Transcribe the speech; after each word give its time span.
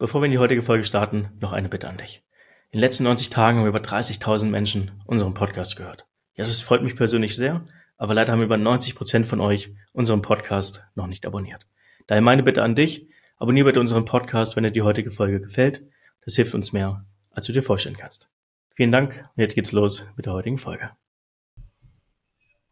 Bevor 0.00 0.22
wir 0.22 0.24
in 0.24 0.32
die 0.32 0.38
heutige 0.38 0.62
Folge 0.62 0.86
starten, 0.86 1.28
noch 1.42 1.52
eine 1.52 1.68
Bitte 1.68 1.86
an 1.86 1.98
dich. 1.98 2.22
In 2.70 2.78
den 2.78 2.80
letzten 2.80 3.04
90 3.04 3.28
Tagen 3.28 3.58
haben 3.58 3.66
über 3.66 3.80
30.000 3.80 4.46
Menschen 4.46 4.92
unseren 5.04 5.34
Podcast 5.34 5.76
gehört. 5.76 6.06
Ja, 6.36 6.44
das 6.44 6.62
freut 6.62 6.82
mich 6.82 6.96
persönlich 6.96 7.36
sehr, 7.36 7.66
aber 7.98 8.14
leider 8.14 8.32
haben 8.32 8.40
über 8.40 8.56
90 8.56 8.94
Prozent 8.94 9.26
von 9.26 9.40
euch 9.40 9.74
unseren 9.92 10.22
Podcast 10.22 10.86
noch 10.94 11.06
nicht 11.06 11.26
abonniert. 11.26 11.66
Daher 12.06 12.22
meine 12.22 12.42
Bitte 12.42 12.62
an 12.62 12.74
dich, 12.74 13.08
abonniere 13.36 13.66
bitte 13.66 13.80
unseren 13.80 14.06
Podcast, 14.06 14.56
wenn 14.56 14.64
dir 14.64 14.70
die 14.70 14.80
heutige 14.80 15.10
Folge 15.10 15.38
gefällt. 15.38 15.84
Das 16.24 16.34
hilft 16.34 16.54
uns 16.54 16.72
mehr, 16.72 17.04
als 17.32 17.44
du 17.44 17.52
dir 17.52 17.62
vorstellen 17.62 17.98
kannst. 17.98 18.30
Vielen 18.74 18.92
Dank 18.92 19.28
und 19.36 19.42
jetzt 19.42 19.54
geht's 19.54 19.72
los 19.72 20.06
mit 20.16 20.24
der 20.24 20.32
heutigen 20.32 20.56
Folge. 20.56 20.92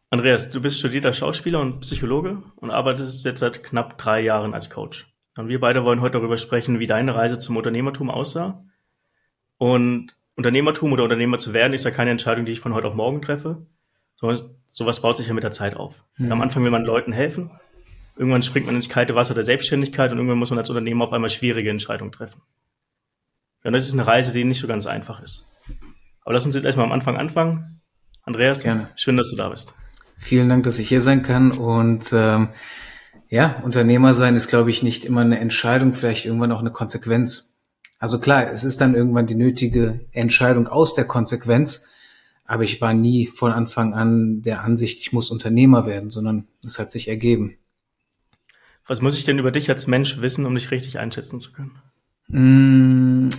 Andreas, 0.09 0.49
du 0.49 0.61
bist 0.61 0.79
studierter 0.79 1.13
Schauspieler 1.13 1.59
und 1.59 1.81
Psychologe 1.81 2.41
und 2.55 2.71
arbeitest 2.71 3.23
jetzt 3.23 3.41
seit 3.41 3.63
knapp 3.63 3.99
drei 3.99 4.19
Jahren 4.19 4.55
als 4.55 4.71
Coach. 4.71 5.05
Und 5.37 5.47
wir 5.47 5.59
beide 5.59 5.83
wollen 5.83 6.01
heute 6.01 6.13
darüber 6.13 6.37
sprechen, 6.37 6.79
wie 6.79 6.87
deine 6.87 7.15
Reise 7.15 7.39
zum 7.39 7.57
Unternehmertum 7.57 8.09
aussah. 8.09 8.63
Und 9.57 10.15
Unternehmertum 10.35 10.93
oder 10.93 11.03
Unternehmer 11.03 11.37
zu 11.37 11.53
werden 11.53 11.73
ist 11.73 11.85
ja 11.85 11.91
keine 11.91 12.11
Entscheidung, 12.11 12.45
die 12.45 12.51
ich 12.51 12.59
von 12.59 12.73
heute 12.73 12.87
auf 12.87 12.95
morgen 12.95 13.21
treffe. 13.21 13.65
So, 14.15 14.33
sowas 14.69 15.01
baut 15.01 15.17
sich 15.17 15.27
ja 15.27 15.33
mit 15.33 15.43
der 15.43 15.51
Zeit 15.51 15.75
auf. 15.75 16.03
Mhm. 16.17 16.31
Am 16.31 16.41
Anfang 16.41 16.63
will 16.63 16.71
man 16.71 16.83
Leuten 16.83 17.11
helfen. 17.11 17.51
Irgendwann 18.17 18.43
springt 18.43 18.65
man 18.65 18.75
ins 18.75 18.89
kalte 18.89 19.15
Wasser 19.15 19.33
der 19.33 19.43
Selbstständigkeit 19.43 20.11
und 20.11 20.17
irgendwann 20.17 20.39
muss 20.39 20.49
man 20.49 20.59
als 20.59 20.69
Unternehmer 20.69 21.05
auf 21.05 21.13
einmal 21.13 21.29
schwierige 21.29 21.69
Entscheidungen 21.69 22.11
treffen. 22.11 22.41
und 23.63 23.73
das 23.73 23.87
ist 23.87 23.93
eine 23.93 24.05
Reise, 24.05 24.33
die 24.33 24.43
nicht 24.43 24.59
so 24.59 24.67
ganz 24.67 24.85
einfach 24.87 25.21
ist. 25.21 25.47
Aber 26.23 26.33
lass 26.33 26.45
uns 26.45 26.55
jetzt 26.55 26.65
erstmal 26.65 26.85
am 26.85 26.91
Anfang 26.91 27.17
anfangen. 27.17 27.81
Andreas, 28.23 28.63
Gerne. 28.63 28.89
schön, 28.95 29.15
dass 29.17 29.29
du 29.29 29.37
da 29.37 29.49
bist. 29.49 29.73
Vielen 30.17 30.49
Dank, 30.49 30.65
dass 30.65 30.79
ich 30.79 30.89
hier 30.89 31.01
sein 31.01 31.23
kann 31.23 31.51
und 31.51 32.11
ähm, 32.11 32.49
ja, 33.29 33.61
Unternehmer 33.63 34.13
sein 34.13 34.35
ist, 34.35 34.47
glaube 34.47 34.71
ich, 34.71 34.81
nicht 34.81 35.05
immer 35.05 35.21
eine 35.21 35.39
Entscheidung, 35.39 35.93
vielleicht 35.93 36.25
irgendwann 36.25 36.51
auch 36.51 36.59
eine 36.59 36.71
Konsequenz. 36.71 37.63
Also 37.99 38.19
klar, 38.19 38.51
es 38.51 38.63
ist 38.63 38.81
dann 38.81 38.95
irgendwann 38.95 39.27
die 39.27 39.35
nötige 39.35 39.99
Entscheidung 40.11 40.67
aus 40.67 40.95
der 40.95 41.05
Konsequenz, 41.05 41.89
aber 42.45 42.63
ich 42.63 42.81
war 42.81 42.93
nie 42.93 43.27
von 43.27 43.51
Anfang 43.51 43.93
an 43.93 44.41
der 44.41 44.63
Ansicht, 44.63 44.99
ich 44.99 45.13
muss 45.13 45.29
Unternehmer 45.29 45.85
werden, 45.85 46.09
sondern 46.09 46.47
es 46.65 46.79
hat 46.79 46.89
sich 46.91 47.07
ergeben. 47.07 47.57
Was 48.87 49.01
muss 49.01 49.19
ich 49.19 49.23
denn 49.23 49.37
über 49.37 49.51
dich 49.51 49.69
als 49.69 49.85
Mensch 49.85 50.19
wissen, 50.19 50.47
um 50.47 50.55
dich 50.55 50.71
richtig 50.71 50.97
einschätzen 50.97 51.39
zu 51.39 51.53
können? 51.53 51.77
Mm, 52.29 53.29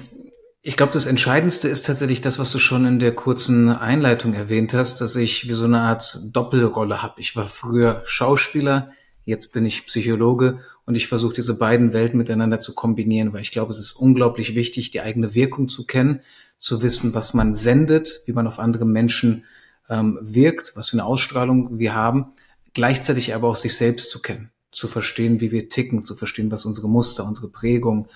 ich 0.63 0.77
glaube, 0.77 0.93
das 0.93 1.07
Entscheidendste 1.07 1.67
ist 1.67 1.87
tatsächlich 1.87 2.21
das, 2.21 2.39
was 2.39 2.53
du 2.53 2.61
schon 2.61 2.85
in 2.85 3.01
der 3.01 3.17
kurzen 3.17 3.69
Einleitung 3.71 4.35
erwähnt 4.35 4.75
hast, 4.75 5.01
dass 5.01 5.17
ich 5.17 5.49
wie 5.49 5.55
so 5.55 5.65
eine 5.65 5.81
Art 5.81 6.21
Doppelrolle 6.33 7.03
habe. 7.03 7.21
Ich 7.21 7.35
war 7.35 7.49
früher 7.49 8.03
Schauspieler, 8.05 8.93
Jetzt 9.31 9.53
bin 9.53 9.65
ich 9.65 9.87
Psychologe 9.87 10.59
und 10.87 10.97
ich 10.97 11.07
versuche 11.07 11.35
diese 11.35 11.57
beiden 11.57 11.93
Welten 11.93 12.19
miteinander 12.19 12.59
zu 12.59 12.75
kombinieren, 12.75 13.33
weil 13.33 13.43
ich 13.43 13.53
glaube, 13.53 13.71
es 13.71 13.79
ist 13.79 13.93
unglaublich 13.93 14.57
wichtig, 14.57 14.91
die 14.91 15.01
eigene 15.01 15.37
Wirkung 15.37 15.69
zu 15.69 15.87
kennen, 15.87 16.19
zu 16.59 16.83
wissen, 16.83 17.15
was 17.15 17.33
man 17.33 17.55
sendet, 17.55 18.23
wie 18.27 18.33
man 18.33 18.49
auf 18.49 18.59
andere 18.59 18.85
Menschen 18.85 19.45
ähm, 19.89 20.19
wirkt, 20.21 20.73
was 20.75 20.89
für 20.89 20.95
eine 20.95 21.05
Ausstrahlung 21.05 21.79
wir 21.79 21.95
haben, 21.95 22.33
gleichzeitig 22.75 23.33
aber 23.33 23.47
auch 23.47 23.55
sich 23.55 23.77
selbst 23.77 24.11
zu 24.11 24.21
kennen, 24.21 24.51
zu 24.73 24.89
verstehen, 24.89 25.41
wie 25.41 25.53
wir 25.53 25.69
ticken, 25.69 26.03
zu 26.03 26.17
verstehen, 26.17 26.51
was 26.51 26.65
unsere 26.65 26.89
Muster, 26.89 27.25
unsere 27.25 27.51
Prägung, 27.53 28.09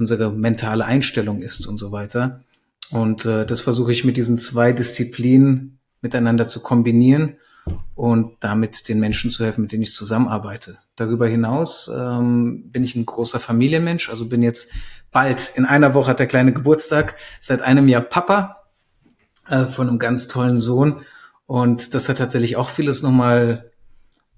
unsere 0.00 0.32
mentale 0.32 0.84
Einstellung 0.84 1.42
ist 1.42 1.64
und 1.68 1.78
so 1.78 1.92
weiter. 1.92 2.42
Und 2.90 3.24
äh, 3.24 3.46
das 3.46 3.60
versuche 3.60 3.92
ich 3.92 4.04
mit 4.04 4.16
diesen 4.16 4.36
zwei 4.36 4.72
Disziplinen 4.72 5.78
miteinander 6.00 6.48
zu 6.48 6.60
kombinieren 6.60 7.36
und 7.94 8.36
damit 8.40 8.88
den 8.88 9.00
Menschen 9.00 9.30
zu 9.30 9.44
helfen, 9.44 9.62
mit 9.62 9.72
denen 9.72 9.82
ich 9.82 9.94
zusammenarbeite. 9.94 10.78
Darüber 10.96 11.26
hinaus 11.26 11.90
ähm, 11.94 12.70
bin 12.70 12.84
ich 12.84 12.94
ein 12.94 13.06
großer 13.06 13.40
Familienmensch, 13.40 14.10
also 14.10 14.28
bin 14.28 14.42
jetzt 14.42 14.72
bald, 15.10 15.52
in 15.54 15.64
einer 15.64 15.94
Woche 15.94 16.10
hat 16.10 16.18
der 16.18 16.26
kleine 16.26 16.52
Geburtstag, 16.52 17.16
seit 17.40 17.62
einem 17.62 17.88
Jahr 17.88 18.02
Papa 18.02 18.64
äh, 19.48 19.64
von 19.66 19.88
einem 19.88 19.98
ganz 19.98 20.28
tollen 20.28 20.58
Sohn. 20.58 21.02
Und 21.46 21.94
das 21.94 22.08
hat 22.08 22.18
tatsächlich 22.18 22.56
auch 22.56 22.70
vieles 22.70 23.02
nochmal 23.02 23.70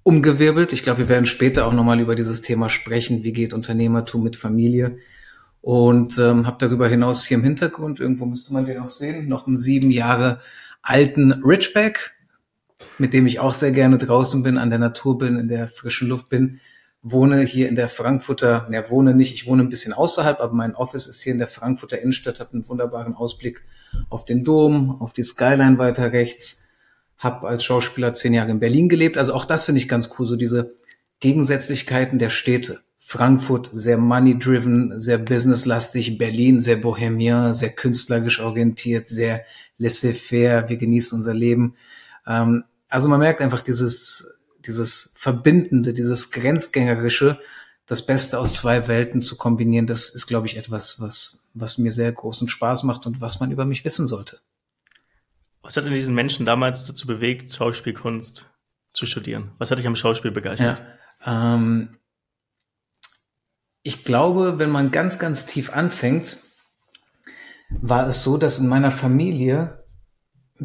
umgewirbelt. 0.03 0.73
Ich 0.73 0.83
glaube, 0.83 0.99
wir 0.99 1.09
werden 1.09 1.25
später 1.25 1.65
auch 1.65 1.73
nochmal 1.73 1.99
über 1.99 2.15
dieses 2.15 2.41
Thema 2.41 2.69
sprechen, 2.69 3.23
wie 3.23 3.33
geht 3.33 3.53
Unternehmertum 3.53 4.23
mit 4.23 4.35
Familie. 4.35 4.97
Und 5.61 6.17
ähm, 6.17 6.45
habe 6.45 6.57
darüber 6.59 6.89
hinaus 6.89 7.25
hier 7.25 7.37
im 7.37 7.43
Hintergrund, 7.43 7.99
irgendwo 7.99 8.25
müsste 8.25 8.53
man 8.53 8.65
den 8.65 8.79
auch 8.79 8.89
sehen, 8.89 9.29
noch 9.29 9.47
einen 9.47 9.55
sieben 9.55 9.91
Jahre 9.91 10.41
alten 10.81 11.31
Richback, 11.31 12.12
mit 12.97 13.13
dem 13.13 13.27
ich 13.27 13.39
auch 13.39 13.53
sehr 13.53 13.71
gerne 13.71 13.97
draußen 13.97 14.43
bin, 14.43 14.57
an 14.57 14.69
der 14.69 14.79
Natur 14.79 15.17
bin, 15.17 15.37
in 15.37 15.47
der 15.47 15.67
frischen 15.67 16.07
Luft 16.07 16.29
bin. 16.29 16.59
Wohne 17.01 17.41
hier 17.41 17.67
in 17.67 17.75
der 17.75 17.89
Frankfurter, 17.89 18.67
ne, 18.69 18.85
wohne 18.89 19.13
nicht, 19.13 19.33
ich 19.33 19.45
wohne 19.45 19.63
ein 19.63 19.69
bisschen 19.69 19.93
außerhalb, 19.93 20.39
aber 20.39 20.53
mein 20.53 20.73
Office 20.73 21.07
ist 21.07 21.21
hier 21.21 21.33
in 21.33 21.39
der 21.39 21.47
Frankfurter 21.47 22.01
Innenstadt, 22.01 22.39
habe 22.39 22.53
einen 22.53 22.67
wunderbaren 22.67 23.13
Ausblick 23.13 23.63
auf 24.09 24.23
den 24.25 24.43
Dom, 24.43 25.01
auf 25.01 25.11
die 25.11 25.23
Skyline 25.23 25.77
weiter 25.77 26.13
rechts, 26.13 26.77
habe 27.17 27.47
als 27.47 27.63
Schauspieler 27.63 28.13
zehn 28.13 28.33
Jahre 28.33 28.51
in 28.51 28.59
Berlin 28.59 28.87
gelebt. 28.87 29.17
Also 29.17 29.33
auch 29.33 29.45
das 29.45 29.65
finde 29.65 29.81
ich 29.81 29.89
ganz 29.89 30.09
cool, 30.17 30.25
so 30.25 30.35
diese 30.35 30.75
Gegensätzlichkeiten 31.19 32.19
der 32.19 32.29
Städte. 32.29 32.79
Frankfurt 33.05 33.69
sehr 33.73 33.97
money-driven, 33.97 34.99
sehr 34.99 35.17
businesslastig, 35.17 36.17
Berlin 36.17 36.61
sehr 36.61 36.77
bohemien, 36.77 37.53
sehr 37.53 37.71
künstlerisch 37.71 38.39
orientiert, 38.39 39.09
sehr 39.09 39.43
laissez-faire, 39.77 40.69
wir 40.69 40.77
genießen 40.77 41.17
unser 41.17 41.33
Leben. 41.33 41.75
Ähm, 42.25 42.63
also 42.93 43.09
man 43.09 43.19
merkt 43.19 43.41
einfach 43.41 43.61
dieses, 43.61 44.43
dieses 44.59 45.15
Verbindende, 45.17 45.95
dieses 45.95 46.29
Grenzgängerische, 46.29 47.39
das 47.87 48.05
Beste 48.05 48.37
aus 48.37 48.53
zwei 48.53 48.87
Welten 48.87 49.23
zu 49.23 49.35
kombinieren, 49.35 49.87
das 49.87 50.09
ist, 50.09 50.27
glaube 50.27 50.45
ich, 50.45 50.57
etwas, 50.57 51.01
was, 51.01 51.49
was 51.55 51.79
mir 51.79 51.91
sehr 51.91 52.11
großen 52.11 52.49
Spaß 52.49 52.83
macht 52.83 53.07
und 53.07 53.19
was 53.19 53.39
man 53.39 53.51
über 53.51 53.65
mich 53.65 53.83
wissen 53.83 54.05
sollte. 54.05 54.41
Was 55.63 55.75
hat 55.75 55.85
denn 55.85 55.93
diesen 55.95 56.13
Menschen 56.13 56.45
damals 56.45 56.85
dazu 56.85 57.07
bewegt, 57.07 57.51
Schauspielkunst 57.51 58.47
zu 58.91 59.07
studieren? 59.07 59.53
Was 59.57 59.71
hat 59.71 59.79
dich 59.79 59.87
am 59.87 59.95
Schauspiel 59.95 60.29
begeistert? 60.29 60.83
Ja, 61.25 61.55
ähm, 61.55 61.97
ich 63.81 64.03
glaube, 64.03 64.59
wenn 64.59 64.69
man 64.69 64.91
ganz, 64.91 65.17
ganz 65.17 65.47
tief 65.47 65.73
anfängt, 65.73 66.37
war 67.71 68.07
es 68.07 68.21
so, 68.21 68.37
dass 68.37 68.59
in 68.59 68.67
meiner 68.67 68.91
Familie 68.91 69.82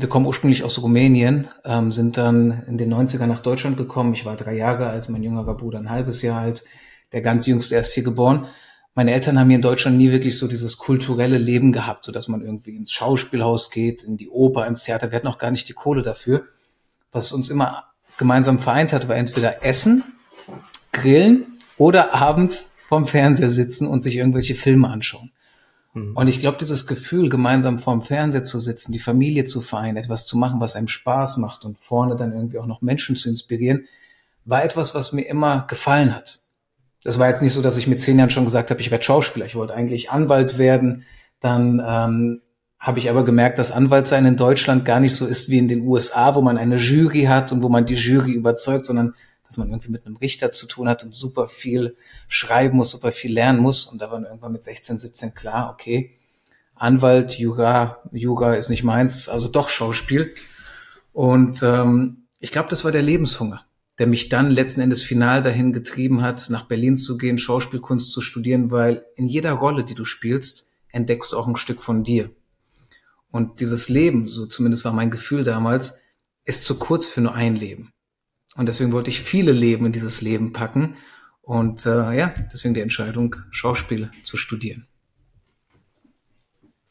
wir 0.00 0.09
kommen 0.09 0.26
ursprünglich 0.26 0.64
aus 0.64 0.81
Rumänien, 0.82 1.48
ähm, 1.64 1.92
sind 1.92 2.16
dann 2.16 2.64
in 2.66 2.78
den 2.78 2.92
90ern 2.92 3.26
nach 3.26 3.42
Deutschland 3.42 3.76
gekommen. 3.76 4.14
Ich 4.14 4.25
war 4.25 4.36
drei 4.36 4.54
Jahre 4.54 4.88
alt, 4.88 5.09
mein 5.09 5.22
jüngerer 5.22 5.56
Bruder 5.56 5.78
ein 5.78 5.91
halbes 5.91 6.22
Jahr 6.22 6.41
alt, 6.41 6.64
der 7.12 7.22
ganz 7.22 7.47
jüngste 7.47 7.75
erst 7.75 7.94
hier 7.94 8.04
geboren. 8.04 8.47
Meine 8.94 9.12
Eltern 9.12 9.38
haben 9.38 9.48
hier 9.48 9.56
in 9.56 9.62
Deutschland 9.62 9.97
nie 9.97 10.10
wirklich 10.10 10.38
so 10.38 10.48
dieses 10.48 10.76
kulturelle 10.76 11.38
Leben 11.38 11.72
gehabt, 11.72 12.04
so 12.04 12.12
dass 12.12 12.28
man 12.28 12.42
irgendwie 12.42 12.76
ins 12.76 12.92
Schauspielhaus 12.92 13.70
geht, 13.70 14.03
in 14.03 14.16
die 14.16 14.28
Oper, 14.28 14.66
ins 14.66 14.84
Theater. 14.84 15.10
Wir 15.10 15.16
hatten 15.16 15.28
auch 15.28 15.38
gar 15.38 15.50
nicht 15.50 15.69
die 15.69 15.72
Kohle 15.72 16.03
dafür. 16.03 16.44
Was 17.12 17.32
uns 17.32 17.48
immer 17.48 17.84
gemeinsam 18.16 18.58
vereint 18.58 18.92
hat, 18.92 19.08
war 19.08 19.16
entweder 19.16 19.64
Essen, 19.64 20.04
Grillen 20.92 21.47
oder 21.76 22.14
abends 22.14 22.78
vorm 22.88 23.06
Fernseher 23.06 23.50
sitzen 23.50 23.87
und 23.87 24.03
sich 24.03 24.16
irgendwelche 24.16 24.54
Filme 24.54 24.88
anschauen. 24.88 25.31
Mhm. 25.94 26.16
Und 26.16 26.28
ich 26.28 26.41
glaube, 26.41 26.59
dieses 26.59 26.87
Gefühl, 26.87 27.28
gemeinsam 27.28 27.78
vorm 27.78 28.03
Fernseher 28.03 28.44
zu 28.44 28.59
sitzen, 28.60 28.93
die 28.93 28.99
Familie 28.99 29.44
zu 29.44 29.60
vereinen, 29.60 29.97
etwas 29.97 30.26
zu 30.26 30.37
machen, 30.37 30.60
was 30.60 30.76
einem 30.76 30.88
Spaß 30.88 31.38
macht 31.38 31.65
und 31.65 31.78
vorne 31.78 32.16
dann 32.16 32.32
irgendwie 32.32 32.59
auch 32.59 32.66
noch 32.66 32.82
Menschen 32.82 33.16
zu 33.16 33.28
inspirieren, 33.28 33.87
war 34.44 34.65
etwas, 34.65 34.94
was 34.94 35.12
mir 35.12 35.22
immer 35.22 35.66
gefallen 35.69 36.15
hat. 36.15 36.38
Das 37.04 37.19
war 37.19 37.28
jetzt 37.28 37.43
nicht 37.43 37.53
so, 37.53 37.62
dass 37.62 37.76
ich 37.76 37.87
mit 37.87 38.00
zehn 38.00 38.19
Jahren 38.19 38.31
schon 38.31 38.44
gesagt 38.44 38.71
habe, 38.71 38.81
ich 38.81 38.91
werde 38.91 39.04
Schauspieler. 39.04 39.47
Ich 39.47 39.54
wollte 39.54 39.75
eigentlich 39.75 40.10
Anwalt 40.10 40.59
werden. 40.59 41.04
Dann 41.41 41.82
ähm, 41.84 42.41
habe 42.78 42.99
ich 42.99 43.10
aber 43.10 43.25
gemerkt, 43.25 43.59
dass 43.59 43.70
Anwalt 43.70 44.09
sein 44.09 44.26
in 44.26 44.37
Deutschland 44.37 44.84
gar 44.84 45.00
nicht 45.00 45.15
so 45.15 45.26
ist 45.26 45.50
wie 45.50 45.59
in 45.59 45.69
den 45.69 45.87
USA, 45.87 46.34
wo 46.34 46.41
man 46.41 46.59
eine 46.59 46.76
Jury 46.76 47.25
hat 47.25 47.53
und 47.53 47.62
wo 47.62 47.69
man 47.69 47.87
die 47.87 47.94
Jury 47.94 48.32
überzeugt, 48.32 48.87
sondern 48.87 49.15
dass 49.48 49.56
man 49.56 49.70
irgendwie 49.70 49.91
mit 49.91 50.06
einem 50.06 50.16
Richter 50.16 50.53
zu 50.53 50.66
tun 50.66 50.88
hat 50.88 51.03
und 51.03 51.14
super 51.14 51.48
viel 51.48 51.96
schreiben 52.28 52.76
muss, 52.76 52.90
super 52.90 53.12
viel 53.12 53.32
lernen 53.32 53.61
muss. 53.61 53.87
Und 53.87 54.00
da 54.00 54.11
war 54.11 54.22
irgendwann 54.22 54.52
mit 54.52 54.62
16, 54.62 54.99
17 54.99 55.34
klar, 55.34 55.70
okay, 55.72 56.14
Anwalt, 56.75 57.38
Jura, 57.38 58.02
Jura 58.12 58.55
ist 58.55 58.69
nicht 58.69 58.84
meins, 58.84 59.28
also 59.28 59.49
doch 59.49 59.69
Schauspiel. 59.69 60.32
Und 61.12 61.62
ähm, 61.62 62.28
ich 62.38 62.52
glaube, 62.52 62.69
das 62.69 62.84
war 62.84 62.93
der 62.93 63.02
Lebenshunger, 63.02 63.64
der 63.99 64.06
mich 64.06 64.28
dann 64.28 64.50
letzten 64.50 64.82
Endes 64.82 65.02
final 65.02 65.43
dahin 65.43 65.72
getrieben 65.72 66.22
hat, 66.22 66.50
nach 66.50 66.67
Berlin 66.67 66.96
zu 66.96 67.19
gehen, 67.19 67.38
Schauspielkunst 67.38 68.12
zu 68.12 68.20
studieren, 68.20 68.70
weil 68.70 69.05
in 69.17 69.26
jeder 69.26 69.52
Rolle, 69.52 69.82
die 69.82 69.94
du 69.94 70.05
spielst, 70.05 70.78
entdeckst 70.90 71.32
du 71.32 71.38
auch 71.38 71.49
ein 71.49 71.56
Stück 71.56 71.82
von 71.82 72.05
dir. 72.05 72.31
Und 73.31 73.61
dieses 73.61 73.88
Leben, 73.88 74.26
so 74.26 74.46
zumindest 74.46 74.84
war 74.84 74.93
mein 74.93 75.11
Gefühl 75.11 75.43
damals, 75.43 76.05
ist 76.44 76.64
zu 76.64 76.78
kurz 76.78 77.06
für 77.06 77.20
nur 77.20 77.34
ein 77.34 77.56
Leben. 77.56 77.93
Und 78.54 78.66
deswegen 78.66 78.92
wollte 78.92 79.10
ich 79.10 79.20
viele 79.20 79.52
Leben 79.52 79.86
in 79.86 79.92
dieses 79.92 80.20
Leben 80.20 80.52
packen. 80.52 80.96
Und 81.42 81.86
äh, 81.86 82.12
ja, 82.12 82.34
deswegen 82.52 82.74
die 82.74 82.80
Entscheidung, 82.80 83.36
Schauspiel 83.50 84.10
zu 84.22 84.36
studieren. 84.36 84.86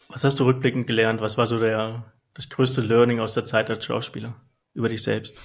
Was 0.09 0.23
hast 0.23 0.39
du 0.39 0.45
rückblickend 0.45 0.87
gelernt? 0.87 1.21
Was 1.21 1.37
war 1.37 1.47
so 1.47 1.59
der, 1.59 2.13
das 2.33 2.49
größte 2.49 2.81
Learning 2.81 3.19
aus 3.19 3.33
der 3.33 3.45
Zeit 3.45 3.69
als 3.69 3.85
Schauspieler 3.85 4.35
über 4.73 4.89
dich 4.89 5.03
selbst? 5.03 5.41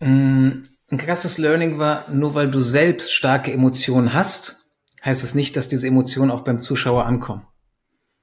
Mm, 0.00 0.62
ein 0.90 0.98
krasses 0.98 1.38
Learning 1.38 1.78
war, 1.78 2.04
nur 2.10 2.34
weil 2.34 2.50
du 2.50 2.60
selbst 2.60 3.12
starke 3.12 3.52
Emotionen 3.52 4.12
hast, 4.12 4.78
heißt 5.04 5.22
es 5.22 5.34
nicht, 5.34 5.56
dass 5.56 5.68
diese 5.68 5.86
Emotionen 5.86 6.30
auch 6.30 6.42
beim 6.42 6.60
Zuschauer 6.60 7.06
ankommen. 7.06 7.46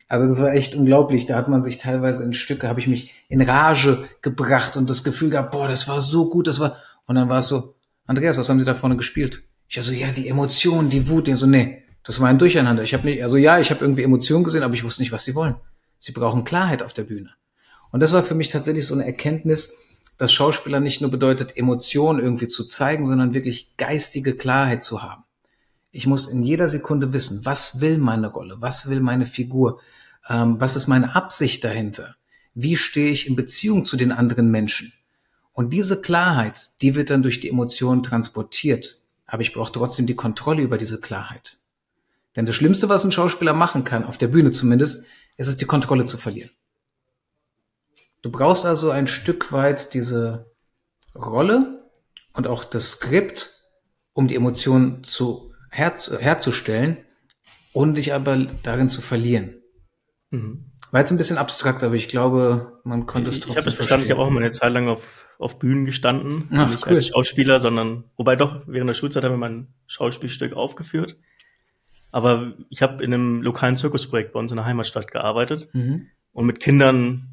Also 0.09 0.27
das 0.27 0.41
war 0.41 0.53
echt 0.53 0.75
unglaublich. 0.75 1.27
Da 1.27 1.35
hat 1.35 1.47
man 1.47 1.61
sich 1.61 1.77
teilweise 1.77 2.23
in 2.23 2.33
Stücke, 2.33 2.67
habe 2.67 2.79
ich 2.79 2.87
mich 2.87 3.13
in 3.29 3.41
Rage 3.41 4.09
gebracht 4.21 4.75
und 4.75 4.89
das 4.89 5.03
Gefühl 5.03 5.29
gehabt, 5.29 5.51
boah, 5.51 5.67
das 5.67 5.87
war 5.87 6.01
so 6.01 6.29
gut, 6.29 6.47
das 6.47 6.59
war. 6.59 6.77
Und 7.05 7.15
dann 7.15 7.29
war 7.29 7.39
es 7.39 7.47
so, 7.47 7.75
Andreas, 8.07 8.37
was 8.37 8.49
haben 8.49 8.59
Sie 8.59 8.65
da 8.65 8.73
vorne 8.73 8.97
gespielt? 8.97 9.43
Ich 9.67 9.77
also 9.77 9.91
ja, 9.91 10.11
die 10.11 10.27
Emotionen, 10.27 10.89
die 10.89 11.07
Wut. 11.07 11.27
Ich 11.27 11.37
so, 11.37 11.45
nee, 11.45 11.83
das 12.03 12.19
war 12.19 12.27
ein 12.27 12.39
Durcheinander. 12.39 12.81
Ich 12.81 12.95
habe 12.95 13.05
nicht, 13.05 13.21
also 13.21 13.37
ja, 13.37 13.59
ich 13.59 13.69
habe 13.69 13.81
irgendwie 13.81 14.01
Emotionen 14.01 14.43
gesehen, 14.43 14.63
aber 14.63 14.73
ich 14.73 14.83
wusste 14.83 15.03
nicht, 15.03 15.11
was 15.11 15.23
sie 15.23 15.35
wollen. 15.35 15.55
Sie 15.99 16.11
brauchen 16.11 16.43
Klarheit 16.43 16.81
auf 16.81 16.93
der 16.93 17.03
Bühne. 17.03 17.29
Und 17.91 17.99
das 17.99 18.11
war 18.11 18.23
für 18.23 18.35
mich 18.35 18.49
tatsächlich 18.49 18.87
so 18.87 18.95
eine 18.95 19.05
Erkenntnis, 19.05 19.89
dass 20.17 20.33
Schauspieler 20.33 20.79
nicht 20.79 21.01
nur 21.01 21.11
bedeutet, 21.11 21.55
Emotionen 21.55 22.19
irgendwie 22.19 22.47
zu 22.47 22.65
zeigen, 22.65 23.05
sondern 23.05 23.35
wirklich 23.35 23.77
geistige 23.77 24.35
Klarheit 24.35 24.81
zu 24.81 25.03
haben. 25.03 25.23
Ich 25.91 26.07
muss 26.07 26.27
in 26.27 26.41
jeder 26.41 26.67
Sekunde 26.67 27.13
wissen, 27.13 27.41
was 27.45 27.79
will 27.79 27.99
meine 27.99 28.27
Rolle, 28.27 28.57
was 28.59 28.89
will 28.89 29.01
meine 29.01 29.25
Figur, 29.25 29.79
ähm, 30.29 30.59
was 30.59 30.75
ist 30.75 30.87
meine 30.87 31.15
Absicht 31.15 31.63
dahinter, 31.63 32.15
wie 32.53 32.77
stehe 32.77 33.11
ich 33.11 33.27
in 33.27 33.35
Beziehung 33.35 33.85
zu 33.85 33.97
den 33.97 34.11
anderen 34.11 34.51
Menschen. 34.51 34.93
Und 35.51 35.71
diese 35.71 36.01
Klarheit, 36.01 36.81
die 36.81 36.95
wird 36.95 37.09
dann 37.09 37.23
durch 37.23 37.39
die 37.39 37.49
Emotionen 37.49 38.03
transportiert, 38.03 38.95
aber 39.25 39.41
ich 39.41 39.53
brauche 39.53 39.71
trotzdem 39.71 40.07
die 40.07 40.15
Kontrolle 40.15 40.61
über 40.61 40.77
diese 40.77 41.01
Klarheit. 41.01 41.57
Denn 42.35 42.45
das 42.45 42.55
Schlimmste, 42.55 42.87
was 42.89 43.03
ein 43.03 43.11
Schauspieler 43.11 43.53
machen 43.53 43.83
kann, 43.83 44.05
auf 44.05 44.17
der 44.17 44.27
Bühne 44.27 44.51
zumindest, 44.51 45.07
ist 45.37 45.47
es, 45.47 45.57
die 45.57 45.65
Kontrolle 45.65 46.05
zu 46.05 46.17
verlieren. 46.17 46.51
Du 48.21 48.31
brauchst 48.31 48.65
also 48.65 48.91
ein 48.91 49.07
Stück 49.07 49.51
weit 49.51 49.93
diese 49.93 50.51
Rolle 51.15 51.89
und 52.33 52.47
auch 52.47 52.63
das 52.63 52.91
Skript, 52.91 53.51
um 54.13 54.27
die 54.27 54.35
Emotionen 54.35 55.03
zu, 55.03 55.53
her, 55.71 55.93
herzustellen 56.19 56.97
und 57.73 57.95
dich 57.95 58.13
aber 58.13 58.37
darin 58.63 58.89
zu 58.89 59.01
verlieren. 59.01 59.58
Mhm. 60.31 60.65
War 60.91 61.01
jetzt 61.01 61.11
ein 61.11 61.17
bisschen 61.17 61.37
abstrakt, 61.37 61.83
aber 61.83 61.95
ich 61.95 62.07
glaube, 62.07 62.79
man 62.83 63.05
konnte 63.05 63.29
es 63.29 63.39
trotzdem 63.39 63.51
Ich 63.51 63.57
habe 63.57 63.69
es 63.69 63.75
verstanden, 63.75 64.05
ich 64.05 64.11
habe 64.11 64.21
auch 64.21 64.29
mal 64.29 64.41
eine 64.41 64.51
Zeit 64.51 64.73
lang 64.73 64.87
auf, 64.87 65.27
auf 65.37 65.59
Bühnen 65.59 65.85
gestanden, 65.85 66.49
Ach, 66.51 66.69
nicht 66.69 66.85
cool. 66.87 66.93
als 66.93 67.07
Schauspieler, 67.07 67.59
sondern, 67.59 68.05
wobei 68.17 68.35
doch, 68.35 68.61
während 68.65 68.89
der 68.89 68.95
Schulzeit 68.95 69.23
haben 69.23 69.33
wir 69.33 69.37
mein 69.37 69.67
Schauspielstück 69.87 70.53
aufgeführt. 70.53 71.17
Aber 72.11 72.53
ich 72.69 72.81
habe 72.81 73.03
in 73.03 73.13
einem 73.13 73.43
lokalen 73.43 73.75
Zirkusprojekt 73.75 74.33
bei 74.33 74.39
uns 74.39 74.51
in 74.51 74.57
der 74.57 74.65
Heimatstadt 74.65 75.11
gearbeitet 75.11 75.69
mhm. 75.73 76.07
und 76.33 76.45
mit 76.47 76.59
Kindern 76.59 77.27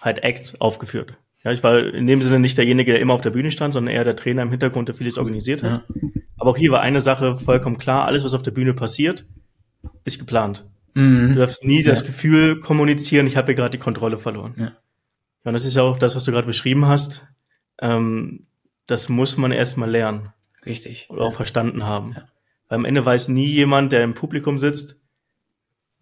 halt 0.00 0.22
Acts 0.22 0.60
aufgeführt. 0.60 1.14
Ja, 1.44 1.50
ich 1.50 1.64
war 1.64 1.80
in 1.80 2.06
dem 2.06 2.22
Sinne 2.22 2.38
nicht 2.38 2.56
derjenige, 2.56 2.92
der 2.92 3.00
immer 3.00 3.14
auf 3.14 3.22
der 3.22 3.30
Bühne 3.30 3.50
stand, 3.50 3.74
sondern 3.74 3.92
eher 3.92 4.04
der 4.04 4.14
Trainer 4.14 4.42
im 4.42 4.50
Hintergrund, 4.50 4.88
der 4.88 4.94
vieles 4.94 5.18
organisiert 5.18 5.64
hat. 5.64 5.84
Ja. 5.90 6.10
Aber 6.38 6.50
auch 6.50 6.56
hier 6.56 6.70
war 6.70 6.80
eine 6.80 7.00
Sache 7.00 7.36
vollkommen 7.36 7.78
klar, 7.78 8.06
alles, 8.06 8.24
was 8.24 8.34
auf 8.34 8.42
der 8.42 8.50
Bühne 8.52 8.74
passiert, 8.74 9.26
ist 10.04 10.18
geplant. 10.18 10.64
Mhm. 10.94 11.34
Du 11.34 11.40
darfst 11.40 11.64
nie 11.64 11.82
ja. 11.82 11.90
das 11.90 12.04
Gefühl 12.04 12.60
kommunizieren, 12.60 13.26
ich 13.26 13.36
habe 13.36 13.46
hier 13.46 13.54
gerade 13.54 13.76
die 13.76 13.82
Kontrolle 13.82 14.18
verloren. 14.18 14.54
Ja. 14.56 14.64
ja. 14.64 14.72
Und 15.44 15.54
das 15.54 15.64
ist 15.64 15.76
ja 15.76 15.82
auch 15.82 15.98
das, 15.98 16.14
was 16.14 16.24
du 16.24 16.32
gerade 16.32 16.46
beschrieben 16.46 16.86
hast. 16.86 17.26
Ähm, 17.80 18.46
das 18.86 19.08
muss 19.08 19.36
man 19.36 19.52
erstmal 19.52 19.90
lernen. 19.90 20.32
Richtig. 20.64 21.08
Oder 21.10 21.22
auch 21.22 21.34
verstanden 21.34 21.84
haben. 21.84 22.12
Ja. 22.16 22.28
Weil 22.68 22.78
am 22.78 22.84
Ende 22.84 23.04
weiß 23.04 23.28
nie 23.28 23.46
jemand, 23.46 23.92
der 23.92 24.04
im 24.04 24.14
Publikum 24.14 24.58
sitzt, 24.58 25.00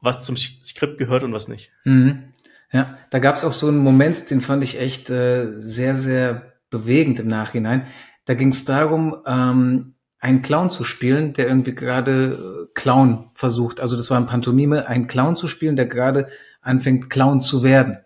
was 0.00 0.24
zum 0.24 0.36
Skript 0.36 0.98
gehört 0.98 1.22
und 1.22 1.32
was 1.32 1.48
nicht. 1.48 1.70
Mhm. 1.84 2.24
Ja, 2.72 2.98
da 3.10 3.18
gab 3.18 3.36
es 3.36 3.44
auch 3.44 3.52
so 3.52 3.68
einen 3.68 3.78
Moment, 3.78 4.30
den 4.30 4.40
fand 4.40 4.62
ich 4.62 4.80
echt 4.80 5.10
äh, 5.10 5.58
sehr, 5.58 5.96
sehr 5.96 6.52
bewegend 6.70 7.18
im 7.18 7.26
Nachhinein. 7.26 7.86
Da 8.26 8.34
ging 8.34 8.50
es 8.50 8.64
darum, 8.64 9.16
ähm, 9.26 9.94
einen 10.20 10.42
Clown 10.42 10.70
zu 10.70 10.84
spielen, 10.84 11.32
der 11.32 11.48
irgendwie 11.48 11.74
gerade 11.74 12.68
äh, 12.68 12.72
Clown 12.74 13.30
versucht. 13.34 13.80
Also 13.80 13.96
das 13.96 14.10
war 14.10 14.18
ein 14.18 14.26
Pantomime, 14.26 14.86
einen 14.86 15.06
Clown 15.06 15.34
zu 15.36 15.48
spielen, 15.48 15.76
der 15.76 15.86
gerade 15.86 16.28
anfängt, 16.60 17.08
Clown 17.08 17.40
zu 17.40 17.62
werden. 17.62 17.98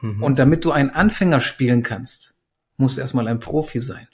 Mhm. 0.00 0.22
Und 0.22 0.38
damit 0.38 0.64
du 0.64 0.72
einen 0.72 0.90
Anfänger 0.90 1.42
spielen 1.42 1.82
kannst, 1.82 2.44
musst 2.78 2.96
du 2.96 3.02
erstmal 3.02 3.28
ein 3.28 3.40
Profi 3.40 3.78
sein. 3.78 4.08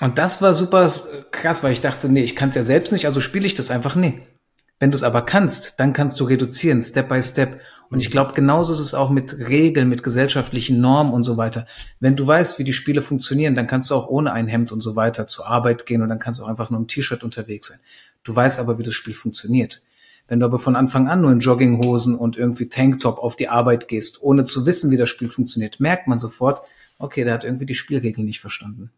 Und 0.00 0.18
das 0.18 0.40
war 0.40 0.54
super 0.54 0.90
krass, 1.30 1.62
weil 1.62 1.72
ich 1.72 1.80
dachte, 1.80 2.08
nee, 2.08 2.24
ich 2.24 2.34
kann 2.34 2.48
es 2.48 2.54
ja 2.54 2.62
selbst 2.62 2.92
nicht, 2.92 3.04
also 3.04 3.20
spiele 3.20 3.46
ich 3.46 3.54
das 3.54 3.70
einfach. 3.70 3.94
Nee. 3.94 4.26
Wenn 4.80 4.90
du 4.90 4.96
es 4.96 5.04
aber 5.04 5.22
kannst, 5.22 5.78
dann 5.78 5.92
kannst 5.92 6.18
du 6.18 6.24
reduzieren, 6.24 6.82
Step 6.82 7.08
by 7.08 7.22
Step. 7.22 7.60
Und 7.92 8.00
ich 8.00 8.10
glaube, 8.10 8.32
genauso 8.32 8.72
ist 8.72 8.78
es 8.78 8.94
auch 8.94 9.10
mit 9.10 9.38
Regeln, 9.38 9.90
mit 9.90 10.02
gesellschaftlichen 10.02 10.80
Normen 10.80 11.12
und 11.12 11.24
so 11.24 11.36
weiter. 11.36 11.66
Wenn 12.00 12.16
du 12.16 12.26
weißt, 12.26 12.58
wie 12.58 12.64
die 12.64 12.72
Spiele 12.72 13.02
funktionieren, 13.02 13.54
dann 13.54 13.66
kannst 13.66 13.90
du 13.90 13.94
auch 13.94 14.08
ohne 14.08 14.32
ein 14.32 14.48
Hemd 14.48 14.72
und 14.72 14.80
so 14.80 14.96
weiter 14.96 15.26
zur 15.26 15.46
Arbeit 15.46 15.84
gehen 15.84 16.00
und 16.00 16.08
dann 16.08 16.18
kannst 16.18 16.40
du 16.40 16.44
auch 16.44 16.48
einfach 16.48 16.70
nur 16.70 16.80
im 16.80 16.86
T-Shirt 16.86 17.22
unterwegs 17.22 17.68
sein. 17.68 17.78
Du 18.24 18.34
weißt 18.34 18.60
aber, 18.60 18.78
wie 18.78 18.82
das 18.82 18.94
Spiel 18.94 19.12
funktioniert. 19.12 19.82
Wenn 20.26 20.40
du 20.40 20.46
aber 20.46 20.58
von 20.58 20.74
Anfang 20.74 21.06
an 21.06 21.20
nur 21.20 21.32
in 21.32 21.40
Jogginghosen 21.40 22.16
und 22.16 22.38
irgendwie 22.38 22.70
Tanktop 22.70 23.18
auf 23.18 23.36
die 23.36 23.50
Arbeit 23.50 23.88
gehst, 23.88 24.22
ohne 24.22 24.44
zu 24.44 24.64
wissen, 24.64 24.90
wie 24.90 24.96
das 24.96 25.10
Spiel 25.10 25.28
funktioniert, 25.28 25.78
merkt 25.78 26.08
man 26.08 26.18
sofort, 26.18 26.62
okay, 26.98 27.24
der 27.24 27.34
hat 27.34 27.44
irgendwie 27.44 27.66
die 27.66 27.74
Spielregeln 27.74 28.26
nicht 28.26 28.40
verstanden. 28.40 28.90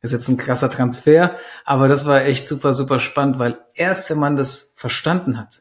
Ist 0.00 0.12
jetzt 0.12 0.28
ein 0.28 0.38
krasser 0.38 0.70
Transfer, 0.70 1.36
aber 1.66 1.86
das 1.86 2.06
war 2.06 2.24
echt 2.24 2.48
super, 2.48 2.72
super 2.72 2.98
spannend, 2.98 3.38
weil 3.38 3.58
erst 3.74 4.08
wenn 4.08 4.18
man 4.18 4.36
das 4.36 4.74
verstanden 4.78 5.38
hat, 5.38 5.58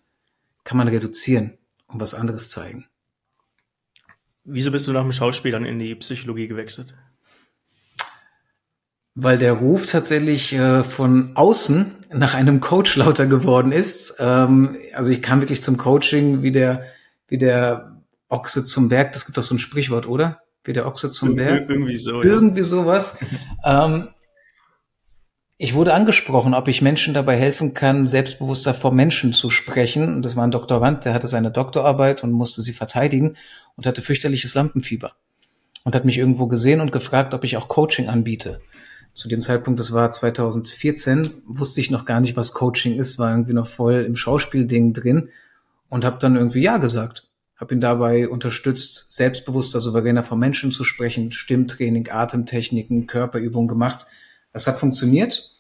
kann 0.64 0.78
man 0.78 0.88
reduzieren 0.88 1.58
und 1.92 2.00
was 2.00 2.14
anderes 2.14 2.50
zeigen. 2.50 2.86
Wieso 4.44 4.72
bist 4.72 4.88
du 4.88 4.92
nach 4.92 5.04
dem 5.04 5.12
Schauspiel 5.12 5.52
dann 5.52 5.66
in 5.66 5.80
die 5.80 5.96
Psychologie 5.96 6.48
gewechselt? 6.48 6.96
Weil 9.14 9.38
der 9.38 9.54
Ruf 9.54 9.86
tatsächlich 9.86 10.54
äh, 10.54 10.84
von 10.84 11.36
außen 11.36 11.92
nach 12.14 12.34
einem 12.34 12.60
Coach 12.60 12.96
lauter 12.96 13.28
geworden 13.28 13.72
ist. 13.72 14.16
Ähm, 14.20 14.78
also 14.94 15.12
ich 15.12 15.22
kam 15.22 15.42
wirklich 15.42 15.62
zum 15.62 15.78
Coaching 15.78 16.42
wie 16.42 16.52
der, 16.52 16.86
wie 17.28 17.38
der 17.38 18.02
Ochse 18.30 18.66
zum 18.66 18.90
Berg. 18.90 19.12
Das 19.14 19.26
gibt 19.26 19.38
doch 19.38 19.44
so 19.44 19.54
ein 19.54 19.60
Sprichwort, 19.60 20.08
oder? 20.08 20.42
Wie 20.64 20.74
der 20.74 20.88
Ochse 20.88 21.10
zum 21.12 21.36
Berg. 21.36 21.70
Irgendwie 21.70 21.98
so. 21.98 22.24
Irgendwie 22.24 22.62
ja. 22.62 22.66
sowas. 22.66 23.24
ähm, 23.66 24.10
ich 25.64 25.76
wurde 25.76 25.94
angesprochen, 25.94 26.56
ob 26.56 26.68
ich 26.68 26.82
Menschen 26.82 27.14
dabei 27.14 27.38
helfen 27.38 27.76
kann, 27.76 28.08
selbstbewusster 28.08 28.74
vor 28.74 28.92
Menschen 28.92 29.32
zu 29.32 29.52
sprechen. 29.52 30.16
Und 30.16 30.26
das 30.26 30.36
war 30.36 30.44
ein 30.44 30.50
Doktorand, 30.50 31.06
der 31.06 31.14
hatte 31.14 31.28
seine 31.28 31.52
Doktorarbeit 31.52 32.24
und 32.24 32.32
musste 32.32 32.64
sie 32.64 32.74
verteidigen 32.74 33.36
und 33.76 33.86
hatte 33.86 34.02
fürchterliches 34.02 34.56
Lampenfieber. 34.56 35.12
Und 35.84 35.94
hat 35.94 36.04
mich 36.04 36.18
irgendwo 36.18 36.48
gesehen 36.48 36.82
und 36.82 36.92
gefragt, 36.92 37.36
ob 37.36 37.44
ich 37.44 37.58
auch 37.58 37.68
Coaching 37.68 38.08
anbiete. 38.08 38.60
Zu 39.14 39.30
dem 39.30 39.44
Zeitpunkt, 39.44 39.80
das 39.80 39.92
war 39.92 40.12
2014, 40.12 41.30
wusste 41.46 41.80
ich 41.80 41.92
noch 41.92 42.06
gar 42.06 42.22
nicht, 42.22 42.36
was 42.36 42.54
Coaching 42.54 42.98
ist, 42.98 43.20
war 43.20 43.30
irgendwie 43.30 43.54
noch 43.54 43.68
voll 43.68 44.04
im 44.04 44.16
Schauspielding 44.16 44.94
drin 44.94 45.30
und 45.90 46.04
habe 46.04 46.18
dann 46.20 46.38
irgendwie 46.38 46.62
ja 46.64 46.78
gesagt. 46.78 47.28
Habe 47.56 47.76
ihn 47.76 47.82
dabei 47.82 48.28
unterstützt, 48.28 49.14
selbstbewusster, 49.14 49.80
souveräner 49.80 50.24
vor 50.24 50.40
Menschen 50.40 50.72
zu 50.72 50.84
sprechen, 50.84 51.32
Stimmtraining, 51.32 52.10
Atemtechniken, 52.10 53.06
Körperübungen 53.06 53.68
gemacht. 53.68 54.08
Das 54.54 54.68
hat 54.68 54.80
funktioniert 54.80 55.52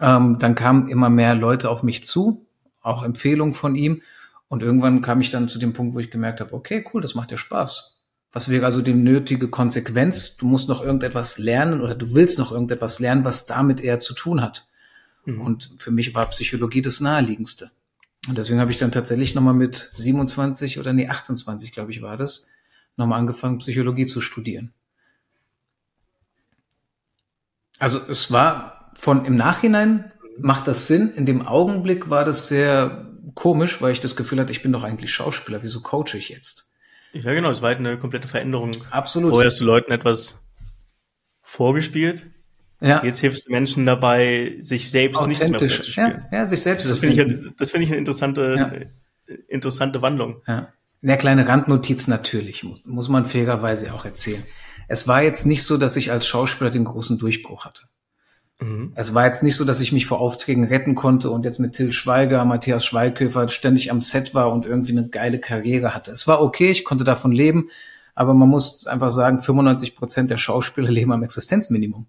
ähm, 0.00 0.38
dann 0.38 0.54
kamen 0.54 0.88
immer 0.88 1.10
mehr 1.10 1.34
Leute 1.34 1.70
auf 1.70 1.82
mich 1.82 2.04
zu, 2.04 2.46
auch 2.82 3.02
Empfehlungen 3.02 3.54
von 3.54 3.76
ihm. 3.76 4.02
Und 4.48 4.62
irgendwann 4.62 5.02
kam 5.02 5.20
ich 5.20 5.30
dann 5.30 5.48
zu 5.48 5.58
dem 5.58 5.72
Punkt, 5.72 5.94
wo 5.94 5.98
ich 5.98 6.10
gemerkt 6.10 6.40
habe, 6.40 6.52
okay, 6.52 6.84
cool, 6.92 7.00
das 7.00 7.14
macht 7.14 7.30
ja 7.30 7.36
Spaß. 7.36 8.02
Was 8.32 8.48
wäre 8.48 8.66
also 8.66 8.82
die 8.82 8.94
nötige 8.94 9.48
Konsequenz? 9.48 10.36
Du 10.36 10.46
musst 10.46 10.68
noch 10.68 10.82
irgendetwas 10.82 11.38
lernen 11.38 11.80
oder 11.80 11.94
du 11.94 12.14
willst 12.14 12.38
noch 12.38 12.52
irgendetwas 12.52 12.98
lernen, 12.98 13.24
was 13.24 13.46
damit 13.46 13.80
eher 13.80 14.00
zu 14.00 14.14
tun 14.14 14.40
hat. 14.40 14.68
Mhm. 15.24 15.40
Und 15.40 15.74
für 15.78 15.92
mich 15.92 16.14
war 16.14 16.26
Psychologie 16.26 16.82
das 16.82 17.00
naheliegendste. 17.00 17.70
Und 18.28 18.36
deswegen 18.36 18.60
habe 18.60 18.70
ich 18.70 18.78
dann 18.78 18.92
tatsächlich 18.92 19.34
nochmal 19.34 19.54
mit 19.54 19.90
27 19.94 20.78
oder 20.78 20.92
nee, 20.92 21.08
28, 21.08 21.72
glaube 21.72 21.92
ich, 21.92 22.02
war 22.02 22.16
das, 22.16 22.50
nochmal 22.96 23.20
angefangen, 23.20 23.58
Psychologie 23.58 24.06
zu 24.06 24.20
studieren. 24.20 24.72
Also 27.78 27.98
es 28.08 28.30
war 28.30 28.92
von 28.94 29.24
im 29.24 29.36
Nachhinein 29.36 30.12
macht 30.38 30.66
das 30.66 30.86
Sinn. 30.86 31.12
In 31.16 31.26
dem 31.26 31.46
Augenblick 31.46 32.10
war 32.10 32.24
das 32.24 32.48
sehr 32.48 33.06
komisch, 33.34 33.82
weil 33.82 33.92
ich 33.92 34.00
das 34.00 34.16
Gefühl 34.16 34.40
hatte, 34.40 34.52
ich 34.52 34.62
bin 34.62 34.72
doch 34.72 34.84
eigentlich 34.84 35.12
Schauspieler. 35.12 35.62
Wieso 35.62 35.80
coache 35.80 36.16
ich 36.16 36.28
jetzt? 36.28 36.76
Ja, 37.12 37.32
genau. 37.32 37.50
Es 37.50 37.62
war 37.62 37.68
halt 37.68 37.78
eine 37.78 37.98
komplette 37.98 38.28
Veränderung. 38.28 38.72
Absolut. 38.90 39.30
Vorher 39.30 39.48
hast 39.48 39.60
du 39.60 39.64
Leuten 39.64 39.92
etwas 39.92 40.42
vorgespielt. 41.42 42.26
Ja. 42.80 43.02
Jetzt 43.04 43.20
hilfst 43.20 43.46
du 43.46 43.52
Menschen 43.52 43.86
dabei, 43.86 44.56
sich 44.60 44.90
selbst 44.90 45.24
nichts 45.26 45.48
mehr 45.48 45.60
vorzuspielen. 45.60 46.24
Ja, 46.30 46.38
ja, 46.38 46.46
sich 46.46 46.60
selbst 46.60 46.90
das 46.90 46.98
finde 46.98 47.22
ich, 47.22 47.56
das 47.56 47.70
finde 47.70 47.84
ich 47.84 47.90
eine 47.90 47.98
interessante, 47.98 48.88
ja. 49.28 49.34
interessante 49.48 50.02
Wandlung. 50.02 50.42
Ja. 50.46 50.68
Eine 51.02 51.16
kleine 51.16 51.46
Randnotiz 51.46 52.08
natürlich, 52.08 52.64
muss 52.84 53.08
man 53.08 53.26
fairerweise 53.26 53.94
auch 53.94 54.04
erzählen. 54.04 54.42
Es 54.88 55.08
war 55.08 55.22
jetzt 55.22 55.46
nicht 55.46 55.64
so, 55.64 55.76
dass 55.76 55.96
ich 55.96 56.10
als 56.10 56.26
Schauspieler 56.26 56.70
den 56.70 56.84
großen 56.84 57.18
Durchbruch 57.18 57.64
hatte. 57.64 57.82
Mhm. 58.60 58.92
Es 58.94 59.14
war 59.14 59.26
jetzt 59.26 59.42
nicht 59.42 59.56
so, 59.56 59.64
dass 59.64 59.80
ich 59.80 59.92
mich 59.92 60.06
vor 60.06 60.20
Aufträgen 60.20 60.64
retten 60.64 60.94
konnte 60.94 61.30
und 61.30 61.44
jetzt 61.44 61.58
mit 61.58 61.74
Till 61.74 61.92
Schweiger, 61.92 62.44
Matthias 62.44 62.84
Schweighöfer 62.84 63.48
ständig 63.48 63.90
am 63.90 64.00
Set 64.00 64.34
war 64.34 64.52
und 64.52 64.64
irgendwie 64.64 64.92
eine 64.92 65.08
geile 65.08 65.38
Karriere 65.38 65.94
hatte. 65.94 66.10
Es 66.12 66.26
war 66.26 66.42
okay, 66.42 66.70
ich 66.70 66.84
konnte 66.84 67.04
davon 67.04 67.32
leben, 67.32 67.68
aber 68.14 68.34
man 68.34 68.48
muss 68.48 68.86
einfach 68.86 69.10
sagen, 69.10 69.40
95 69.40 69.96
Prozent 69.96 70.30
der 70.30 70.36
Schauspieler 70.36 70.90
leben 70.90 71.12
am 71.12 71.22
Existenzminimum. 71.22 72.06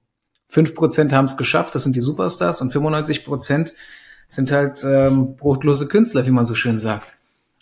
Fünf 0.48 0.76
Prozent 0.76 1.12
haben 1.12 1.26
es 1.26 1.38
geschafft, 1.38 1.76
das 1.76 1.84
sind 1.84 1.96
die 1.96 2.02
Superstars 2.02 2.62
und 2.62 2.72
95 2.72 3.26
Prozent 3.26 3.74
sind 4.28 4.52
halt 4.52 4.84
ähm, 4.84 5.36
brotlose 5.36 5.88
Künstler, 5.88 6.26
wie 6.26 6.32
man 6.32 6.46
so 6.46 6.56
schön 6.56 6.78
sagt. 6.78 7.14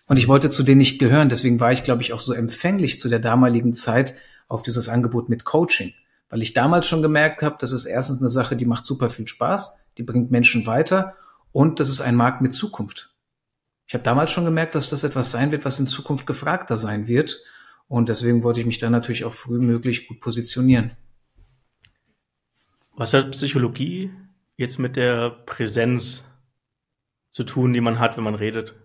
Und 0.07 0.17
ich 0.17 0.27
wollte 0.27 0.49
zu 0.49 0.63
denen 0.63 0.79
nicht 0.79 0.99
gehören, 0.99 1.29
deswegen 1.29 1.59
war 1.59 1.71
ich, 1.71 1.83
glaube 1.83 2.01
ich, 2.01 2.13
auch 2.13 2.19
so 2.19 2.33
empfänglich 2.33 2.99
zu 2.99 3.09
der 3.09 3.19
damaligen 3.19 3.73
Zeit 3.73 4.15
auf 4.53 4.63
dieses 4.63 4.87
Angebot 4.87 5.29
mit 5.29 5.43
Coaching. 5.43 5.93
Weil 6.29 6.41
ich 6.41 6.53
damals 6.53 6.87
schon 6.87 7.01
gemerkt 7.01 7.41
habe, 7.41 7.57
das 7.59 7.71
ist 7.71 7.85
erstens 7.85 8.21
eine 8.21 8.29
Sache, 8.29 8.55
die 8.55 8.65
macht 8.65 8.85
super 8.85 9.09
viel 9.09 9.27
Spaß, 9.27 9.91
die 9.97 10.03
bringt 10.03 10.31
Menschen 10.31 10.65
weiter 10.65 11.15
und 11.51 11.79
das 11.79 11.89
ist 11.89 12.01
ein 12.01 12.15
Markt 12.15 12.41
mit 12.41 12.53
Zukunft. 12.53 13.13
Ich 13.87 13.93
habe 13.93 14.03
damals 14.03 14.31
schon 14.31 14.45
gemerkt, 14.45 14.75
dass 14.75 14.89
das 14.89 15.03
etwas 15.03 15.31
sein 15.31 15.51
wird, 15.51 15.65
was 15.65 15.79
in 15.79 15.87
Zukunft 15.87 16.25
gefragter 16.25 16.77
sein 16.77 17.07
wird. 17.07 17.43
Und 17.87 18.09
deswegen 18.09 18.43
wollte 18.43 18.59
ich 18.59 18.65
mich 18.65 18.79
da 18.79 18.89
natürlich 18.89 19.25
auch 19.25 19.33
früh 19.33 19.59
möglich 19.59 20.07
gut 20.07 20.19
positionieren. 20.19 20.91
Was 22.95 23.13
hat 23.13 23.31
Psychologie 23.31 24.11
jetzt 24.55 24.79
mit 24.79 24.95
der 24.95 25.29
Präsenz 25.29 26.23
zu 27.29 27.43
tun, 27.43 27.73
die 27.73 27.81
man 27.81 27.99
hat, 27.99 28.17
wenn 28.17 28.23
man 28.23 28.35
redet? 28.35 28.75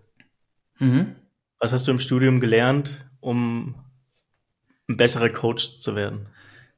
Mhm. 0.79 1.15
Was 1.59 1.73
hast 1.73 1.87
du 1.87 1.91
im 1.91 1.99
Studium 1.99 2.39
gelernt, 2.39 3.09
um 3.19 3.75
ein 4.89 4.97
besserer 4.97 5.29
Coach 5.29 5.79
zu 5.79 5.95
werden? 5.95 6.27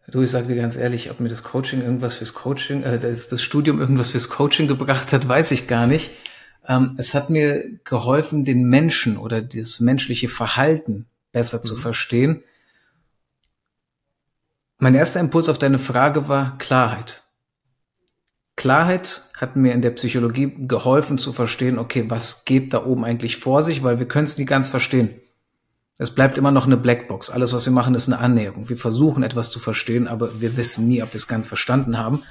Du, 0.07 0.21
ich 0.21 0.31
sage 0.31 0.47
dir 0.47 0.57
ganz 0.57 0.75
ehrlich, 0.75 1.09
ob 1.09 1.21
mir 1.21 1.29
das 1.29 1.43
Coaching 1.43 1.81
irgendwas 1.81 2.15
fürs 2.15 2.33
Coaching, 2.33 2.83
äh, 2.83 2.99
das, 2.99 3.29
das 3.29 3.41
Studium 3.41 3.79
irgendwas 3.79 4.11
fürs 4.11 4.29
Coaching 4.29 4.67
gebracht 4.67 5.13
hat, 5.13 5.27
weiß 5.27 5.51
ich 5.51 5.67
gar 5.67 5.87
nicht. 5.87 6.11
Ähm, 6.67 6.95
es 6.97 7.13
hat 7.13 7.29
mir 7.29 7.79
geholfen, 7.85 8.43
den 8.43 8.65
Menschen 8.65 9.17
oder 9.17 9.41
das 9.41 9.79
menschliche 9.79 10.27
Verhalten 10.27 11.05
besser 11.31 11.59
mhm. 11.59 11.63
zu 11.63 11.75
verstehen. 11.77 12.43
Mein 14.79 14.95
erster 14.95 15.19
Impuls 15.19 15.47
auf 15.47 15.59
deine 15.59 15.79
Frage 15.79 16.27
war 16.27 16.57
Klarheit. 16.57 17.21
Klarheit 18.57 19.29
hat 19.37 19.55
mir 19.55 19.73
in 19.73 19.81
der 19.81 19.91
Psychologie 19.91 20.53
geholfen 20.67 21.17
zu 21.17 21.31
verstehen, 21.31 21.79
okay, 21.79 22.05
was 22.09 22.43
geht 22.43 22.73
da 22.73 22.85
oben 22.85 23.05
eigentlich 23.05 23.37
vor 23.37 23.63
sich, 23.63 23.81
weil 23.81 23.99
wir 23.99 24.07
können 24.07 24.25
es 24.25 24.37
nie 24.37 24.45
ganz 24.45 24.67
verstehen. 24.67 25.20
Es 26.01 26.09
bleibt 26.09 26.39
immer 26.39 26.49
noch 26.49 26.65
eine 26.65 26.77
Blackbox. 26.77 27.29
Alles, 27.29 27.53
was 27.53 27.65
wir 27.65 27.71
machen, 27.71 27.93
ist 27.93 28.07
eine 28.07 28.17
Annäherung. 28.17 28.69
Wir 28.69 28.75
versuchen 28.75 29.21
etwas 29.21 29.51
zu 29.51 29.59
verstehen, 29.59 30.07
aber 30.07 30.41
wir 30.41 30.57
wissen 30.57 30.87
nie, 30.87 31.03
ob 31.03 31.13
wir 31.13 31.17
es 31.17 31.27
ganz 31.27 31.47
verstanden 31.47 31.99
haben. 31.99 32.23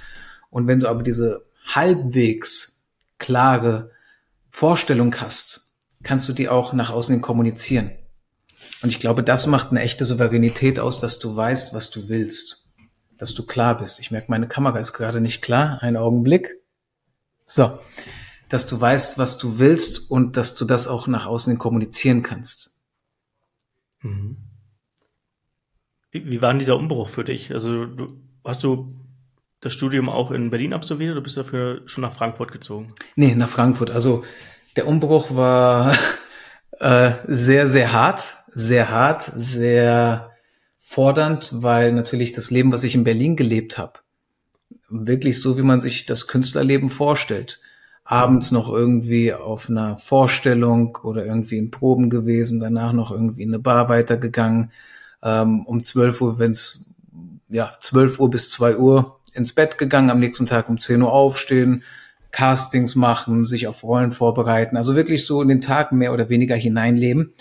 Und 0.50 0.66
wenn 0.66 0.80
du 0.80 0.88
aber 0.88 1.04
diese 1.04 1.46
halbwegs 1.66 2.90
klare 3.18 3.92
Vorstellung 4.50 5.14
hast, 5.20 5.76
kannst 6.02 6.28
du 6.28 6.32
die 6.32 6.48
auch 6.48 6.72
nach 6.72 6.90
außen 6.90 7.14
hin 7.14 7.22
kommunizieren. 7.22 7.92
Und 8.82 8.88
ich 8.88 8.98
glaube, 8.98 9.22
das 9.22 9.46
macht 9.46 9.70
eine 9.70 9.82
echte 9.82 10.04
Souveränität 10.04 10.80
aus, 10.80 10.98
dass 10.98 11.20
du 11.20 11.36
weißt, 11.36 11.72
was 11.72 11.92
du 11.92 12.08
willst. 12.08 12.74
Dass 13.18 13.34
du 13.34 13.46
klar 13.46 13.78
bist. 13.78 14.00
Ich 14.00 14.10
merke, 14.10 14.32
meine 14.32 14.48
Kamera 14.48 14.80
ist 14.80 14.94
gerade 14.94 15.20
nicht 15.20 15.42
klar. 15.42 15.80
Einen 15.80 15.96
Augenblick. 15.96 16.56
So. 17.46 17.78
Dass 18.48 18.66
du 18.66 18.80
weißt, 18.80 19.18
was 19.18 19.38
du 19.38 19.60
willst 19.60 20.10
und 20.10 20.36
dass 20.36 20.56
du 20.56 20.64
das 20.64 20.88
auch 20.88 21.06
nach 21.06 21.26
außen 21.26 21.52
hin 21.52 21.60
kommunizieren 21.60 22.24
kannst. 22.24 22.79
Mhm. 24.02 24.36
Wie, 26.10 26.28
wie 26.28 26.42
war 26.42 26.50
denn 26.50 26.58
dieser 26.58 26.76
Umbruch 26.76 27.08
für 27.08 27.24
dich? 27.24 27.52
Also 27.52 27.86
du, 27.86 28.20
hast 28.44 28.64
du 28.64 28.94
das 29.60 29.72
Studium 29.72 30.08
auch 30.08 30.30
in 30.30 30.50
Berlin 30.50 30.72
absolviert 30.72 31.12
oder 31.12 31.20
bist 31.20 31.36
du 31.36 31.42
dafür 31.42 31.82
schon 31.86 32.02
nach 32.02 32.14
Frankfurt 32.14 32.52
gezogen? 32.52 32.94
Nee, 33.14 33.34
nach 33.34 33.48
Frankfurt. 33.48 33.90
Also 33.90 34.24
der 34.76 34.86
Umbruch 34.86 35.34
war 35.34 35.94
äh, 36.80 37.12
sehr, 37.26 37.68
sehr 37.68 37.92
hart, 37.92 38.34
sehr 38.52 38.90
hart, 38.90 39.30
sehr 39.36 40.30
fordernd, 40.78 41.50
weil 41.52 41.92
natürlich 41.92 42.32
das 42.32 42.50
Leben, 42.50 42.72
was 42.72 42.84
ich 42.84 42.94
in 42.94 43.04
Berlin 43.04 43.36
gelebt 43.36 43.78
habe, 43.78 44.00
wirklich 44.88 45.40
so, 45.40 45.56
wie 45.56 45.62
man 45.62 45.78
sich 45.78 46.06
das 46.06 46.26
Künstlerleben 46.26 46.88
vorstellt. 46.88 47.60
Abends 48.10 48.50
noch 48.50 48.68
irgendwie 48.68 49.32
auf 49.32 49.70
einer 49.70 49.96
Vorstellung 49.96 50.98
oder 51.04 51.24
irgendwie 51.24 51.58
in 51.58 51.70
Proben 51.70 52.10
gewesen, 52.10 52.58
danach 52.58 52.92
noch 52.92 53.12
irgendwie 53.12 53.42
in 53.44 53.50
eine 53.50 53.60
Bar 53.60 53.88
weitergegangen, 53.88 54.72
ähm, 55.22 55.64
um 55.64 55.84
12 55.84 56.20
Uhr, 56.20 56.38
wenn 56.40 56.50
es 56.50 56.96
ja 57.48 57.70
12 57.78 58.18
Uhr 58.18 58.28
bis 58.28 58.50
2 58.50 58.78
Uhr 58.78 59.20
ins 59.32 59.52
Bett 59.52 59.78
gegangen, 59.78 60.10
am 60.10 60.18
nächsten 60.18 60.46
Tag 60.46 60.68
um 60.68 60.76
10 60.76 61.02
Uhr 61.02 61.12
aufstehen, 61.12 61.84
Castings 62.32 62.96
machen, 62.96 63.44
sich 63.44 63.68
auf 63.68 63.84
Rollen 63.84 64.10
vorbereiten, 64.10 64.76
also 64.76 64.96
wirklich 64.96 65.24
so 65.24 65.40
in 65.40 65.46
den 65.46 65.60
Tag 65.60 65.92
mehr 65.92 66.12
oder 66.12 66.28
weniger 66.28 66.56
hineinleben 66.56 67.32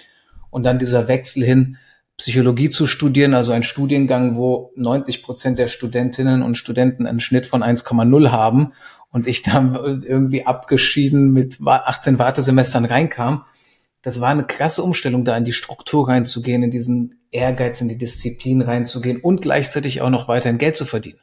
und 0.51 0.61
dann 0.67 0.77
dieser 0.77 1.07
Wechsel 1.07 1.43
hin, 1.43 1.77
Psychologie 2.17 2.69
zu 2.69 2.85
studieren, 2.85 3.33
also 3.33 3.53
ein 3.53 3.63
Studiengang, 3.63 4.35
wo 4.35 4.71
90 4.75 5.23
Prozent 5.23 5.57
der 5.57 5.67
Studentinnen 5.67 6.43
und 6.43 6.55
Studenten 6.55 7.07
einen 7.07 7.21
Schnitt 7.21 7.47
von 7.47 7.63
1,0 7.63 8.29
haben 8.29 8.73
und 9.11 9.27
ich 9.27 9.43
dann 9.43 9.75
irgendwie 9.75 10.45
abgeschieden 10.45 11.31
mit 11.33 11.57
18 11.65 12.19
Wartesemestern 12.19 12.85
reinkam. 12.85 13.45
Das 14.01 14.21
war 14.21 14.29
eine 14.29 14.45
krasse 14.45 14.83
Umstellung, 14.83 15.25
da 15.25 15.35
in 15.35 15.43
die 15.43 15.51
Struktur 15.51 16.07
reinzugehen, 16.07 16.63
in 16.63 16.71
diesen 16.71 17.19
Ehrgeiz, 17.31 17.81
in 17.81 17.89
die 17.89 17.97
Disziplin 17.97 18.61
reinzugehen 18.61 19.19
und 19.19 19.41
gleichzeitig 19.41 20.01
auch 20.01 20.09
noch 20.09 20.27
weiterhin 20.27 20.57
Geld 20.57 20.75
zu 20.75 20.85
verdienen. 20.85 21.19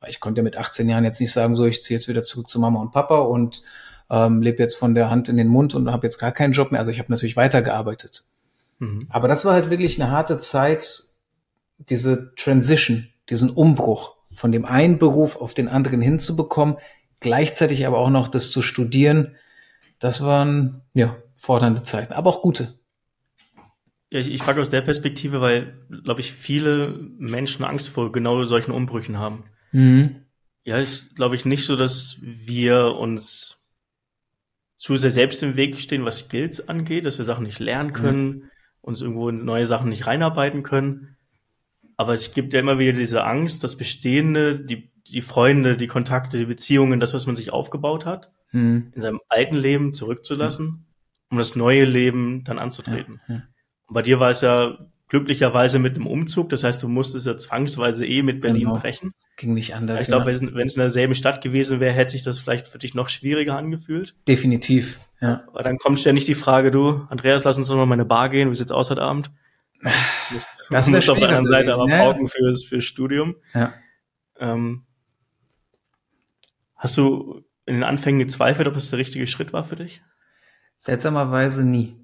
Weil 0.00 0.10
ich 0.10 0.20
konnte 0.20 0.42
mit 0.42 0.56
18 0.56 0.88
Jahren 0.88 1.04
jetzt 1.04 1.20
nicht 1.20 1.32
sagen, 1.32 1.56
so, 1.56 1.66
ich 1.66 1.82
ziehe 1.82 1.98
jetzt 1.98 2.08
wieder 2.08 2.22
zurück 2.22 2.48
zu 2.48 2.60
Mama 2.60 2.80
und 2.80 2.92
Papa 2.92 3.18
und 3.18 3.62
ähm, 4.08 4.40
lebe 4.40 4.62
jetzt 4.62 4.76
von 4.76 4.94
der 4.94 5.10
Hand 5.10 5.28
in 5.28 5.36
den 5.36 5.48
Mund 5.48 5.74
und 5.74 5.90
habe 5.90 6.06
jetzt 6.06 6.18
gar 6.18 6.32
keinen 6.32 6.52
Job 6.52 6.70
mehr. 6.70 6.80
Also 6.80 6.90
ich 6.90 6.98
habe 6.98 7.10
natürlich 7.10 7.36
weitergearbeitet. 7.36 8.22
Mhm. 8.78 9.06
Aber 9.10 9.28
das 9.28 9.44
war 9.44 9.54
halt 9.54 9.70
wirklich 9.70 10.00
eine 10.00 10.10
harte 10.10 10.38
Zeit, 10.38 11.02
diese 11.78 12.34
Transition, 12.36 13.08
diesen 13.28 13.50
Umbruch 13.50 14.16
von 14.40 14.52
dem 14.52 14.64
einen 14.64 14.98
Beruf 14.98 15.36
auf 15.36 15.52
den 15.52 15.68
anderen 15.68 16.00
hinzubekommen, 16.00 16.78
gleichzeitig 17.20 17.86
aber 17.86 17.98
auch 17.98 18.08
noch 18.08 18.26
das 18.26 18.50
zu 18.50 18.62
studieren. 18.62 19.36
Das 19.98 20.24
waren 20.24 20.80
ja 20.94 21.14
fordernde 21.34 21.82
Zeiten, 21.82 22.14
aber 22.14 22.30
auch 22.30 22.40
gute. 22.40 22.72
Ja, 24.08 24.18
ich, 24.18 24.30
ich 24.30 24.42
frage 24.42 24.62
aus 24.62 24.70
der 24.70 24.80
Perspektive, 24.80 25.42
weil, 25.42 25.78
glaube 26.04 26.22
ich, 26.22 26.32
viele 26.32 26.88
Menschen 27.18 27.66
Angst 27.66 27.90
vor 27.90 28.12
genau 28.12 28.42
solchen 28.44 28.72
Umbrüchen 28.72 29.18
haben. 29.18 29.44
Mhm. 29.72 30.24
Ja, 30.64 30.80
ich 30.80 31.14
glaube 31.14 31.34
ich 31.34 31.44
nicht 31.44 31.66
so, 31.66 31.76
dass 31.76 32.16
wir 32.22 32.94
uns 32.94 33.58
zu 34.78 34.96
sehr 34.96 35.10
selbst 35.10 35.42
im 35.42 35.58
Weg 35.58 35.78
stehen, 35.82 36.06
was 36.06 36.20
Skills 36.20 36.66
angeht, 36.66 37.04
dass 37.04 37.18
wir 37.18 37.26
Sachen 37.26 37.44
nicht 37.44 37.58
lernen 37.58 37.92
können, 37.92 38.26
mhm. 38.26 38.50
uns 38.80 39.02
irgendwo 39.02 39.28
in 39.28 39.44
neue 39.44 39.66
Sachen 39.66 39.90
nicht 39.90 40.06
reinarbeiten 40.06 40.62
können. 40.62 41.18
Aber 42.00 42.14
es 42.14 42.32
gibt 42.32 42.54
ja 42.54 42.60
immer 42.60 42.78
wieder 42.78 42.94
diese 42.94 43.24
Angst, 43.24 43.62
das 43.62 43.76
Bestehende, 43.76 44.58
die, 44.58 44.90
die 45.06 45.20
Freunde, 45.20 45.76
die 45.76 45.86
Kontakte, 45.86 46.38
die 46.38 46.46
Beziehungen, 46.46 46.98
das, 46.98 47.12
was 47.12 47.26
man 47.26 47.36
sich 47.36 47.52
aufgebaut 47.52 48.06
hat, 48.06 48.32
mhm. 48.52 48.90
in 48.94 49.02
seinem 49.02 49.20
alten 49.28 49.56
Leben 49.56 49.92
zurückzulassen, 49.92 50.66
mhm. 50.66 50.84
um 51.28 51.36
das 51.36 51.56
neue 51.56 51.84
Leben 51.84 52.42
dann 52.44 52.58
anzutreten. 52.58 53.20
Ja, 53.28 53.34
ja. 53.34 53.42
Und 53.86 53.92
bei 53.92 54.00
dir 54.00 54.18
war 54.18 54.30
es 54.30 54.40
ja 54.40 54.78
glücklicherweise 55.08 55.78
mit 55.78 55.94
einem 55.94 56.06
Umzug. 56.06 56.48
Das 56.48 56.64
heißt, 56.64 56.82
du 56.82 56.88
musstest 56.88 57.26
ja 57.26 57.36
zwangsweise 57.36 58.06
eh 58.06 58.22
mit 58.22 58.40
Berlin 58.40 58.68
genau. 58.68 58.78
brechen. 58.78 59.12
Ging 59.36 59.52
nicht 59.52 59.74
anders. 59.74 60.00
Ich 60.00 60.06
glaube, 60.06 60.24
wenn 60.24 60.66
es 60.66 60.76
in 60.76 60.80
derselben 60.80 61.14
Stadt 61.14 61.42
gewesen 61.42 61.80
wäre, 61.80 61.92
hätte 61.92 62.12
sich 62.12 62.22
das 62.22 62.38
vielleicht 62.38 62.66
für 62.66 62.78
dich 62.78 62.94
noch 62.94 63.10
schwieriger 63.10 63.58
angefühlt. 63.58 64.14
Definitiv, 64.26 65.00
ja. 65.20 65.42
Aber 65.48 65.62
dann 65.62 65.76
kommt 65.76 66.00
ständig 66.00 66.24
die 66.24 66.34
Frage, 66.34 66.70
du, 66.70 67.06
Andreas, 67.10 67.44
lass 67.44 67.58
uns 67.58 67.68
doch 67.68 67.76
mal 67.76 67.84
meine 67.84 68.06
Bar 68.06 68.30
gehen. 68.30 68.48
Wie 68.48 68.54
sieht's 68.54 68.72
aus 68.72 68.88
heute 68.88 69.02
Abend? 69.02 69.30
Das 70.70 70.86
du 70.86 70.92
musst 70.92 71.10
auf 71.10 71.18
der 71.18 71.28
anderen 71.28 71.46
Seite 71.46 71.74
aber 71.74 71.86
ne? 71.86 71.96
pauken 71.96 72.28
fürs, 72.28 72.64
fürs 72.64 72.84
Studium. 72.84 73.36
Ja. 73.54 73.72
Ähm, 74.38 74.86
hast 76.76 76.96
du 76.96 77.44
in 77.66 77.74
den 77.74 77.84
Anfängen 77.84 78.18
gezweifelt, 78.18 78.68
ob 78.68 78.76
es 78.76 78.90
der 78.90 78.98
richtige 78.98 79.26
Schritt 79.26 79.52
war 79.52 79.64
für 79.64 79.76
dich? 79.76 80.02
Seltsamerweise 80.78 81.64
nie. 81.64 81.96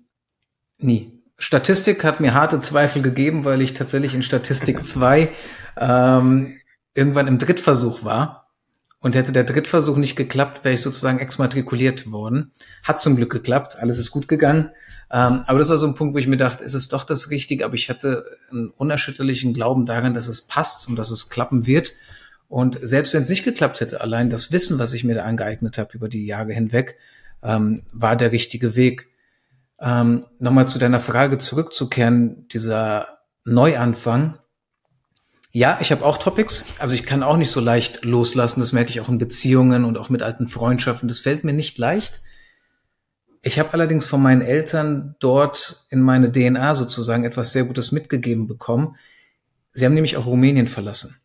Nie. 0.78 1.12
Statistik 1.38 2.04
hat 2.04 2.20
mir 2.20 2.34
harte 2.34 2.60
Zweifel 2.60 3.02
gegeben, 3.02 3.44
weil 3.44 3.60
ich 3.62 3.74
tatsächlich 3.74 4.14
in 4.14 4.22
Statistik 4.22 4.84
2 4.84 5.28
ähm, 5.76 6.58
irgendwann 6.94 7.26
im 7.26 7.38
Drittversuch 7.38 8.04
war. 8.04 8.45
Und 9.06 9.14
hätte 9.14 9.30
der 9.30 9.44
Drittversuch 9.44 9.98
nicht 9.98 10.16
geklappt, 10.16 10.64
wäre 10.64 10.74
ich 10.74 10.82
sozusagen 10.82 11.20
exmatrikuliert 11.20 12.10
worden. 12.10 12.50
Hat 12.82 13.00
zum 13.00 13.14
Glück 13.14 13.30
geklappt, 13.30 13.76
alles 13.78 13.98
ist 13.98 14.10
gut 14.10 14.26
gegangen. 14.26 14.70
Ähm, 15.12 15.44
aber 15.46 15.60
das 15.60 15.68
war 15.68 15.78
so 15.78 15.86
ein 15.86 15.94
Punkt, 15.94 16.12
wo 16.12 16.18
ich 16.18 16.26
mir 16.26 16.36
dachte, 16.36 16.64
ist 16.64 16.74
es 16.74 16.88
doch 16.88 17.04
das 17.04 17.30
Richtige? 17.30 17.64
Aber 17.64 17.76
ich 17.76 17.88
hatte 17.88 18.24
einen 18.50 18.70
unerschütterlichen 18.70 19.54
Glauben 19.54 19.86
daran, 19.86 20.12
dass 20.12 20.26
es 20.26 20.48
passt 20.48 20.88
und 20.88 20.96
dass 20.96 21.12
es 21.12 21.30
klappen 21.30 21.66
wird. 21.66 21.92
Und 22.48 22.80
selbst 22.82 23.14
wenn 23.14 23.22
es 23.22 23.28
nicht 23.28 23.44
geklappt 23.44 23.78
hätte, 23.78 24.00
allein 24.00 24.28
das 24.28 24.50
Wissen, 24.50 24.80
was 24.80 24.92
ich 24.92 25.04
mir 25.04 25.14
da 25.14 25.22
angeeignet 25.22 25.78
habe 25.78 25.90
über 25.94 26.08
die 26.08 26.26
Jahre 26.26 26.52
hinweg, 26.52 26.96
ähm, 27.44 27.82
war 27.92 28.16
der 28.16 28.32
richtige 28.32 28.74
Weg. 28.74 29.06
Ähm, 29.78 30.22
Nochmal 30.40 30.66
zu 30.66 30.80
deiner 30.80 30.98
Frage 30.98 31.38
zurückzukehren, 31.38 32.48
dieser 32.48 33.20
Neuanfang. 33.44 34.40
Ja, 35.56 35.78
ich 35.80 35.90
habe 35.90 36.04
auch 36.04 36.18
Topics. 36.18 36.66
Also 36.78 36.94
ich 36.94 37.04
kann 37.06 37.22
auch 37.22 37.38
nicht 37.38 37.50
so 37.50 37.60
leicht 37.60 38.04
loslassen. 38.04 38.60
Das 38.60 38.74
merke 38.74 38.90
ich 38.90 39.00
auch 39.00 39.08
in 39.08 39.16
Beziehungen 39.16 39.86
und 39.86 39.96
auch 39.96 40.10
mit 40.10 40.22
alten 40.22 40.48
Freundschaften. 40.48 41.08
Das 41.08 41.20
fällt 41.20 41.44
mir 41.44 41.54
nicht 41.54 41.78
leicht. 41.78 42.20
Ich 43.40 43.58
habe 43.58 43.72
allerdings 43.72 44.04
von 44.04 44.20
meinen 44.20 44.42
Eltern 44.42 45.16
dort 45.18 45.86
in 45.88 46.02
meine 46.02 46.30
DNA 46.30 46.74
sozusagen 46.74 47.24
etwas 47.24 47.54
sehr 47.54 47.64
Gutes 47.64 47.90
mitgegeben 47.90 48.46
bekommen. 48.46 48.96
Sie 49.72 49.86
haben 49.86 49.94
nämlich 49.94 50.18
auch 50.18 50.26
Rumänien 50.26 50.68
verlassen. 50.68 51.16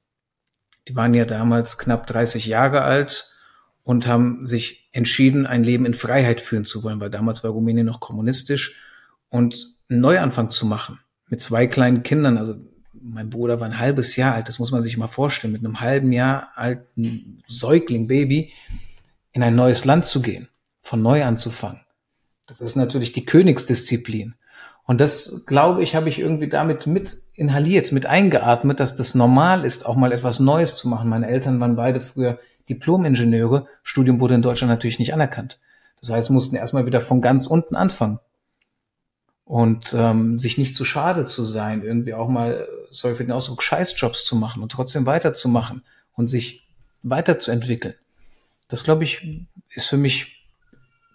Die 0.87 0.95
waren 0.95 1.13
ja 1.13 1.25
damals 1.25 1.77
knapp 1.77 2.07
30 2.07 2.45
Jahre 2.45 2.83
alt 2.83 3.35
und 3.83 4.07
haben 4.07 4.47
sich 4.47 4.87
entschieden, 4.93 5.45
ein 5.45 5.65
Leben 5.65 5.85
in 5.85 5.93
Freiheit 5.93 6.39
führen 6.39 6.63
zu 6.63 6.85
wollen, 6.85 7.01
weil 7.01 7.09
damals 7.09 7.43
war 7.43 7.51
Rumänien 7.51 7.85
noch 7.85 7.99
kommunistisch 7.99 8.79
und 9.27 9.75
einen 9.89 9.99
Neuanfang 9.99 10.51
zu 10.51 10.65
machen 10.65 10.99
mit 11.27 11.41
zwei 11.41 11.67
kleinen 11.67 12.03
Kindern. 12.03 12.37
Also 12.37 12.70
mein 13.03 13.29
Bruder 13.29 13.59
war 13.59 13.67
ein 13.67 13.79
halbes 13.79 14.15
Jahr 14.15 14.35
alt, 14.35 14.47
das 14.47 14.59
muss 14.59 14.71
man 14.71 14.83
sich 14.83 14.97
mal 14.97 15.07
vorstellen, 15.07 15.53
mit 15.53 15.63
einem 15.63 15.79
halben 15.79 16.11
Jahr 16.11 16.49
alten 16.55 17.37
Säugling, 17.47 18.07
Baby, 18.07 18.51
in 19.31 19.43
ein 19.43 19.55
neues 19.55 19.85
Land 19.85 20.05
zu 20.05 20.21
gehen, 20.21 20.49
von 20.81 21.01
neu 21.01 21.23
anzufangen. 21.23 21.81
Das 22.47 22.61
ist 22.61 22.75
natürlich 22.75 23.13
die 23.13 23.25
Königsdisziplin. 23.25 24.35
Und 24.85 24.99
das, 24.99 25.45
glaube 25.45 25.83
ich, 25.83 25.95
habe 25.95 26.09
ich 26.09 26.19
irgendwie 26.19 26.49
damit 26.49 26.87
mit 26.87 27.15
inhaliert, 27.33 27.91
mit 27.91 28.05
eingeatmet, 28.05 28.79
dass 28.79 28.95
das 28.95 29.15
normal 29.15 29.63
ist, 29.63 29.85
auch 29.85 29.95
mal 29.95 30.11
etwas 30.11 30.39
Neues 30.39 30.75
zu 30.75 30.89
machen. 30.89 31.07
Meine 31.07 31.27
Eltern 31.27 31.59
waren 31.59 31.75
beide 31.75 32.01
früher 32.01 32.39
Diplom-Ingenieure. 32.67 33.67
Studium 33.83 34.19
wurde 34.19 34.35
in 34.35 34.41
Deutschland 34.41 34.69
natürlich 34.69 34.99
nicht 34.99 35.13
anerkannt. 35.13 35.59
Das 36.01 36.09
heißt, 36.09 36.29
mussten 36.31 36.55
erstmal 36.55 36.85
wieder 36.85 36.99
von 36.99 37.21
ganz 37.21 37.47
unten 37.47 37.75
anfangen. 37.75 38.19
Und 39.51 39.93
ähm, 39.93 40.39
sich 40.39 40.57
nicht 40.57 40.75
zu 40.75 40.85
schade 40.85 41.25
zu 41.25 41.43
sein, 41.43 41.83
irgendwie 41.83 42.13
auch 42.13 42.29
mal, 42.29 42.69
sorry 42.89 43.15
für 43.15 43.25
den 43.25 43.33
Ausdruck, 43.33 43.61
Scheißjobs 43.61 44.23
zu 44.23 44.37
machen 44.37 44.63
und 44.63 44.71
trotzdem 44.71 45.05
weiterzumachen 45.05 45.83
und 46.13 46.29
sich 46.29 46.69
weiterzuentwickeln. 47.03 47.95
Das, 48.69 48.85
glaube 48.85 49.03
ich, 49.03 49.45
ist 49.71 49.87
für 49.87 49.97
mich 49.97 50.47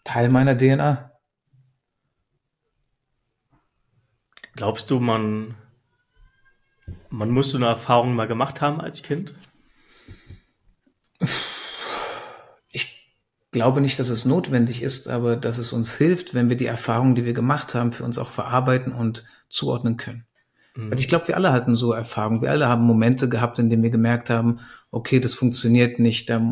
Teil 0.05 0.28
meiner 0.28 0.55
DNA. 0.55 1.12
Glaubst 4.55 4.90
du, 4.90 5.00
man, 5.00 5.55
man 7.09 7.31
muss 7.31 7.49
so 7.49 7.57
eine 7.57 7.69
Erfahrung 7.69 8.14
mal 8.14 8.28
gemacht 8.28 8.61
haben 8.61 8.83
als 8.83 9.02
Kind? 9.02 9.35
Ich 13.56 13.62
glaube 13.62 13.80
nicht, 13.80 13.98
dass 13.98 14.10
es 14.10 14.26
notwendig 14.26 14.82
ist, 14.82 15.08
aber 15.08 15.34
dass 15.34 15.56
es 15.56 15.72
uns 15.72 15.94
hilft, 15.94 16.34
wenn 16.34 16.50
wir 16.50 16.58
die 16.58 16.66
Erfahrungen, 16.66 17.14
die 17.14 17.25
wir 17.25 17.32
gemacht 17.32 17.75
haben, 17.75 17.90
für 17.90 18.04
uns 18.04 18.18
auch 18.18 18.28
verarbeiten 18.28 18.92
und 18.92 19.25
zuordnen 19.48 19.96
können. 19.96 20.26
Mhm. 20.75 20.90
Weil 20.90 20.98
ich 20.98 21.08
glaube, 21.08 21.28
wir 21.28 21.36
alle 21.38 21.54
hatten 21.54 21.75
so 21.75 21.94
Erfahrungen. 21.94 22.42
Wir 22.42 22.50
alle 22.50 22.68
haben 22.68 22.84
Momente 22.84 23.30
gehabt, 23.30 23.58
in 23.58 23.70
denen 23.70 23.82
wir 23.82 23.88
gemerkt 23.88 24.28
haben, 24.28 24.60
okay, 24.90 25.20
das 25.20 25.32
funktioniert 25.32 25.98
nicht, 25.98 26.28
da 26.28 26.42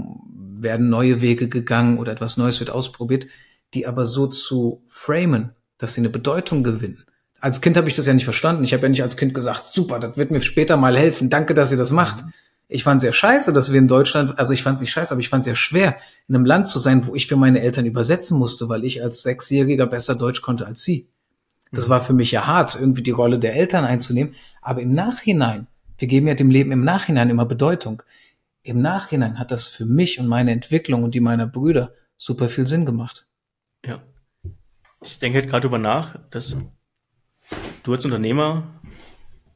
werden 0.58 0.88
neue 0.88 1.20
Wege 1.20 1.50
gegangen 1.50 1.99
oder 1.99 2.11
etwas 2.11 2.38
Neues 2.38 2.58
wird 2.58 2.70
ausprobiert, 2.70 3.26
die 3.75 3.87
aber 3.87 4.06
so 4.06 4.26
zu 4.26 4.82
framen, 4.87 5.50
dass 5.76 5.92
sie 5.92 6.00
eine 6.00 6.08
Bedeutung 6.08 6.64
gewinnen. 6.64 7.04
Als 7.38 7.61
Kind 7.61 7.76
habe 7.76 7.88
ich 7.88 7.94
das 7.94 8.06
ja 8.06 8.14
nicht 8.14 8.25
verstanden. 8.25 8.64
Ich 8.64 8.73
habe 8.73 8.84
ja 8.84 8.88
nicht 8.88 9.02
als 9.02 9.18
Kind 9.18 9.34
gesagt, 9.34 9.66
super, 9.66 9.99
das 9.99 10.16
wird 10.16 10.30
mir 10.30 10.40
später 10.40 10.78
mal 10.78 10.96
helfen. 10.96 11.28
Danke, 11.28 11.52
dass 11.52 11.70
ihr 11.70 11.76
das 11.76 11.90
macht. 11.90 12.25
Mhm. 12.25 12.32
Ich 12.68 12.85
fand 12.85 13.00
sehr 13.00 13.12
scheiße, 13.12 13.52
dass 13.52 13.73
wir 13.73 13.78
in 13.78 13.88
Deutschland, 13.88 14.38
also 14.38 14.52
ich 14.52 14.62
fand 14.62 14.76
es 14.76 14.80
nicht 14.80 14.92
scheiße, 14.92 15.12
aber 15.12 15.21
ich 15.21 15.28
fand 15.28 15.40
es 15.40 15.44
sehr 15.44 15.56
schwer, 15.56 15.97
in 16.28 16.35
einem 16.35 16.47
Land 16.47 16.66
zu 16.66 16.78
sein, 16.78 17.06
wo 17.06 17.14
ich 17.14 17.26
für 17.26 17.37
meine 17.37 17.61
Eltern 17.61 17.85
übersetzen 17.85 18.38
musste, 18.38 18.68
weil 18.68 18.85
ich 18.85 19.02
als 19.02 19.23
Sechsjähriger 19.23 19.87
besser 19.87 20.16
Deutsch 20.16 20.40
konnte 20.40 20.66
als 20.66 20.83
sie. 20.83 21.09
Das 21.73 21.87
mhm. 21.87 21.90
war 21.90 22.00
für 22.00 22.14
mich 22.14 22.30
ja 22.30 22.47
hart, 22.47 22.75
irgendwie 22.75 23.02
die 23.02 23.11
Rolle 23.11 23.38
der 23.38 23.54
Eltern 23.54 23.85
einzunehmen. 23.85 24.35
Aber 24.62 24.80
im 24.80 24.94
Nachhinein, 24.94 25.66
wir 25.99 26.09
geben 26.09 26.26
ja 26.26 26.35
dem 26.35 26.50
Leben 26.50 26.73
im 26.73 26.85
Nachhinein 26.85 27.30
immer 27.30 27.44
Bedeutung. 27.44 28.02
Im 28.62 28.80
Nachhinein 28.80 29.38
hat 29.38 29.50
das 29.50 29.66
für 29.66 29.85
mich 29.85 30.18
und 30.18 30.26
meine 30.26 30.52
Entwicklung 30.52 31.02
und 31.02 31.14
die 31.14 31.21
meiner 31.21 31.47
Brüder 31.47 31.92
super 32.16 32.49
viel 32.49 32.66
Sinn 32.66 32.87
gemacht. 32.87 33.26
Ja. 33.85 34.02
Ich 35.02 35.18
denke 35.18 35.38
halt 35.38 35.50
gerade 35.50 35.62
drüber 35.62 35.78
nach, 35.78 36.18
dass 36.30 36.56
du 37.83 37.92
als 37.92 38.04
Unternehmer 38.06 38.74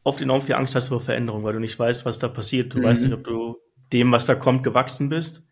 oft 0.09 0.21
enorm 0.21 0.43
viel 0.43 0.55
Angst 0.55 0.75
hast 0.75 0.89
vor 0.89 1.01
Veränderung, 1.01 1.45
weil 1.45 1.53
du 1.53 1.61
nicht 1.61 1.79
weißt, 1.79 2.05
was 2.05 2.19
da 2.19 2.29
passiert. 2.29 2.75
Du 2.75 2.79
mhm. 2.79 2.85
weißt 2.85 3.03
nicht, 3.03 3.13
ob 3.13 3.25
du 3.25 3.57
dem, 3.93 4.13
was 4.13 4.27
da 4.27 4.35
kommt, 4.35 4.63
gewachsen 4.63 5.09
bist. 5.09 5.47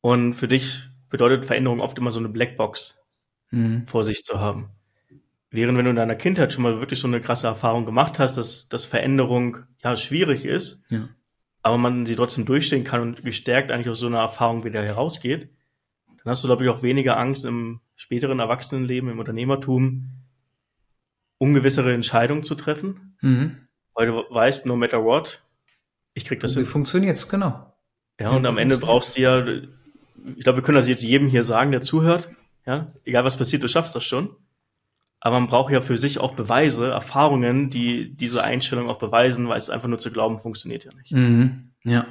Und 0.00 0.34
für 0.34 0.48
dich 0.48 0.84
bedeutet 1.08 1.46
Veränderung 1.46 1.80
oft 1.80 1.98
immer 1.98 2.10
so 2.10 2.18
eine 2.18 2.28
Blackbox 2.28 3.02
mhm. 3.50 3.86
vor 3.86 4.04
sich 4.04 4.24
zu 4.24 4.40
haben. 4.40 4.70
Während 5.50 5.78
wenn 5.78 5.84
du 5.84 5.90
in 5.90 5.96
deiner 5.96 6.16
Kindheit 6.16 6.52
schon 6.52 6.62
mal 6.62 6.80
wirklich 6.80 6.98
so 6.98 7.06
eine 7.06 7.20
krasse 7.20 7.46
Erfahrung 7.46 7.86
gemacht 7.86 8.18
hast, 8.18 8.36
dass, 8.36 8.68
dass 8.68 8.84
Veränderung 8.84 9.58
ja 9.82 9.94
schwierig 9.96 10.44
ist, 10.44 10.82
ja. 10.88 11.08
aber 11.62 11.78
man 11.78 12.04
sie 12.04 12.16
trotzdem 12.16 12.44
durchstehen 12.46 12.84
kann 12.84 13.00
und 13.00 13.24
gestärkt 13.24 13.70
eigentlich 13.70 13.88
aus 13.88 14.00
so 14.00 14.06
einer 14.06 14.18
Erfahrung 14.18 14.64
wieder 14.64 14.82
herausgeht, 14.82 15.48
dann 16.08 16.32
hast 16.32 16.42
du, 16.42 16.48
glaube 16.48 16.64
ich, 16.64 16.70
auch 16.70 16.82
weniger 16.82 17.16
Angst 17.16 17.44
im 17.44 17.80
späteren 17.94 18.40
Erwachsenenleben, 18.40 19.10
im 19.10 19.20
Unternehmertum, 19.20 20.10
ungewissere 21.38 21.94
Entscheidungen 21.94 22.42
zu 22.42 22.56
treffen, 22.56 23.05
mhm. 23.26 23.68
weil 23.94 24.06
du 24.06 24.24
weißt, 24.30 24.66
no 24.66 24.76
matter 24.76 25.04
what, 25.04 25.42
ich 26.14 26.24
krieg 26.24 26.40
das 26.40 26.54
Wie 26.56 26.60
hin. 26.60 26.66
funktioniert's, 26.66 27.28
genau. 27.28 27.72
Ja, 28.18 28.30
und 28.30 28.46
am 28.46 28.58
Ende 28.58 28.78
brauchst 28.78 29.16
du 29.16 29.20
ja, 29.20 29.46
ich 29.46 30.42
glaube, 30.42 30.58
wir 30.58 30.62
können 30.62 30.76
das 30.76 30.88
jetzt 30.88 31.02
jedem 31.02 31.28
hier 31.28 31.42
sagen, 31.42 31.70
der 31.70 31.82
zuhört, 31.82 32.30
ja, 32.64 32.92
egal 33.04 33.24
was 33.24 33.36
passiert, 33.36 33.62
du 33.62 33.68
schaffst 33.68 33.94
das 33.94 34.04
schon. 34.04 34.34
Aber 35.20 35.40
man 35.40 35.48
braucht 35.48 35.72
ja 35.72 35.80
für 35.80 35.96
sich 35.96 36.18
auch 36.18 36.34
Beweise, 36.34 36.90
Erfahrungen, 36.90 37.70
die 37.70 38.14
diese 38.14 38.44
Einstellung 38.44 38.88
auch 38.88 38.98
beweisen, 38.98 39.48
weil 39.48 39.56
es 39.56 39.70
einfach 39.70 39.88
nur 39.88 39.98
zu 39.98 40.12
glauben 40.12 40.38
funktioniert 40.38 40.84
ja 40.84 40.92
nicht. 40.94 41.12
Mhm, 41.12 41.72
ja. 41.84 42.06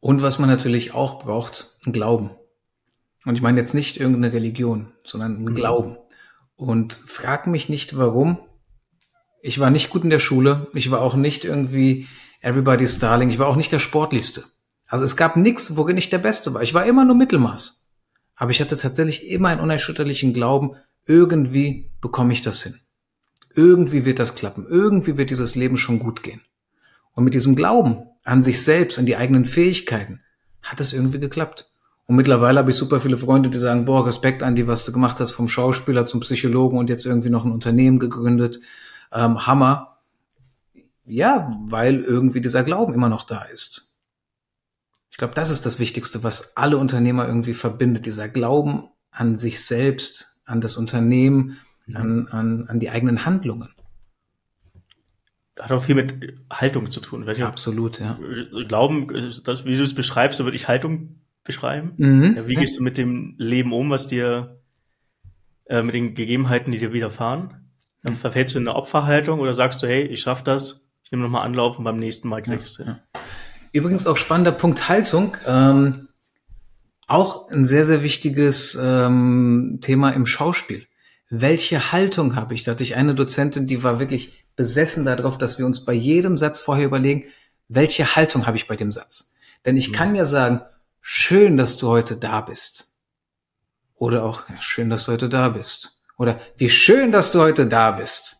Und 0.00 0.22
was 0.22 0.38
man 0.38 0.48
natürlich 0.48 0.94
auch 0.94 1.22
braucht, 1.22 1.76
ein 1.84 1.92
Glauben. 1.92 2.30
Und 3.24 3.34
ich 3.34 3.42
meine 3.42 3.60
jetzt 3.60 3.74
nicht 3.74 3.98
irgendeine 3.98 4.32
Religion, 4.32 4.92
sondern 5.04 5.36
ein 5.36 5.44
mhm. 5.44 5.54
Glauben. 5.54 5.96
Und 6.54 6.94
frag 6.94 7.46
mich 7.46 7.68
nicht, 7.68 7.98
warum. 7.98 8.38
Ich 9.46 9.60
war 9.60 9.70
nicht 9.70 9.90
gut 9.90 10.02
in 10.02 10.10
der 10.10 10.18
Schule. 10.18 10.66
Ich 10.74 10.90
war 10.90 11.00
auch 11.00 11.14
nicht 11.14 11.44
irgendwie 11.44 12.08
Everybody's 12.40 12.98
Darling. 12.98 13.30
Ich 13.30 13.38
war 13.38 13.46
auch 13.46 13.54
nicht 13.54 13.70
der 13.70 13.78
Sportlichste. 13.78 14.42
Also 14.88 15.04
es 15.04 15.16
gab 15.16 15.36
nichts, 15.36 15.76
worin 15.76 15.96
ich 15.96 16.10
der 16.10 16.18
Beste 16.18 16.52
war. 16.52 16.62
Ich 16.62 16.74
war 16.74 16.84
immer 16.84 17.04
nur 17.04 17.14
Mittelmaß. 17.14 17.94
Aber 18.34 18.50
ich 18.50 18.60
hatte 18.60 18.76
tatsächlich 18.76 19.28
immer 19.28 19.50
einen 19.50 19.60
unerschütterlichen 19.60 20.32
Glauben, 20.32 20.72
irgendwie 21.06 21.92
bekomme 22.00 22.32
ich 22.32 22.42
das 22.42 22.64
hin. 22.64 22.74
Irgendwie 23.54 24.04
wird 24.04 24.18
das 24.18 24.34
klappen. 24.34 24.66
Irgendwie 24.68 25.16
wird 25.16 25.30
dieses 25.30 25.54
Leben 25.54 25.76
schon 25.76 26.00
gut 26.00 26.24
gehen. 26.24 26.40
Und 27.14 27.22
mit 27.22 27.32
diesem 27.32 27.54
Glauben 27.54 28.02
an 28.24 28.42
sich 28.42 28.64
selbst, 28.64 28.98
an 28.98 29.06
die 29.06 29.16
eigenen 29.16 29.44
Fähigkeiten, 29.44 30.22
hat 30.60 30.80
es 30.80 30.92
irgendwie 30.92 31.20
geklappt. 31.20 31.70
Und 32.06 32.16
mittlerweile 32.16 32.58
habe 32.58 32.70
ich 32.70 32.76
super 32.76 32.98
viele 32.98 33.16
Freunde, 33.16 33.48
die 33.48 33.58
sagen, 33.58 33.84
boah, 33.84 34.04
Respekt 34.04 34.42
an 34.42 34.56
die, 34.56 34.66
was 34.66 34.84
du 34.84 34.90
gemacht 34.90 35.20
hast, 35.20 35.30
vom 35.30 35.46
Schauspieler 35.46 36.04
zum 36.04 36.18
Psychologen 36.18 36.78
und 36.78 36.90
jetzt 36.90 37.06
irgendwie 37.06 37.30
noch 37.30 37.44
ein 37.44 37.52
Unternehmen 37.52 38.00
gegründet. 38.00 38.58
Ähm, 39.16 39.46
Hammer. 39.46 39.98
Ja, 41.04 41.50
weil 41.66 42.00
irgendwie 42.00 42.40
dieser 42.40 42.64
Glauben 42.64 42.92
immer 42.92 43.08
noch 43.08 43.24
da 43.24 43.42
ist. 43.42 44.02
Ich 45.10 45.16
glaube, 45.16 45.34
das 45.34 45.50
ist 45.50 45.64
das 45.64 45.80
Wichtigste, 45.80 46.22
was 46.24 46.56
alle 46.56 46.76
Unternehmer 46.76 47.26
irgendwie 47.26 47.54
verbindet. 47.54 48.04
Dieser 48.04 48.28
Glauben 48.28 48.88
an 49.10 49.38
sich 49.38 49.64
selbst, 49.64 50.42
an 50.44 50.60
das 50.60 50.76
Unternehmen, 50.76 51.56
mhm. 51.86 51.96
an, 51.96 52.28
an, 52.28 52.68
an 52.68 52.80
die 52.80 52.90
eigenen 52.90 53.24
Handlungen. 53.24 53.70
Hat 55.58 55.72
auch 55.72 55.82
viel 55.82 55.94
mit 55.94 56.38
Haltung 56.50 56.90
zu 56.90 57.00
tun. 57.00 57.26
Absolut, 57.26 57.98
ja. 57.98 58.18
Glauben, 58.68 59.08
das, 59.42 59.64
wie 59.64 59.76
du 59.76 59.82
es 59.82 59.94
beschreibst, 59.94 60.36
so 60.36 60.44
würde 60.44 60.56
ich 60.56 60.68
Haltung 60.68 61.20
beschreiben. 61.44 61.94
Mhm. 61.96 62.36
Ja, 62.36 62.46
wie 62.46 62.56
gehst 62.56 62.78
du 62.78 62.82
mit 62.82 62.98
dem 62.98 63.36
Leben 63.38 63.72
um, 63.72 63.88
was 63.88 64.06
dir, 64.06 64.60
äh, 65.64 65.82
mit 65.82 65.94
den 65.94 66.14
Gegebenheiten, 66.14 66.72
die 66.72 66.78
dir 66.78 66.92
widerfahren? 66.92 67.65
Dann 68.06 68.14
verfällst 68.14 68.54
du 68.54 68.60
in 68.60 68.68
eine 68.68 68.76
Opferhaltung 68.76 69.40
oder 69.40 69.52
sagst 69.52 69.82
du, 69.82 69.88
hey, 69.88 70.04
ich 70.04 70.20
schaff 70.20 70.44
das, 70.44 70.86
ich 71.02 71.10
nehme 71.10 71.24
nochmal 71.24 71.44
Anlauf 71.44 71.76
und 71.76 71.82
beim 71.82 71.96
nächsten 71.96 72.28
Mal 72.28 72.40
krieg 72.40 72.60
ich 72.60 72.66
es 72.66 72.76
hin. 72.76 72.98
Übrigens 73.72 74.06
auch 74.06 74.16
spannender 74.16 74.52
Punkt 74.52 74.88
Haltung. 74.88 75.36
Ähm, 75.44 76.06
auch 77.08 77.50
ein 77.50 77.66
sehr, 77.66 77.84
sehr 77.84 78.04
wichtiges 78.04 78.78
ähm, 78.80 79.80
Thema 79.80 80.10
im 80.10 80.24
Schauspiel. 80.24 80.86
Welche 81.30 81.90
Haltung 81.90 82.36
habe 82.36 82.54
ich? 82.54 82.62
Da 82.62 82.72
hatte 82.72 82.84
ich 82.84 82.94
eine 82.94 83.16
Dozentin, 83.16 83.66
die 83.66 83.82
war 83.82 83.98
wirklich 83.98 84.44
besessen 84.54 85.04
darauf, 85.04 85.36
dass 85.36 85.58
wir 85.58 85.66
uns 85.66 85.84
bei 85.84 85.92
jedem 85.92 86.38
Satz 86.38 86.60
vorher 86.60 86.86
überlegen, 86.86 87.24
welche 87.66 88.14
Haltung 88.14 88.46
habe 88.46 88.56
ich 88.56 88.68
bei 88.68 88.76
dem 88.76 88.92
Satz? 88.92 89.34
Denn 89.64 89.76
ich 89.76 89.88
mhm. 89.88 89.94
kann 89.94 90.14
ja 90.14 90.24
sagen, 90.24 90.60
schön, 91.00 91.56
dass 91.56 91.76
du 91.76 91.88
heute 91.88 92.18
da 92.18 92.40
bist. 92.40 92.98
Oder 93.96 94.22
auch, 94.22 94.48
ja, 94.48 94.60
schön, 94.60 94.90
dass 94.90 95.06
du 95.06 95.12
heute 95.12 95.28
da 95.28 95.48
bist. 95.48 95.95
Oder 96.16 96.40
wie 96.56 96.70
schön, 96.70 97.12
dass 97.12 97.32
du 97.32 97.40
heute 97.40 97.66
da 97.66 97.92
bist. 97.92 98.36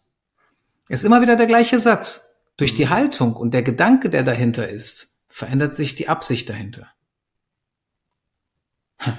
Ist 0.89 1.05
immer 1.05 1.21
wieder 1.21 1.37
der 1.37 1.47
gleiche 1.47 1.79
Satz. 1.79 2.45
Durch 2.57 2.75
die 2.75 2.87
mhm. 2.87 2.91
Haltung 2.91 3.37
und 3.37 3.53
der 3.53 3.62
Gedanke, 3.62 4.09
der 4.09 4.23
dahinter 4.23 4.69
ist, 4.69 5.25
verändert 5.29 5.75
sich 5.75 5.95
die 5.95 6.09
Absicht 6.09 6.49
dahinter. 6.49 6.89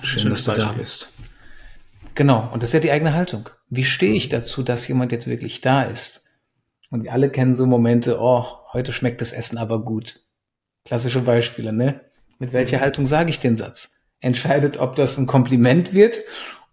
Schön, 0.02 0.30
dass 0.30 0.43
du 0.43 0.52
Beispiel. 0.52 0.65
da 0.65 0.72
bist. 0.72 1.13
Genau, 2.15 2.50
und 2.52 2.63
das 2.63 2.70
ist 2.70 2.74
ja 2.74 2.80
die 2.80 2.91
eigene 2.91 3.13
Haltung. 3.13 3.50
Wie 3.70 3.84
stehe 3.84 4.15
ich 4.15 4.30
dazu, 4.30 4.63
dass 4.63 4.88
jemand 4.88 5.12
jetzt 5.12 5.28
wirklich 5.28 5.62
da 5.62 5.84
ist? 5.84 6.26
Und 6.89 7.04
wir 7.04 7.13
alle 7.13 7.30
kennen 7.30 7.54
so 7.54 7.67
Momente, 7.67 8.20
oh, 8.20 8.46
heute 8.74 8.91
schmeckt 8.91 9.22
das 9.22 9.34
Essen 9.34 9.60
aber 9.60 9.84
gut. 9.84 10.15
Klassische 10.84 11.20
Beispiele, 11.20 11.72
ne? 11.72 12.02
Mit 12.39 12.54
welcher 12.54 12.80
Haltung 12.80 13.06
sage 13.06 13.30
ich 13.30 13.39
den 13.39 13.58
Satz? 13.58 14.08
Entscheidet, 14.20 14.78
ob 14.78 14.96
das 14.96 15.17
ein 15.17 15.28
Kompliment 15.28 15.93
wird 15.93 16.17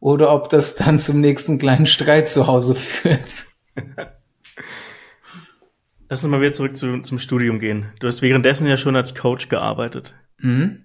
oder 0.00 0.32
ob 0.32 0.48
das 0.48 0.76
dann 0.76 0.98
zum 0.98 1.20
nächsten 1.20 1.58
kleinen 1.58 1.86
Streit 1.86 2.28
zu 2.28 2.46
Hause 2.46 2.74
führt. 2.74 3.46
Lass 6.08 6.22
uns 6.22 6.30
mal 6.30 6.40
wieder 6.40 6.52
zurück 6.52 6.76
zu, 6.76 7.00
zum 7.00 7.18
Studium 7.18 7.58
gehen. 7.58 7.92
Du 7.98 8.06
hast 8.06 8.22
währenddessen 8.22 8.66
ja 8.66 8.76
schon 8.76 8.94
als 8.94 9.14
Coach 9.14 9.48
gearbeitet. 9.48 10.14
Mhm. 10.38 10.84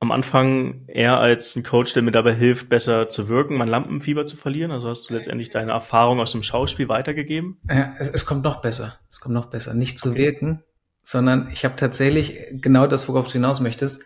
Am 0.00 0.12
Anfang 0.12 0.86
eher 0.86 1.18
als 1.20 1.56
ein 1.56 1.62
Coach, 1.62 1.92
der 1.92 2.02
mir 2.02 2.10
dabei 2.12 2.34
hilft, 2.34 2.68
besser 2.68 3.08
zu 3.08 3.28
wirken, 3.28 3.56
mein 3.56 3.68
Lampenfieber 3.68 4.26
zu 4.26 4.36
verlieren? 4.36 4.70
Also 4.70 4.88
hast 4.88 5.08
du 5.08 5.14
letztendlich 5.14 5.50
deine 5.50 5.72
Erfahrung 5.72 6.20
aus 6.20 6.32
dem 6.32 6.42
Schauspiel 6.42 6.88
weitergegeben? 6.88 7.60
Ja, 7.68 7.94
es, 7.98 8.08
es 8.08 8.26
kommt 8.26 8.44
noch 8.44 8.60
besser. 8.62 8.98
Es 9.10 9.20
kommt 9.20 9.34
noch 9.34 9.46
besser. 9.46 9.74
Nicht 9.74 9.98
zu 9.98 10.10
okay. 10.10 10.18
wirken, 10.18 10.62
sondern 11.02 11.48
ich 11.50 11.64
habe 11.64 11.76
tatsächlich 11.76 12.38
genau 12.52 12.86
das, 12.86 13.08
worauf 13.08 13.26
du 13.26 13.32
hinaus 13.32 13.60
möchtest. 13.60 14.04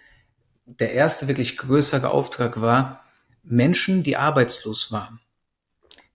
Der 0.64 0.92
erste 0.92 1.28
wirklich 1.28 1.56
größere 1.56 2.08
Auftrag 2.08 2.60
war, 2.60 3.01
Menschen, 3.42 4.02
die 4.02 4.16
arbeitslos 4.16 4.92
waren, 4.92 5.20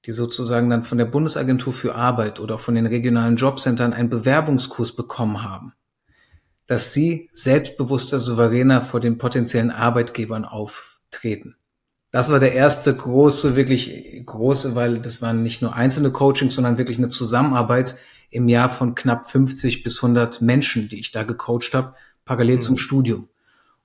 die 0.05 0.11
sozusagen 0.11 0.69
dann 0.69 0.83
von 0.83 0.97
der 0.97 1.05
Bundesagentur 1.05 1.73
für 1.73 1.95
Arbeit 1.95 2.39
oder 2.39 2.57
von 2.59 2.75
den 2.75 2.85
regionalen 2.85 3.35
Jobcentern 3.35 3.93
einen 3.93 4.09
Bewerbungskurs 4.09 4.95
bekommen 4.95 5.43
haben 5.43 5.73
dass 6.67 6.93
sie 6.93 7.29
selbstbewusster, 7.33 8.19
souveräner 8.19 8.81
vor 8.81 8.99
den 8.99 9.17
potenziellen 9.17 9.71
Arbeitgebern 9.71 10.45
auftreten. 10.45 11.55
Das 12.11 12.31
war 12.31 12.39
der 12.39 12.53
erste 12.53 12.95
große, 12.95 13.55
wirklich 13.55 14.21
große, 14.25 14.75
weil 14.75 14.99
das 14.99 15.21
waren 15.21 15.43
nicht 15.43 15.61
nur 15.61 15.75
einzelne 15.75 16.11
Coachings, 16.11 16.55
sondern 16.55 16.77
wirklich 16.77 16.97
eine 16.97 17.09
Zusammenarbeit 17.09 17.97
im 18.29 18.49
Jahr 18.49 18.69
von 18.69 18.95
knapp 18.95 19.29
50 19.29 19.83
bis 19.83 20.03
100 20.03 20.41
Menschen, 20.41 20.89
die 20.89 20.99
ich 20.99 21.11
da 21.11 21.23
gecoacht 21.23 21.73
habe, 21.73 21.95
parallel 22.25 22.57
mhm. 22.57 22.61
zum 22.61 22.77
Studium. 22.77 23.29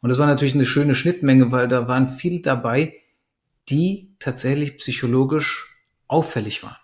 Und 0.00 0.08
das 0.08 0.18
war 0.18 0.26
natürlich 0.26 0.54
eine 0.54 0.64
schöne 0.64 0.96
Schnittmenge, 0.96 1.52
weil 1.52 1.68
da 1.68 1.86
waren 1.86 2.08
viele 2.08 2.40
dabei, 2.40 2.94
die 3.68 4.14
tatsächlich 4.18 4.78
psychologisch 4.78 5.76
auffällig 6.08 6.62
waren. 6.62 6.76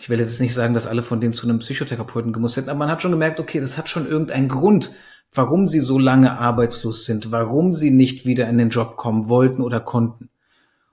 Ich 0.00 0.08
will 0.08 0.20
jetzt 0.20 0.40
nicht 0.40 0.54
sagen, 0.54 0.74
dass 0.74 0.86
alle 0.86 1.02
von 1.02 1.20
denen 1.20 1.32
zu 1.32 1.46
einem 1.46 1.58
Psychotherapeuten 1.58 2.32
gemusst 2.32 2.56
hätten, 2.56 2.68
aber 2.68 2.78
man 2.78 2.90
hat 2.90 3.02
schon 3.02 3.10
gemerkt, 3.10 3.40
okay, 3.40 3.60
das 3.60 3.76
hat 3.76 3.88
schon 3.88 4.06
irgendeinen 4.06 4.48
Grund, 4.48 4.92
warum 5.32 5.66
sie 5.66 5.80
so 5.80 5.98
lange 5.98 6.38
arbeitslos 6.38 7.04
sind, 7.04 7.32
warum 7.32 7.72
sie 7.72 7.90
nicht 7.90 8.24
wieder 8.24 8.48
in 8.48 8.58
den 8.58 8.70
Job 8.70 8.96
kommen 8.96 9.28
wollten 9.28 9.62
oder 9.62 9.80
konnten. 9.80 10.30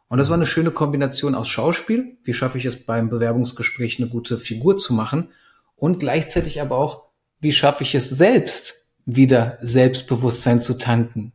Und 0.07 0.17
das 0.17 0.29
war 0.29 0.35
eine 0.35 0.45
schöne 0.45 0.71
Kombination 0.71 1.35
aus 1.35 1.47
Schauspiel, 1.47 2.17
wie 2.23 2.33
schaffe 2.33 2.57
ich 2.57 2.65
es 2.65 2.85
beim 2.85 3.09
Bewerbungsgespräch 3.09 3.99
eine 3.99 4.09
gute 4.09 4.37
Figur 4.37 4.77
zu 4.77 4.93
machen, 4.93 5.29
und 5.75 5.99
gleichzeitig 5.99 6.61
aber 6.61 6.77
auch, 6.77 7.09
wie 7.41 7.51
schaffe 7.51 7.83
ich 7.83 7.95
es 7.95 8.09
selbst 8.09 9.01
wieder 9.05 9.57
Selbstbewusstsein 9.61 10.61
zu 10.61 10.77
tanken. 10.77 11.33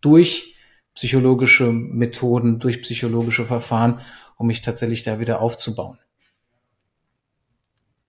Durch 0.00 0.51
psychologische 0.94 1.72
Methoden, 1.72 2.58
durch 2.58 2.82
psychologische 2.82 3.44
Verfahren, 3.44 4.00
um 4.36 4.46
mich 4.46 4.60
tatsächlich 4.60 5.04
da 5.04 5.20
wieder 5.20 5.40
aufzubauen. 5.40 5.98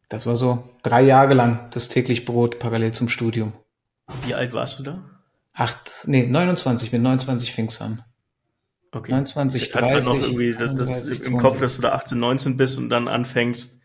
Das 0.10 0.28
war 0.28 0.36
so 0.36 0.70
drei 0.84 1.02
Jahre 1.02 1.34
lang 1.34 1.70
das 1.72 1.88
täglich 1.88 2.26
Brot 2.26 2.60
parallel 2.60 2.92
zum 2.92 3.10
Studium. 3.10 3.54
Wie 4.26 4.36
alt 4.36 4.54
warst 4.54 4.80
du 4.80 4.84
da? 4.84 5.04
Acht, 5.54 6.04
nee, 6.06 6.26
29, 6.28 6.92
mit 6.92 7.02
29 7.02 7.54
fing's 7.54 7.82
an. 7.82 8.04
Okay. 8.92 9.12
29, 9.12 9.72
30. 9.72 9.76
Hat 9.76 10.06
man 10.06 10.18
noch 10.18 10.24
irgendwie 10.24 10.54
das, 10.54 10.76
das 10.76 11.10
im 11.20 11.38
Kopf, 11.38 11.60
dass 11.60 11.78
du 11.78 11.82
da 11.82 11.94
18, 11.94 12.20
19 12.20 12.58
bist 12.58 12.78
und 12.78 12.90
dann 12.90 13.08
anfängst, 13.08 13.82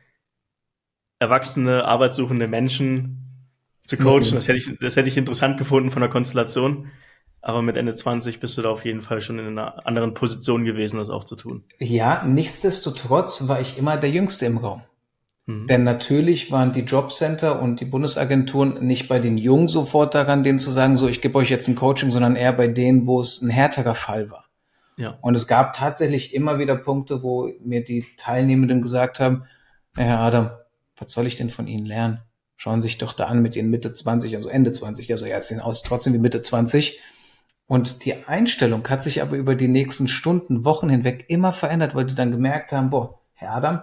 erwachsene, 1.18 1.84
arbeitssuchende 1.84 2.46
Menschen 2.46 3.48
zu 3.84 3.96
coachen. 3.96 4.30
Mhm. 4.30 4.34
Das 4.34 4.48
hätte 4.48 4.58
ich, 4.58 4.78
das 4.80 4.96
hätte 4.96 5.08
ich 5.08 5.16
interessant 5.16 5.56
gefunden 5.56 5.90
von 5.90 6.02
der 6.02 6.10
Konstellation. 6.10 6.90
Aber 7.40 7.62
mit 7.62 7.76
Ende 7.76 7.94
20 7.94 8.40
bist 8.40 8.58
du 8.58 8.62
da 8.62 8.70
auf 8.70 8.84
jeden 8.84 9.00
Fall 9.00 9.20
schon 9.20 9.38
in 9.38 9.46
einer 9.46 9.86
anderen 9.86 10.14
Position 10.14 10.64
gewesen, 10.64 10.98
das 10.98 11.08
auch 11.08 11.24
zu 11.24 11.36
tun. 11.36 11.64
Ja, 11.78 12.24
nichtsdestotrotz 12.24 13.48
war 13.48 13.60
ich 13.60 13.78
immer 13.78 13.96
der 13.96 14.10
Jüngste 14.10 14.46
im 14.46 14.58
Raum. 14.58 14.82
Mhm. 15.46 15.66
Denn 15.66 15.82
natürlich 15.82 16.52
waren 16.52 16.72
die 16.72 16.82
Jobcenter 16.82 17.62
und 17.62 17.80
die 17.80 17.86
Bundesagenturen 17.86 18.84
nicht 18.84 19.08
bei 19.08 19.18
den 19.18 19.38
Jungen 19.38 19.68
sofort 19.68 20.14
daran, 20.14 20.44
denen 20.44 20.58
zu 20.58 20.70
sagen, 20.70 20.94
so, 20.94 21.08
ich 21.08 21.20
gebe 21.20 21.38
euch 21.38 21.48
jetzt 21.48 21.68
ein 21.68 21.76
Coaching, 21.76 22.10
sondern 22.10 22.36
eher 22.36 22.52
bei 22.52 22.68
denen, 22.68 23.06
wo 23.06 23.20
es 23.20 23.40
ein 23.40 23.50
härterer 23.50 23.94
Fall 23.94 24.30
war. 24.30 24.44
Ja. 24.98 25.16
Und 25.22 25.34
es 25.34 25.46
gab 25.46 25.74
tatsächlich 25.74 26.34
immer 26.34 26.58
wieder 26.58 26.76
Punkte, 26.76 27.22
wo 27.22 27.50
mir 27.64 27.84
die 27.84 28.04
Teilnehmenden 28.16 28.82
gesagt 28.82 29.20
haben, 29.20 29.44
Herr 29.96 30.20
Adam, 30.20 30.50
was 30.96 31.12
soll 31.12 31.26
ich 31.26 31.36
denn 31.36 31.50
von 31.50 31.66
Ihnen 31.66 31.86
lernen? 31.86 32.20
Schauen 32.56 32.80
Sie 32.80 32.88
sich 32.88 32.98
doch 32.98 33.14
da 33.14 33.26
an 33.26 33.40
mit 33.40 33.56
Ihren 33.56 33.70
Mitte 33.70 33.94
20, 33.94 34.36
also 34.36 34.48
Ende 34.48 34.72
20, 34.72 35.10
also 35.12 35.24
ja, 35.26 35.40
sehen 35.40 35.60
aus 35.60 35.82
trotzdem 35.82 36.12
wie 36.12 36.18
Mitte 36.18 36.42
20. 36.42 37.00
Und 37.68 38.06
die 38.06 38.26
Einstellung 38.26 38.88
hat 38.88 39.02
sich 39.02 39.20
aber 39.20 39.36
über 39.36 39.54
die 39.54 39.68
nächsten 39.68 40.08
Stunden, 40.08 40.64
Wochen 40.64 40.88
hinweg 40.88 41.26
immer 41.28 41.52
verändert, 41.52 41.94
weil 41.94 42.06
die 42.06 42.14
dann 42.14 42.30
gemerkt 42.30 42.72
haben, 42.72 42.88
boah, 42.88 43.20
Herr 43.34 43.52
Adam, 43.52 43.82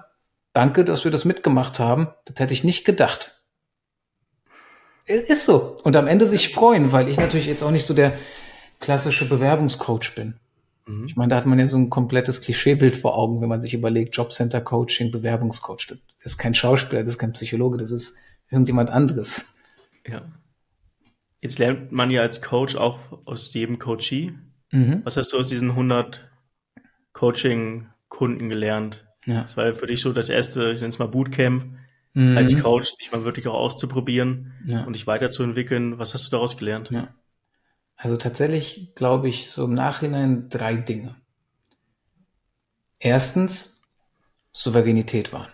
danke, 0.54 0.84
dass 0.84 1.04
wir 1.04 1.12
das 1.12 1.24
mitgemacht 1.24 1.80
haben. 1.80 2.08
Das 2.26 2.40
hätte 2.40 2.54
ich 2.54 2.64
nicht 2.64 2.84
gedacht. 2.84 3.44
Ist 5.06 5.46
so. 5.46 5.78
Und 5.84 5.96
am 5.96 6.08
Ende 6.08 6.28
sich 6.28 6.52
freuen, 6.52 6.92
weil 6.92 7.08
ich 7.08 7.18
natürlich 7.18 7.46
jetzt 7.46 7.62
auch 7.62 7.70
nicht 7.70 7.86
so 7.86 7.94
der 7.94 8.14
klassische 8.80 9.30
Bewerbungscoach 9.30 10.16
bin. 10.16 10.40
Mhm. 10.88 11.06
Ich 11.06 11.16
meine, 11.16 11.30
da 11.30 11.36
hat 11.36 11.46
man 11.46 11.60
ja 11.60 11.68
so 11.68 11.78
ein 11.78 11.92
komplettes 11.92 12.42
Klischeebild 12.42 12.96
vor 12.96 13.16
Augen, 13.16 13.40
wenn 13.40 13.50
man 13.50 13.62
sich 13.62 13.76
überlegt, 13.76 14.16
Jobcenter 14.16 14.62
Coaching, 14.62 15.12
Bewerbungscoach. 15.12 15.90
Das 15.90 16.00
ist 16.24 16.38
kein 16.40 16.56
Schauspieler, 16.56 17.04
das 17.04 17.14
ist 17.14 17.20
kein 17.20 17.34
Psychologe, 17.34 17.78
das 17.78 17.92
ist 17.92 18.18
irgendjemand 18.50 18.90
anderes. 18.90 19.60
Ja. 20.08 20.24
Jetzt 21.46 21.60
lernt 21.60 21.92
man 21.92 22.10
ja 22.10 22.24
als 22.24 22.42
Coach 22.42 22.76
auch 22.76 22.98
aus 23.26 23.54
jedem 23.54 23.78
Coachee. 23.78 24.34
Mhm. 24.72 25.02
Was 25.04 25.16
hast 25.16 25.32
du 25.32 25.38
aus 25.38 25.48
diesen 25.48 25.70
100 25.70 26.28
Coaching-Kunden 27.14 28.50
gelernt? 28.50 29.06
Ja. 29.28 29.44
Das 29.44 29.56
war 29.56 29.72
für 29.76 29.86
dich 29.86 30.02
so 30.02 30.12
das 30.12 30.30
erste, 30.30 30.72
ich 30.72 30.82
nenne 30.82 30.90
es 30.90 30.98
mal 30.98 31.08
Bootcamp, 31.08 31.78
mhm. 32.16 32.36
als 32.36 32.60
Coach, 32.60 32.98
dich 32.98 33.12
mal 33.12 33.26
wirklich 33.26 33.48
auch 33.48 33.54
auszuprobieren 33.54 34.54
ja. 34.66 34.86
und 34.86 34.94
dich 34.94 35.06
weiterzuentwickeln. 35.06 36.00
Was 36.00 36.16
hast 36.16 36.26
du 36.26 36.32
daraus 36.32 36.58
gelernt? 36.58 36.90
Ja. 36.90 37.14
Also 37.96 38.18
tatsächlich 38.18 38.96
glaube 38.96 39.30
ich 39.30 39.52
so 39.52 39.66
im 39.66 39.76
Nachhinein 39.76 40.50
drei 40.50 40.74
Dinge. 40.74 41.16
Erstens, 42.98 43.92
Souveränität 44.52 45.32
wahren. 45.32 45.52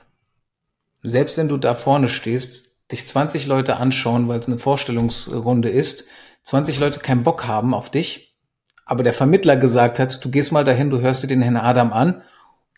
Selbst 1.03 1.35
wenn 1.35 1.49
du 1.49 1.57
da 1.57 1.75
vorne 1.75 2.07
stehst, 2.07 2.70
dich 2.91 3.07
20 3.07 3.47
Leute 3.47 3.77
anschauen, 3.77 4.27
weil 4.27 4.39
es 4.39 4.47
eine 4.47 4.57
Vorstellungsrunde 4.57 5.69
ist, 5.69 6.09
20 6.43 6.79
Leute 6.79 6.99
keinen 6.99 7.23
Bock 7.23 7.45
haben 7.47 7.73
auf 7.73 7.89
dich, 7.89 8.37
aber 8.85 9.03
der 9.03 9.13
Vermittler 9.13 9.57
gesagt 9.57 9.99
hat, 9.99 10.23
du 10.23 10.29
gehst 10.29 10.51
mal 10.51 10.65
dahin, 10.65 10.89
du 10.89 10.99
hörst 10.99 11.23
dir 11.23 11.27
den 11.27 11.41
Herrn 11.41 11.57
Adam 11.57 11.93
an 11.93 12.23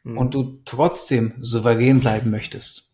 mhm. 0.04 0.18
und 0.18 0.34
du 0.34 0.62
trotzdem 0.66 1.34
souverän 1.40 2.00
bleiben 2.00 2.30
möchtest, 2.30 2.94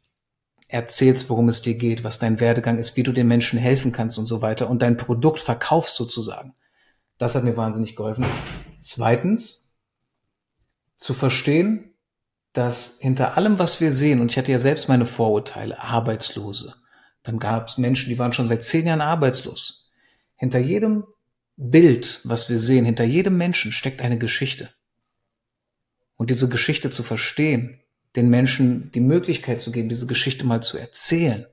erzählst, 0.68 1.30
worum 1.30 1.50
es 1.50 1.62
dir 1.62 1.76
geht, 1.76 2.04
was 2.04 2.20
dein 2.20 2.40
Werdegang 2.40 2.78
ist, 2.78 2.98
wie 2.98 3.04
du 3.04 3.12
den 3.12 3.28
Menschen 3.28 3.60
helfen 3.60 3.92
kannst 3.92 4.18
und 4.18 4.26
so 4.26 4.42
weiter 4.42 4.70
und 4.70 4.82
dein 4.82 4.98
Produkt 4.98 5.40
verkaufst 5.40 5.96
sozusagen. 5.96 6.54
Das 7.18 7.36
hat 7.36 7.44
mir 7.44 7.58
wahnsinnig 7.58 7.96
geholfen. 7.96 8.26
Zweitens, 8.80 9.78
zu 10.96 11.14
verstehen, 11.14 11.94
dass 12.54 13.00
hinter 13.00 13.38
allem, 13.38 13.58
was 13.60 13.80
wir 13.82 13.92
sehen, 13.92 14.22
und 14.22 14.32
ich 14.32 14.38
hatte 14.38 14.52
ja 14.52 14.60
selbst 14.60 14.90
meine 14.90 15.06
Vorurteile, 15.06 15.80
Arbeitslose, 15.80 16.76
dann 17.24 17.40
gab 17.40 17.68
es 17.68 17.78
Menschen, 17.78 18.10
die 18.10 18.20
waren 18.20 18.34
schon 18.34 18.48
seit 18.48 18.64
zehn 18.64 18.88
Jahren 18.88 19.02
arbeitslos. 19.02 19.92
Hinter 20.36 20.60
jedem 20.60 21.04
Bild, 21.58 22.22
was 22.24 22.50
wir 22.50 22.60
sehen, 22.60 22.86
hinter 22.86 23.04
jedem 23.04 23.38
Menschen 23.38 23.72
steckt 23.72 24.02
eine 24.02 24.18
Geschichte. 24.18 24.70
Und 26.16 26.30
diese 26.30 26.50
Geschichte 26.50 26.90
zu 26.90 27.04
verstehen, 27.04 27.80
den 28.16 28.30
Menschen 28.30 28.92
die 28.92 29.02
Möglichkeit 29.02 29.60
zu 29.60 29.72
geben, 29.72 29.90
diese 29.90 30.08
Geschichte 30.08 30.46
mal 30.46 30.64
zu 30.64 30.78
erzählen, 30.78 31.46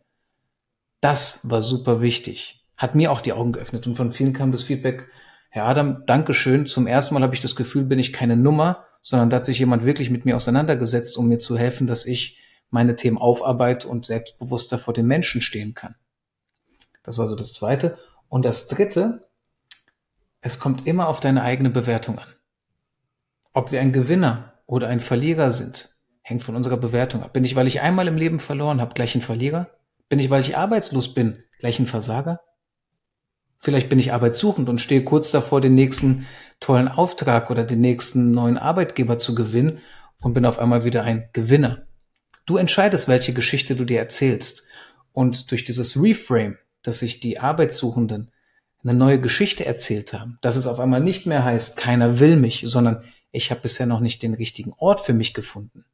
das 1.00 1.50
war 1.50 1.62
super 1.62 2.00
wichtig. 2.00 2.64
Hat 2.76 2.94
mir 2.94 3.12
auch 3.12 3.20
die 3.20 3.32
Augen 3.32 3.52
geöffnet 3.52 3.86
und 3.86 3.96
von 3.96 4.12
vielen 4.12 4.32
kam 4.32 4.52
das 4.52 4.62
Feedback, 4.62 5.08
Herr 5.50 5.64
Adam, 5.64 6.04
Dankeschön. 6.06 6.66
Zum 6.66 6.86
ersten 6.86 7.14
Mal 7.14 7.22
habe 7.22 7.34
ich 7.34 7.40
das 7.40 7.56
Gefühl, 7.56 7.84
bin 7.84 7.98
ich 7.98 8.12
keine 8.12 8.36
Nummer, 8.36 8.84
sondern 9.02 9.30
da 9.30 9.36
hat 9.36 9.44
sich 9.44 9.58
jemand 9.58 9.84
wirklich 9.84 10.10
mit 10.10 10.24
mir 10.24 10.36
auseinandergesetzt, 10.36 11.16
um 11.16 11.28
mir 11.28 11.38
zu 11.38 11.56
helfen, 11.56 11.86
dass 11.86 12.06
ich 12.06 12.38
meine 12.70 12.96
Themen 12.96 13.18
aufarbeite 13.18 13.88
und 13.88 14.06
selbstbewusster 14.06 14.78
vor 14.78 14.94
den 14.94 15.06
Menschen 15.06 15.40
stehen 15.40 15.74
kann. 15.74 15.94
Das 17.02 17.18
war 17.18 17.28
so 17.28 17.36
das 17.36 17.52
Zweite. 17.52 17.98
Und 18.28 18.44
das 18.44 18.68
Dritte, 18.68 19.28
es 20.40 20.58
kommt 20.58 20.86
immer 20.86 21.08
auf 21.08 21.20
deine 21.20 21.42
eigene 21.42 21.70
Bewertung 21.70 22.18
an. 22.18 22.28
Ob 23.52 23.72
wir 23.72 23.80
ein 23.80 23.92
Gewinner 23.92 24.54
oder 24.66 24.88
ein 24.88 25.00
Verlierer 25.00 25.50
sind, 25.50 25.96
hängt 26.22 26.42
von 26.42 26.56
unserer 26.56 26.76
Bewertung 26.76 27.22
ab. 27.22 27.32
Bin 27.32 27.44
ich, 27.44 27.54
weil 27.54 27.68
ich 27.68 27.80
einmal 27.80 28.08
im 28.08 28.16
Leben 28.16 28.40
verloren 28.40 28.80
habe, 28.80 28.94
gleich 28.94 29.14
ein 29.14 29.22
Verlierer? 29.22 29.70
Bin 30.08 30.18
ich, 30.18 30.28
weil 30.28 30.40
ich 30.40 30.56
arbeitslos 30.56 31.14
bin, 31.14 31.42
gleich 31.58 31.78
ein 31.78 31.86
Versager? 31.86 32.40
Vielleicht 33.58 33.88
bin 33.88 33.98
ich 33.98 34.12
arbeitssuchend 34.12 34.68
und 34.68 34.80
stehe 34.80 35.04
kurz 35.04 35.30
davor, 35.30 35.60
den 35.60 35.74
nächsten 35.74 36.26
tollen 36.60 36.88
Auftrag 36.88 37.50
oder 37.50 37.64
den 37.64 37.80
nächsten 37.80 38.32
neuen 38.32 38.58
Arbeitgeber 38.58 39.18
zu 39.18 39.34
gewinnen 39.34 39.78
und 40.20 40.34
bin 40.34 40.44
auf 40.44 40.58
einmal 40.58 40.84
wieder 40.84 41.04
ein 41.04 41.28
Gewinner. 41.32 41.86
Du 42.46 42.56
entscheidest, 42.56 43.08
welche 43.08 43.32
Geschichte 43.32 43.74
du 43.76 43.84
dir 43.84 43.98
erzählst. 43.98 44.68
Und 45.12 45.50
durch 45.50 45.64
dieses 45.64 46.00
Reframe, 46.00 46.58
dass 46.82 47.00
sich 47.00 47.20
die 47.20 47.38
Arbeitssuchenden 47.40 48.30
eine 48.84 48.94
neue 48.94 49.20
Geschichte 49.20 49.66
erzählt 49.66 50.12
haben, 50.12 50.38
dass 50.42 50.54
es 50.54 50.66
auf 50.68 50.78
einmal 50.78 51.00
nicht 51.00 51.26
mehr 51.26 51.44
heißt, 51.44 51.76
keiner 51.76 52.20
will 52.20 52.36
mich, 52.36 52.62
sondern 52.66 53.02
ich 53.32 53.50
habe 53.50 53.62
bisher 53.62 53.86
noch 53.86 54.00
nicht 54.00 54.22
den 54.22 54.34
richtigen 54.34 54.72
Ort 54.78 55.00
für 55.00 55.12
mich 55.12 55.34
gefunden, 55.34 55.84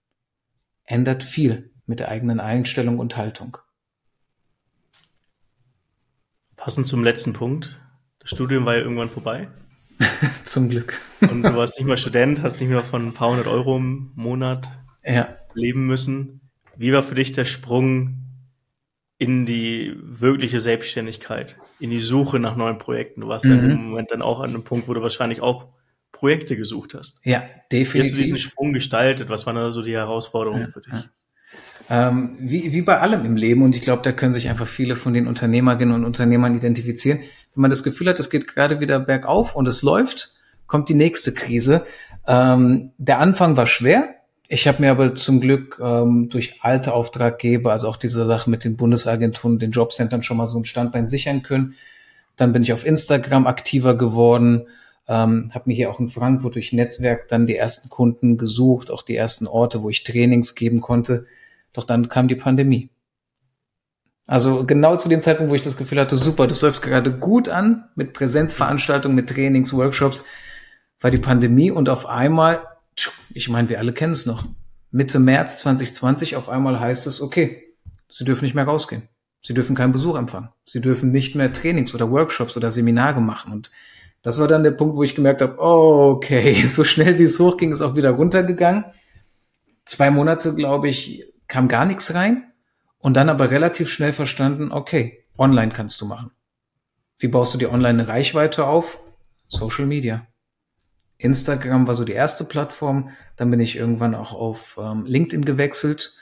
ändert 0.84 1.22
viel 1.22 1.70
mit 1.86 2.00
der 2.00 2.10
eigenen 2.10 2.38
Einstellung 2.38 2.98
und 2.98 3.16
Haltung. 3.16 3.56
Passend 6.56 6.86
zum 6.86 7.02
letzten 7.02 7.32
Punkt. 7.32 7.80
Das 8.18 8.30
Studium 8.30 8.66
war 8.66 8.74
ja 8.74 8.82
irgendwann 8.82 9.10
vorbei. 9.10 9.48
Zum 10.44 10.68
Glück. 10.68 11.00
Und 11.20 11.42
du 11.42 11.56
warst 11.56 11.78
nicht 11.78 11.86
mehr 11.86 11.96
Student, 11.96 12.42
hast 12.42 12.60
nicht 12.60 12.68
mehr 12.68 12.84
von 12.84 13.08
ein 13.08 13.14
paar 13.14 13.30
hundert 13.30 13.46
Euro 13.46 13.76
im 13.78 14.12
Monat 14.14 14.68
Ja. 15.04 15.36
leben 15.54 15.86
müssen. 15.86 16.41
Wie 16.76 16.92
war 16.92 17.02
für 17.02 17.14
dich 17.14 17.32
der 17.32 17.44
Sprung 17.44 18.18
in 19.18 19.46
die 19.46 19.94
wirkliche 20.02 20.58
Selbstständigkeit, 20.60 21.56
in 21.78 21.90
die 21.90 22.00
Suche 22.00 22.38
nach 22.38 22.56
neuen 22.56 22.78
Projekten? 22.78 23.20
Du 23.20 23.28
warst 23.28 23.44
ja 23.44 23.54
Mhm. 23.54 23.70
im 23.70 23.84
Moment 23.90 24.10
dann 24.10 24.22
auch 24.22 24.40
an 24.40 24.50
einem 24.50 24.64
Punkt, 24.64 24.88
wo 24.88 24.94
du 24.94 25.02
wahrscheinlich 25.02 25.40
auch 25.40 25.66
Projekte 26.10 26.56
gesucht 26.56 26.94
hast. 26.94 27.20
Ja, 27.24 27.42
Wie 27.70 27.82
hast 27.84 27.92
du 27.94 27.98
diesen 28.00 28.16
definitiv. 28.16 28.42
Sprung 28.42 28.72
gestaltet? 28.72 29.28
Was 29.28 29.46
waren 29.46 29.56
da 29.56 29.72
so 29.72 29.82
die 29.82 29.92
Herausforderungen 29.94 30.62
Ja, 30.62 30.68
für 30.72 30.80
dich? 30.80 30.92
ja. 30.92 31.04
Ähm, 31.90 32.36
wie, 32.40 32.72
wie 32.72 32.82
bei 32.82 33.00
allem 33.00 33.24
im 33.24 33.36
Leben, 33.36 33.62
und 33.62 33.74
ich 33.74 33.82
glaube, 33.82 34.02
da 34.02 34.12
können 34.12 34.32
sich 34.32 34.48
einfach 34.48 34.68
viele 34.68 34.94
von 34.96 35.12
den 35.14 35.26
Unternehmerinnen 35.26 35.94
und 35.94 36.04
Unternehmern 36.04 36.56
identifizieren. 36.56 37.18
Wenn 37.54 37.62
man 37.62 37.70
das 37.70 37.82
Gefühl 37.82 38.08
hat, 38.08 38.18
es 38.20 38.30
geht 38.30 38.46
gerade 38.48 38.80
wieder 38.80 38.98
bergauf 39.00 39.56
und 39.56 39.66
es 39.66 39.82
läuft, 39.82 40.34
kommt 40.66 40.88
die 40.88 40.94
nächste 40.94 41.34
Krise. 41.34 41.84
Ähm, 42.26 42.92
der 42.98 43.18
Anfang 43.18 43.56
war 43.56 43.66
schwer. 43.66 44.14
Ich 44.52 44.68
habe 44.68 44.82
mir 44.82 44.90
aber 44.90 45.14
zum 45.14 45.40
Glück 45.40 45.80
ähm, 45.82 46.28
durch 46.28 46.58
alte 46.60 46.92
Auftraggeber, 46.92 47.72
also 47.72 47.88
auch 47.88 47.96
diese 47.96 48.26
Sache 48.26 48.50
mit 48.50 48.64
den 48.64 48.76
Bundesagenturen, 48.76 49.58
den 49.58 49.70
Jobcentern 49.70 50.22
schon 50.22 50.36
mal 50.36 50.46
so 50.46 50.58
ein 50.58 50.66
Standbein 50.66 51.06
sichern 51.06 51.42
können. 51.42 51.74
Dann 52.36 52.52
bin 52.52 52.62
ich 52.62 52.74
auf 52.74 52.84
Instagram 52.84 53.46
aktiver 53.46 53.96
geworden, 53.96 54.66
ähm, 55.08 55.52
habe 55.54 55.70
mir 55.70 55.74
hier 55.74 55.90
auch 55.90 56.00
in 56.00 56.08
Frankfurt 56.08 56.56
durch 56.56 56.74
Netzwerk 56.74 57.28
dann 57.28 57.46
die 57.46 57.56
ersten 57.56 57.88
Kunden 57.88 58.36
gesucht, 58.36 58.90
auch 58.90 59.00
die 59.00 59.16
ersten 59.16 59.46
Orte, 59.46 59.82
wo 59.82 59.88
ich 59.88 60.04
Trainings 60.04 60.54
geben 60.54 60.82
konnte. 60.82 61.24
Doch 61.72 61.84
dann 61.84 62.10
kam 62.10 62.28
die 62.28 62.36
Pandemie. 62.36 62.90
Also 64.26 64.66
genau 64.66 64.96
zu 64.96 65.08
dem 65.08 65.22
Zeitpunkt, 65.22 65.50
wo 65.50 65.54
ich 65.56 65.64
das 65.64 65.78
Gefühl 65.78 65.98
hatte, 65.98 66.18
super, 66.18 66.46
das 66.46 66.60
läuft 66.60 66.82
gerade 66.82 67.10
gut 67.10 67.48
an 67.48 67.88
mit 67.94 68.12
Präsenzveranstaltungen, 68.12 69.16
mit 69.16 69.30
Trainings, 69.30 69.72
Workshops, 69.72 70.26
war 71.00 71.10
die 71.10 71.16
Pandemie 71.16 71.70
und 71.70 71.88
auf 71.88 72.04
einmal, 72.04 72.66
ich 73.34 73.48
meine, 73.48 73.68
wir 73.68 73.78
alle 73.78 73.92
kennen 73.92 74.12
es 74.12 74.26
noch, 74.26 74.44
Mitte 74.90 75.18
März 75.18 75.60
2020 75.60 76.36
auf 76.36 76.48
einmal 76.48 76.78
heißt 76.78 77.06
es, 77.06 77.22
okay, 77.22 77.72
Sie 78.08 78.24
dürfen 78.24 78.44
nicht 78.44 78.54
mehr 78.54 78.66
rausgehen. 78.66 79.08
Sie 79.40 79.54
dürfen 79.54 79.74
keinen 79.74 79.92
Besuch 79.92 80.16
empfangen. 80.16 80.50
Sie 80.64 80.82
dürfen 80.82 81.10
nicht 81.12 81.34
mehr 81.34 81.50
Trainings 81.52 81.94
oder 81.94 82.10
Workshops 82.10 82.56
oder 82.58 82.70
Seminare 82.70 83.22
machen. 83.22 83.52
Und 83.52 83.70
das 84.20 84.38
war 84.38 84.48
dann 84.48 84.62
der 84.62 84.70
Punkt, 84.72 84.94
wo 84.96 85.02
ich 85.02 85.14
gemerkt 85.14 85.40
habe, 85.40 85.58
okay, 85.58 86.66
so 86.66 86.84
schnell 86.84 87.18
wie 87.18 87.24
es 87.24 87.40
hochging, 87.40 87.72
ist 87.72 87.80
auch 87.80 87.96
wieder 87.96 88.10
runtergegangen. 88.10 88.84
Zwei 89.86 90.10
Monate, 90.10 90.54
glaube 90.54 90.88
ich, 90.88 91.24
kam 91.48 91.68
gar 91.68 91.86
nichts 91.86 92.14
rein. 92.14 92.52
Und 92.98 93.16
dann 93.16 93.30
aber 93.30 93.50
relativ 93.50 93.88
schnell 93.88 94.12
verstanden, 94.12 94.70
okay, 94.70 95.24
online 95.36 95.72
kannst 95.72 96.00
du 96.02 96.06
machen. 96.06 96.30
Wie 97.18 97.28
baust 97.28 97.54
du 97.54 97.58
dir 97.58 97.72
online 97.72 98.02
eine 98.02 98.08
Reichweite 98.08 98.66
auf? 98.66 98.98
Social 99.48 99.86
Media. 99.86 100.26
Instagram 101.22 101.86
war 101.86 101.94
so 101.94 102.04
die 102.04 102.12
erste 102.12 102.44
Plattform. 102.44 103.10
Dann 103.36 103.50
bin 103.50 103.60
ich 103.60 103.76
irgendwann 103.76 104.14
auch 104.14 104.32
auf 104.32 104.78
ähm, 104.80 105.04
LinkedIn 105.06 105.44
gewechselt 105.44 106.16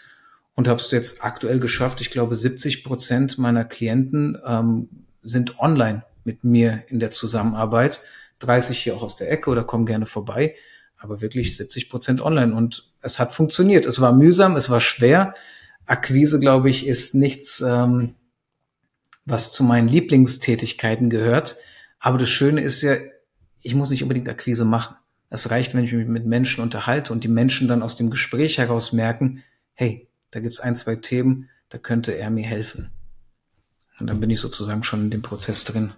und 0.55 0.69
habe 0.69 0.81
es 0.81 0.91
jetzt 0.91 1.25
aktuell 1.25 1.61
geschafft. 1.61 2.01
Ich 2.01 2.11
glaube, 2.11 2.35
70 2.35 2.85
Prozent 2.85 3.39
meiner 3.39 3.65
Klienten 3.65 4.39
ähm, 4.47 4.89
sind 5.23 5.59
online 5.59 6.05
mit 6.25 6.45
mir 6.45 6.85
in 6.89 7.01
der 7.01 7.11
Zusammenarbeit. 7.11 8.03
30 8.41 8.79
hier 8.79 8.95
auch 8.95 9.03
aus 9.03 9.17
der 9.17 9.31
Ecke 9.31 9.51
oder 9.51 9.65
kommen 9.65 9.87
gerne 9.87 10.07
vorbei. 10.07 10.55
Aber 10.99 11.21
wirklich 11.21 11.57
70 11.57 11.89
Prozent 11.89 12.21
online. 12.21 12.55
Und 12.55 12.93
es 13.01 13.19
hat 13.19 13.33
funktioniert. 13.33 13.87
Es 13.87 14.01
war 14.01 14.13
mühsam, 14.13 14.57
es 14.57 14.69
war 14.69 14.81
schwer. 14.81 15.35
Akquise, 15.87 16.41
glaube 16.41 16.71
ich, 16.71 16.87
ist 16.87 17.15
nichts, 17.15 17.61
ähm, 17.61 18.15
was 19.25 19.53
zu 19.53 19.65
meinen 19.65 19.89
Lieblingstätigkeiten 19.89 21.11
gehört. 21.11 21.57
Aber 21.99 22.19
das 22.19 22.29
Schöne 22.29 22.61
ist 22.61 22.83
ja, 22.83 22.97
ich 23.63 23.75
muss 23.75 23.91
nicht 23.91 24.03
unbedingt 24.03 24.29
Akquise 24.29 24.65
machen. 24.65 24.97
Es 25.29 25.51
reicht, 25.51 25.75
wenn 25.75 25.85
ich 25.85 25.93
mich 25.93 26.07
mit 26.07 26.27
Menschen 26.27 26.63
unterhalte 26.63 27.13
und 27.13 27.23
die 27.23 27.29
Menschen 27.29 27.69
dann 27.69 27.83
aus 27.83 27.97
dem 27.97 28.11
Gespräch 28.11 28.59
heraus 28.59 28.93
merken, 28.93 29.43
hey, 29.75 30.09
da 30.31 30.41
gibt's 30.41 30.61
ein, 30.61 30.77
zwei 30.77 30.97
Themen, 30.97 31.49
da 31.69 31.79
könnte 31.79 32.13
er 32.13 32.31
mir 32.31 32.47
helfen. 32.47 32.91
Und 34.01 34.07
dann 34.09 34.21
bin 34.21 34.31
ich 34.31 34.41
sozusagen 34.41 34.83
schon 34.83 35.03
in 35.03 35.11
dem 35.11 35.23
Prozess 35.23 35.65
drin. 35.65 35.93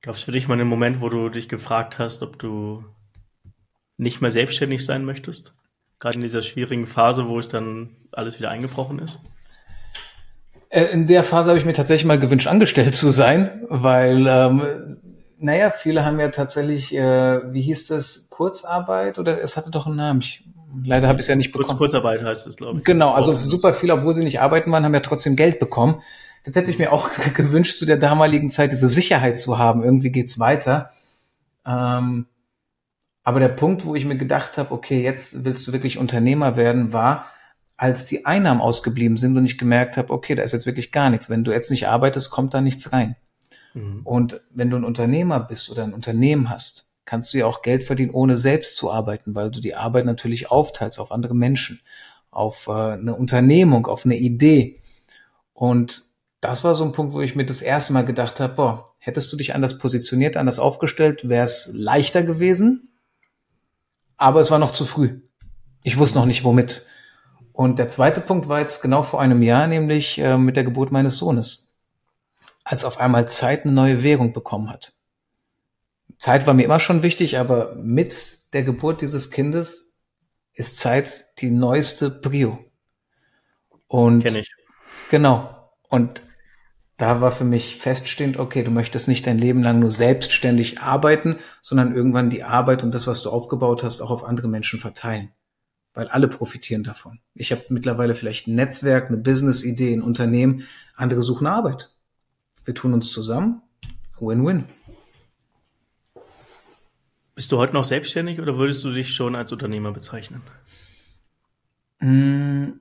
Gab 0.00 0.14
es 0.14 0.22
für 0.22 0.32
dich 0.32 0.48
mal 0.48 0.54
einen 0.54 0.68
Moment, 0.68 1.00
wo 1.00 1.08
du 1.08 1.28
dich 1.28 1.48
gefragt 1.48 1.98
hast, 1.98 2.22
ob 2.22 2.38
du 2.38 2.84
nicht 3.96 4.20
mehr 4.20 4.30
selbstständig 4.30 4.84
sein 4.84 5.04
möchtest? 5.04 5.54
Gerade 5.98 6.16
in 6.16 6.22
dieser 6.22 6.42
schwierigen 6.42 6.86
Phase, 6.86 7.26
wo 7.26 7.38
es 7.38 7.48
dann 7.48 7.96
alles 8.12 8.38
wieder 8.38 8.50
eingebrochen 8.50 8.98
ist? 9.00 9.20
Äh, 10.68 10.84
In 10.92 11.06
der 11.06 11.24
Phase 11.24 11.50
habe 11.50 11.58
ich 11.58 11.64
mir 11.64 11.72
tatsächlich 11.72 12.06
mal 12.06 12.18
gewünscht, 12.18 12.46
angestellt 12.46 12.94
zu 12.94 13.10
sein, 13.10 13.64
weil, 13.68 14.26
ähm, 14.26 14.98
naja, 15.46 15.70
viele 15.70 16.04
haben 16.04 16.18
ja 16.18 16.28
tatsächlich, 16.28 16.94
äh, 16.94 17.52
wie 17.52 17.62
hieß 17.62 17.86
das, 17.86 18.28
Kurzarbeit 18.30 19.18
oder 19.18 19.40
es 19.40 19.56
hatte 19.56 19.70
doch 19.70 19.86
einen 19.86 19.96
Namen. 19.96 20.20
Ich, 20.20 20.44
leider 20.84 21.06
habe 21.06 21.18
ich 21.20 21.24
es 21.24 21.28
ja 21.28 21.36
nicht 21.36 21.52
Kurz, 21.52 21.68
bekommen. 21.68 21.78
Kurzarbeit 21.78 22.22
heißt 22.22 22.46
es, 22.48 22.56
glaube 22.56 22.78
ich. 22.78 22.84
Genau, 22.84 23.12
also 23.12 23.32
Auch- 23.32 23.38
super 23.38 23.72
viele, 23.72 23.94
obwohl 23.94 24.12
sie 24.14 24.24
nicht 24.24 24.40
arbeiten 24.40 24.72
waren, 24.72 24.84
haben 24.84 24.92
ja 24.92 25.00
trotzdem 25.00 25.36
Geld 25.36 25.60
bekommen. 25.60 26.02
Das 26.44 26.54
hätte 26.56 26.70
ich 26.70 26.78
mir 26.80 26.92
auch 26.92 27.10
gewünscht, 27.34 27.78
zu 27.78 27.86
der 27.86 27.96
damaligen 27.96 28.50
Zeit 28.50 28.72
diese 28.72 28.88
Sicherheit 28.88 29.38
zu 29.38 29.56
haben. 29.58 29.84
Irgendwie 29.84 30.10
geht's 30.10 30.40
weiter. 30.40 30.90
Ähm, 31.64 32.26
aber 33.22 33.38
der 33.40 33.48
Punkt, 33.48 33.84
wo 33.84 33.94
ich 33.94 34.04
mir 34.04 34.16
gedacht 34.16 34.58
habe, 34.58 34.72
okay, 34.72 35.02
jetzt 35.02 35.44
willst 35.44 35.66
du 35.66 35.72
wirklich 35.72 35.98
Unternehmer 35.98 36.56
werden, 36.56 36.92
war, 36.92 37.26
als 37.76 38.04
die 38.04 38.26
Einnahmen 38.26 38.60
ausgeblieben 38.60 39.16
sind 39.16 39.36
und 39.36 39.46
ich 39.46 39.58
gemerkt 39.58 39.96
habe, 39.96 40.12
okay, 40.12 40.34
da 40.34 40.42
ist 40.42 40.52
jetzt 40.52 40.66
wirklich 40.66 40.90
gar 40.90 41.08
nichts. 41.10 41.30
Wenn 41.30 41.44
du 41.44 41.52
jetzt 41.52 41.70
nicht 41.70 41.86
arbeitest, 41.86 42.30
kommt 42.32 42.52
da 42.52 42.60
nichts 42.60 42.92
rein. 42.92 43.14
Mhm. 43.76 44.00
Und 44.04 44.40
wenn 44.50 44.70
du 44.70 44.76
ein 44.76 44.84
Unternehmer 44.84 45.38
bist 45.38 45.70
oder 45.70 45.84
ein 45.84 45.92
Unternehmen 45.92 46.48
hast, 46.48 46.98
kannst 47.04 47.32
du 47.32 47.38
ja 47.38 47.46
auch 47.46 47.62
Geld 47.62 47.84
verdienen, 47.84 48.10
ohne 48.10 48.36
selbst 48.36 48.76
zu 48.76 48.90
arbeiten, 48.90 49.34
weil 49.34 49.50
du 49.50 49.60
die 49.60 49.74
Arbeit 49.74 50.06
natürlich 50.06 50.50
aufteilst 50.50 50.98
auf 50.98 51.12
andere 51.12 51.34
Menschen, 51.34 51.80
auf 52.30 52.66
äh, 52.66 52.72
eine 52.72 53.14
Unternehmung, 53.14 53.86
auf 53.86 54.04
eine 54.04 54.16
Idee. 54.16 54.80
Und 55.52 56.02
das 56.40 56.64
war 56.64 56.74
so 56.74 56.84
ein 56.84 56.92
Punkt, 56.92 57.12
wo 57.12 57.20
ich 57.20 57.36
mir 57.36 57.46
das 57.46 57.62
erste 57.62 57.92
Mal 57.92 58.04
gedacht 58.04 58.40
habe, 58.40 58.54
boah, 58.54 58.84
hättest 58.98 59.32
du 59.32 59.36
dich 59.36 59.54
anders 59.54 59.78
positioniert, 59.78 60.36
anders 60.36 60.58
aufgestellt, 60.58 61.28
wäre 61.28 61.44
es 61.44 61.70
leichter 61.72 62.22
gewesen. 62.22 62.88
Aber 64.16 64.40
es 64.40 64.50
war 64.50 64.58
noch 64.58 64.72
zu 64.72 64.86
früh. 64.86 65.20
Ich 65.84 65.98
wusste 65.98 66.18
noch 66.18 66.26
nicht, 66.26 66.44
womit. 66.44 66.86
Und 67.52 67.78
der 67.78 67.88
zweite 67.88 68.20
Punkt 68.20 68.48
war 68.48 68.60
jetzt 68.60 68.82
genau 68.82 69.02
vor 69.02 69.20
einem 69.20 69.42
Jahr, 69.42 69.66
nämlich 69.66 70.18
äh, 70.18 70.38
mit 70.38 70.56
der 70.56 70.64
Geburt 70.64 70.92
meines 70.92 71.18
Sohnes 71.18 71.65
als 72.66 72.84
auf 72.84 72.98
einmal 72.98 73.28
Zeit 73.28 73.64
eine 73.64 73.72
neue 73.72 74.02
Währung 74.02 74.32
bekommen 74.32 74.68
hat. 74.68 74.92
Zeit 76.18 76.48
war 76.48 76.54
mir 76.54 76.64
immer 76.64 76.80
schon 76.80 77.04
wichtig, 77.04 77.38
aber 77.38 77.76
mit 77.76 78.52
der 78.52 78.64
Geburt 78.64 79.02
dieses 79.02 79.30
Kindes 79.30 80.02
ist 80.52 80.80
Zeit 80.80 81.38
die 81.38 81.50
neueste 81.50 82.10
Prio. 82.10 82.58
Und 83.86 84.24
Kenn 84.24 84.34
ich. 84.34 84.52
genau. 85.10 85.70
Und 85.88 86.22
da 86.96 87.20
war 87.20 87.30
für 87.30 87.44
mich 87.44 87.76
feststehend, 87.76 88.36
okay, 88.36 88.64
du 88.64 88.72
möchtest 88.72 89.06
nicht 89.06 89.28
dein 89.28 89.38
Leben 89.38 89.62
lang 89.62 89.78
nur 89.78 89.92
selbstständig 89.92 90.80
arbeiten, 90.80 91.38
sondern 91.62 91.94
irgendwann 91.94 92.30
die 92.30 92.42
Arbeit 92.42 92.82
und 92.82 92.92
das, 92.92 93.06
was 93.06 93.22
du 93.22 93.30
aufgebaut 93.30 93.84
hast, 93.84 94.00
auch 94.00 94.10
auf 94.10 94.24
andere 94.24 94.48
Menschen 94.48 94.80
verteilen. 94.80 95.30
Weil 95.94 96.08
alle 96.08 96.26
profitieren 96.26 96.82
davon. 96.82 97.20
Ich 97.32 97.52
habe 97.52 97.62
mittlerweile 97.68 98.16
vielleicht 98.16 98.48
ein 98.48 98.56
Netzwerk, 98.56 99.06
eine 99.06 99.18
Business-Idee, 99.18 99.92
ein 99.92 100.02
Unternehmen, 100.02 100.64
andere 100.96 101.22
suchen 101.22 101.46
Arbeit. 101.46 101.95
Wir 102.66 102.74
tun 102.74 102.92
uns 102.92 103.12
zusammen. 103.12 103.62
Win-win. 104.18 104.64
Bist 107.36 107.52
du 107.52 107.58
heute 107.58 107.74
noch 107.74 107.84
selbstständig 107.84 108.40
oder 108.40 108.58
würdest 108.58 108.82
du 108.82 108.92
dich 108.92 109.14
schon 109.14 109.36
als 109.36 109.52
Unternehmer 109.52 109.92
bezeichnen? 109.92 110.42
Mm, 112.00 112.80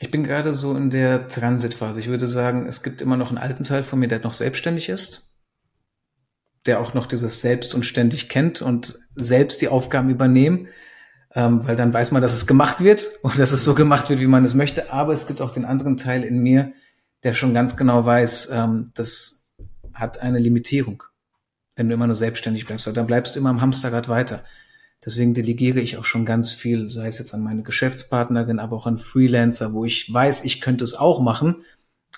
Ich 0.00 0.10
bin 0.10 0.24
gerade 0.24 0.52
so 0.52 0.74
in 0.74 0.90
der 0.90 1.28
Transitphase. 1.28 2.00
Ich 2.00 2.08
würde 2.08 2.26
sagen, 2.26 2.66
es 2.66 2.82
gibt 2.82 3.00
immer 3.00 3.16
noch 3.16 3.28
einen 3.28 3.38
alten 3.38 3.62
Teil 3.62 3.84
von 3.84 4.00
mir, 4.00 4.08
der 4.08 4.18
noch 4.18 4.32
selbstständig 4.32 4.88
ist, 4.88 5.36
der 6.66 6.80
auch 6.80 6.92
noch 6.92 7.06
dieses 7.06 7.40
Selbst 7.40 7.76
und 7.76 7.84
ständig 7.86 8.28
kennt 8.28 8.60
und 8.60 8.98
selbst 9.14 9.62
die 9.62 9.68
Aufgaben 9.68 10.10
übernehmen, 10.10 10.66
ähm, 11.34 11.64
weil 11.64 11.76
dann 11.76 11.94
weiß 11.94 12.10
man, 12.10 12.22
dass 12.22 12.32
es 12.34 12.48
gemacht 12.48 12.82
wird 12.82 13.08
und 13.22 13.38
dass 13.38 13.52
es 13.52 13.62
so 13.62 13.76
gemacht 13.76 14.10
wird, 14.10 14.18
wie 14.18 14.26
man 14.26 14.44
es 14.44 14.54
möchte. 14.54 14.92
Aber 14.92 15.12
es 15.12 15.28
gibt 15.28 15.40
auch 15.40 15.52
den 15.52 15.64
anderen 15.64 15.96
Teil 15.96 16.24
in 16.24 16.42
mir, 16.42 16.72
der 17.22 17.34
schon 17.34 17.54
ganz 17.54 17.76
genau 17.76 18.04
weiß, 18.04 18.50
ähm, 18.52 18.90
das 18.94 19.50
hat 19.94 20.20
eine 20.20 20.38
Limitierung, 20.38 21.02
wenn 21.76 21.88
du 21.88 21.94
immer 21.94 22.06
nur 22.06 22.16
selbstständig 22.16 22.66
bleibst, 22.66 22.86
dann 22.86 23.06
bleibst 23.06 23.34
du 23.34 23.40
immer 23.40 23.50
am 23.50 23.60
Hamsterrad 23.60 24.08
weiter. 24.08 24.44
Deswegen 25.04 25.34
delegiere 25.34 25.80
ich 25.80 25.96
auch 25.98 26.04
schon 26.04 26.24
ganz 26.24 26.52
viel, 26.52 26.90
sei 26.90 27.08
es 27.08 27.18
jetzt 27.18 27.34
an 27.34 27.42
meine 27.42 27.62
Geschäftspartnerin, 27.62 28.60
aber 28.60 28.76
auch 28.76 28.86
an 28.86 28.98
Freelancer, 28.98 29.72
wo 29.72 29.84
ich 29.84 30.12
weiß, 30.12 30.44
ich 30.44 30.60
könnte 30.60 30.84
es 30.84 30.94
auch 30.94 31.20
machen, 31.20 31.64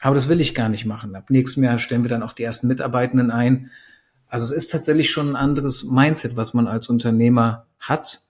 aber 0.01 0.14
das 0.14 0.29
will 0.29 0.40
ich 0.40 0.55
gar 0.55 0.69
nicht 0.69 0.85
machen. 0.85 1.14
Ab 1.17 1.31
nächstem 1.31 1.64
Jahr 1.64 1.79
stellen 1.79 2.05
wir 2.05 2.11
dann 2.11 2.23
auch 2.23 2.35
die 2.35 2.43
ersten 2.43 2.69
Mitarbeitenden 2.69 3.31
ein. 3.31 3.71
Also 4.27 4.53
es 4.53 4.64
ist 4.64 4.71
tatsächlich 4.71 5.11
schon 5.11 5.31
ein 5.31 5.37
anderes 5.37 5.85
Mindset, 5.85 6.37
was 6.37 6.53
man 6.53 6.67
als 6.67 6.88
Unternehmer 6.88 7.67
hat, 7.79 8.21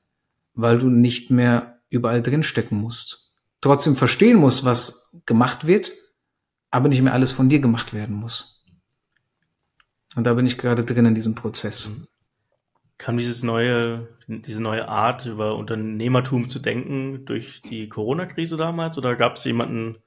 weil 0.54 0.78
du 0.78 0.88
nicht 0.88 1.30
mehr 1.30 1.80
überall 1.88 2.22
drinstecken 2.22 2.78
musst. 2.78 3.32
Trotzdem 3.60 3.96
verstehen 3.96 4.36
musst, 4.36 4.64
was 4.64 5.10
gemacht 5.26 5.66
wird, 5.66 5.92
aber 6.74 6.88
nicht 6.88 7.02
mehr 7.02 7.12
alles 7.12 7.30
von 7.30 7.48
dir 7.48 7.60
gemacht 7.60 7.94
werden 7.94 8.16
muss. 8.16 8.64
Und 10.16 10.24
da 10.24 10.34
bin 10.34 10.44
ich 10.44 10.58
gerade 10.58 10.84
drin 10.84 11.06
in 11.06 11.14
diesem 11.14 11.36
Prozess. 11.36 12.18
kam 12.98 13.16
dieses 13.16 13.44
neue, 13.44 14.08
diese 14.26 14.60
neue 14.60 14.88
Art, 14.88 15.26
über 15.26 15.56
Unternehmertum 15.56 16.48
zu 16.48 16.58
denken, 16.58 17.24
durch 17.26 17.62
die 17.62 17.88
Corona-Krise 17.88 18.56
damals? 18.56 18.98
Oder 18.98 19.14
gab 19.14 19.36
es 19.36 19.44
jemanden, 19.44 19.98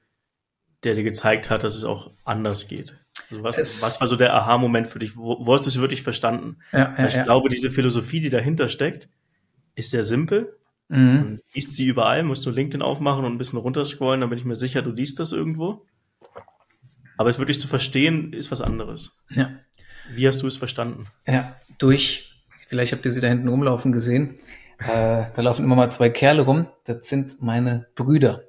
der 0.84 0.94
dir 0.94 1.04
gezeigt 1.04 1.48
hat, 1.48 1.64
dass 1.64 1.74
es 1.74 1.84
auch 1.84 2.10
anders 2.24 2.68
geht? 2.68 2.98
Also 3.30 3.42
was, 3.42 3.56
was 3.82 4.00
war 4.00 4.08
so 4.08 4.16
der 4.16 4.34
Aha-Moment 4.34 4.90
für 4.90 4.98
dich? 4.98 5.16
Wo, 5.16 5.44
wo 5.46 5.54
hast 5.54 5.64
du 5.64 5.68
es 5.68 5.80
wirklich 5.80 6.02
verstanden? 6.02 6.58
Ja, 6.72 6.94
ja, 6.98 7.06
ich 7.06 7.14
ja. 7.14 7.24
glaube, 7.24 7.48
diese 7.48 7.70
Philosophie, 7.70 8.20
die 8.20 8.30
dahinter 8.30 8.68
steckt, 8.68 9.08
ist 9.74 9.90
sehr 9.90 10.02
simpel. 10.02 10.54
Mhm. 10.88 11.14
Man 11.14 11.40
liest 11.54 11.74
sie 11.74 11.86
überall, 11.86 12.24
musst 12.24 12.44
du 12.44 12.50
LinkedIn 12.50 12.82
aufmachen 12.82 13.24
und 13.24 13.32
ein 13.32 13.38
bisschen 13.38 13.58
runterscrollen, 13.58 14.20
dann 14.20 14.30
bin 14.30 14.38
ich 14.38 14.44
mir 14.44 14.54
sicher, 14.54 14.82
du 14.82 14.90
liest 14.90 15.18
das 15.18 15.32
irgendwo. 15.32 15.86
Aber 17.18 17.28
es 17.28 17.38
wirklich 17.38 17.60
zu 17.60 17.68
verstehen, 17.68 18.32
ist 18.32 18.50
was 18.50 18.62
anderes. 18.62 19.24
Ja. 19.30 19.50
Wie 20.14 20.26
hast 20.26 20.40
du 20.40 20.46
es 20.46 20.56
verstanden? 20.56 21.04
Ja, 21.26 21.56
durch, 21.76 22.42
vielleicht 22.66 22.92
habt 22.92 23.04
ihr 23.04 23.12
sie 23.12 23.20
da 23.20 23.28
hinten 23.28 23.48
rumlaufen 23.48 23.92
gesehen. 23.92 24.38
Äh, 24.78 25.26
da 25.34 25.42
laufen 25.42 25.64
immer 25.64 25.76
mal 25.76 25.90
zwei 25.90 26.08
Kerle 26.08 26.42
rum. 26.42 26.68
Das 26.84 27.06
sind 27.08 27.42
meine 27.42 27.88
Brüder. 27.94 28.44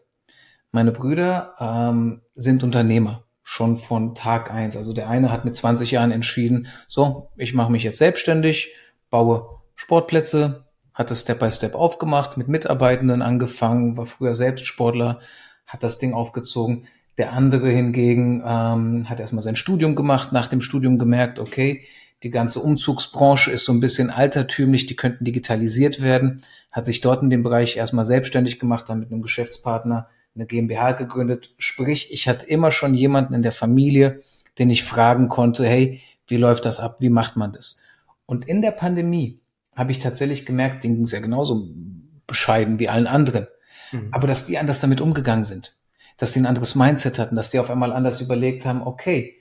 Meine 0.72 0.92
Brüder 0.92 1.56
ähm, 1.60 2.22
sind 2.36 2.64
Unternehmer 2.64 3.26
schon 3.42 3.78
von 3.78 4.14
Tag 4.14 4.52
eins. 4.52 4.78
Also 4.78 4.94
der 4.94 5.10
eine 5.10 5.32
hat 5.32 5.44
mit 5.44 5.56
20 5.56 5.90
Jahren 5.90 6.12
entschieden, 6.12 6.68
so, 6.88 7.32
ich 7.36 7.56
mache 7.56 7.72
mich 7.72 7.82
jetzt 7.82 7.98
selbstständig, 7.98 8.76
baue 9.10 9.60
Sportplätze, 9.74 10.66
hat 10.94 11.10
das 11.10 11.22
Step 11.22 11.40
by 11.40 11.50
Step 11.50 11.74
aufgemacht, 11.74 12.38
mit 12.38 12.48
Mitarbeitenden 12.48 13.24
angefangen, 13.24 13.98
war 13.98 14.06
früher 14.06 14.36
selbst 14.36 14.68
Sportler, 14.68 15.22
hat 15.66 15.82
das 15.82 15.98
Ding 15.98 16.14
aufgezogen. 16.14 16.88
Der 17.20 17.34
andere 17.34 17.70
hingegen 17.70 18.42
ähm, 18.46 19.10
hat 19.10 19.20
erstmal 19.20 19.44
sein 19.44 19.58
Studium 19.58 19.94
gemacht, 19.94 20.32
nach 20.32 20.48
dem 20.48 20.62
Studium 20.62 20.98
gemerkt, 20.98 21.38
okay, 21.38 21.84
die 22.24 22.32
ganze 22.32 22.62
Umzugsbranche 22.62 23.52
ist 23.52 23.66
so 23.66 23.74
ein 23.74 23.82
bisschen 23.82 24.10
altertümlich, 24.10 24.86
die 24.86 24.96
könnten 24.96 25.26
digitalisiert 25.26 26.02
werden, 26.02 26.42
hat 26.72 26.86
sich 26.86 27.02
dort 27.02 27.22
in 27.22 27.30
dem 27.30 27.44
Bereich 27.44 27.76
erstmal 27.76 28.06
selbstständig 28.06 28.58
gemacht, 28.58 28.86
dann 28.88 29.02
mit 29.02 29.12
einem 29.12 29.22
Geschäftspartner 29.22 30.08
eine 30.34 30.46
GmbH 30.46 30.94
gegründet. 30.94 31.54
Sprich, 31.58 32.08
ich 32.14 32.30
hatte 32.30 32.46
immer 32.46 32.72
schon 32.72 32.94
jemanden 32.94 33.34
in 33.34 33.44
der 33.44 33.52
Familie, 33.52 34.22
den 34.58 34.70
ich 34.70 34.86
fragen 34.86 35.28
konnte, 35.28 35.68
hey, 35.68 36.02
wie 36.28 36.38
läuft 36.38 36.64
das 36.64 36.80
ab? 36.80 36.98
Wie 37.02 37.10
macht 37.10 37.36
man 37.36 37.52
das? 37.52 37.84
Und 38.28 38.48
in 38.48 38.62
der 38.62 38.72
Pandemie 38.72 39.42
habe 39.76 39.92
ich 39.92 40.00
tatsächlich 40.00 40.46
gemerkt, 40.46 40.86
denen 40.86 40.96
ging 40.96 41.04
es 41.04 41.12
ja 41.12 41.20
genauso 41.20 41.68
bescheiden 42.28 42.80
wie 42.80 42.88
allen 42.88 43.08
anderen. 43.08 43.48
Mhm. 43.92 44.08
Aber 44.12 44.26
dass 44.26 44.46
die 44.46 44.58
anders 44.58 44.80
damit 44.80 45.02
umgegangen 45.02 45.44
sind, 45.44 45.79
dass 46.20 46.34
die 46.34 46.40
ein 46.42 46.46
anderes 46.46 46.76
Mindset 46.76 47.18
hatten, 47.18 47.36
dass 47.36 47.50
die 47.50 47.60
auf 47.60 47.70
einmal 47.72 47.94
anders 47.94 48.22
überlegt 48.22 48.66
haben, 48.66 48.86
okay, 48.86 49.40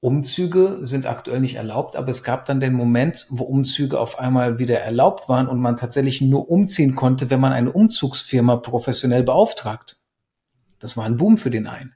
Umzüge 0.00 0.78
sind 0.82 1.04
aktuell 1.04 1.40
nicht 1.40 1.56
erlaubt, 1.56 1.96
aber 1.96 2.08
es 2.10 2.24
gab 2.24 2.46
dann 2.46 2.60
den 2.60 2.72
Moment, 2.72 3.26
wo 3.30 3.44
Umzüge 3.44 4.00
auf 4.00 4.18
einmal 4.18 4.58
wieder 4.58 4.80
erlaubt 4.80 5.28
waren 5.28 5.46
und 5.46 5.60
man 5.60 5.76
tatsächlich 5.76 6.22
nur 6.22 6.48
umziehen 6.48 6.94
konnte, 6.94 7.28
wenn 7.28 7.40
man 7.40 7.52
eine 7.52 7.72
Umzugsfirma 7.72 8.56
professionell 8.56 9.24
beauftragt. 9.24 9.96
Das 10.78 10.96
war 10.96 11.04
ein 11.04 11.18
Boom 11.18 11.36
für 11.36 11.50
den 11.50 11.66
einen. 11.66 11.94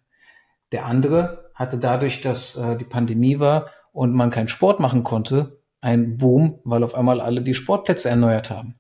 Der 0.72 0.84
andere 0.84 1.50
hatte 1.54 1.78
dadurch, 1.78 2.20
dass 2.20 2.56
äh, 2.56 2.76
die 2.76 2.84
Pandemie 2.84 3.38
war 3.38 3.70
und 3.92 4.12
man 4.12 4.30
keinen 4.30 4.48
Sport 4.48 4.80
machen 4.80 5.02
konnte, 5.02 5.60
ein 5.80 6.18
Boom, 6.18 6.60
weil 6.64 6.82
auf 6.82 6.94
einmal 6.94 7.20
alle 7.20 7.42
die 7.42 7.54
Sportplätze 7.54 8.10
erneuert 8.10 8.50
haben. 8.50 8.74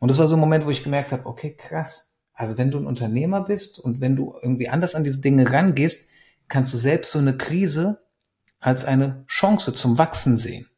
Und 0.00 0.08
das 0.08 0.18
war 0.18 0.26
so 0.26 0.36
ein 0.36 0.40
Moment, 0.40 0.66
wo 0.66 0.70
ich 0.70 0.84
gemerkt 0.84 1.12
habe, 1.12 1.24
okay, 1.26 1.54
krass. 1.54 2.07
Also 2.38 2.56
wenn 2.56 2.70
du 2.70 2.78
ein 2.78 2.86
Unternehmer 2.86 3.40
bist 3.40 3.80
und 3.80 4.00
wenn 4.00 4.14
du 4.14 4.32
irgendwie 4.40 4.68
anders 4.68 4.94
an 4.94 5.02
diese 5.02 5.20
Dinge 5.20 5.50
rangehst, 5.50 6.10
kannst 6.46 6.72
du 6.72 6.78
selbst 6.78 7.10
so 7.10 7.18
eine 7.18 7.36
Krise 7.36 7.98
als 8.60 8.84
eine 8.84 9.24
Chance 9.26 9.74
zum 9.74 9.98
Wachsen 9.98 10.36
sehen. 10.36 10.68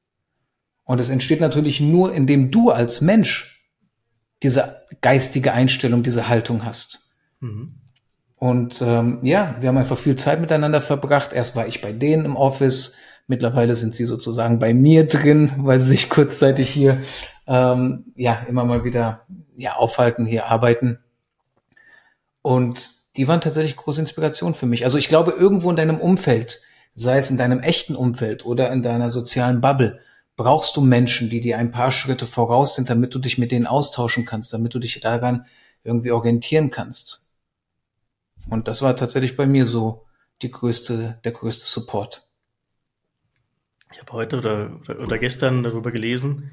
Und 0.84 1.00
es 1.00 1.10
entsteht 1.10 1.42
natürlich 1.42 1.78
nur, 1.78 2.14
indem 2.14 2.50
du 2.50 2.70
als 2.70 3.02
Mensch 3.02 3.68
diese 4.42 4.86
geistige 5.02 5.52
Einstellung, 5.52 6.02
diese 6.02 6.28
Haltung 6.28 6.64
hast. 6.64 7.14
Mhm. 7.40 7.74
Und 8.36 8.80
ähm, 8.80 9.18
ja, 9.22 9.56
wir 9.60 9.68
haben 9.68 9.76
einfach 9.76 9.98
viel 9.98 10.16
Zeit 10.16 10.40
miteinander 10.40 10.80
verbracht. 10.80 11.34
Erst 11.34 11.56
war 11.56 11.68
ich 11.68 11.82
bei 11.82 11.92
denen 11.92 12.24
im 12.24 12.36
Office, 12.36 12.96
mittlerweile 13.26 13.76
sind 13.76 13.94
sie 13.94 14.06
sozusagen 14.06 14.58
bei 14.58 14.72
mir 14.72 15.06
drin, 15.06 15.52
weil 15.58 15.78
sie 15.78 15.88
sich 15.88 16.08
kurzzeitig 16.08 16.70
hier 16.70 17.02
ähm, 17.46 18.14
ja 18.16 18.46
immer 18.48 18.64
mal 18.64 18.82
wieder 18.82 19.26
ja 19.58 19.74
aufhalten, 19.74 20.24
hier 20.24 20.46
arbeiten. 20.46 21.00
Und 22.42 23.16
die 23.16 23.29
waren 23.29 23.40
tatsächlich 23.40 23.76
große 23.76 24.00
Inspiration 24.00 24.55
für 24.55 24.66
mich. 24.66 24.85
Also 24.85 24.98
ich 24.98 25.09
glaube, 25.09 25.33
irgendwo 25.33 25.70
in 25.70 25.76
deinem 25.76 25.98
Umfeld, 25.98 26.62
sei 26.94 27.18
es 27.18 27.31
in 27.31 27.38
deinem 27.38 27.61
echten 27.61 27.96
Umfeld 27.96 28.44
oder 28.44 28.72
in 28.72 28.83
deiner 28.83 29.11
sozialen 29.11 29.61
Bubble, 29.61 30.00
brauchst 30.37 30.76
du 30.76 30.81
Menschen, 30.81 31.29
die 31.29 31.40
dir 31.40 31.59
ein 31.59 31.70
paar 31.70 31.90
Schritte 31.90 32.26
voraus 32.26 32.74
sind, 32.74 32.88
damit 32.88 33.14
du 33.14 33.18
dich 33.18 33.37
mit 33.37 33.53
denen 33.53 33.66
austauschen 33.66 34.24
kannst, 34.24 34.53
damit 34.53 34.74
du 34.74 34.79
dich 34.79 34.98
daran 35.00 35.46
irgendwie 35.85 36.12
orientieren 36.12 36.70
kannst. 36.70 37.37
Und 38.48 38.68
das 38.68 38.81
war 38.81 38.96
tatsächlich 38.96 39.37
bei 39.37 39.46
mir 39.46 39.66
so 39.66 40.07
die 40.42 40.50
größte, 40.50 41.20
der 41.24 41.33
größte 41.33 41.66
Support. 41.66 42.26
Ich 43.92 44.00
habe 44.00 44.12
heute 44.12 44.38
oder, 44.38 44.81
oder, 44.81 45.00
oder 45.00 45.18
gestern 45.18 45.62
darüber 45.62 45.90
gelesen. 45.90 46.50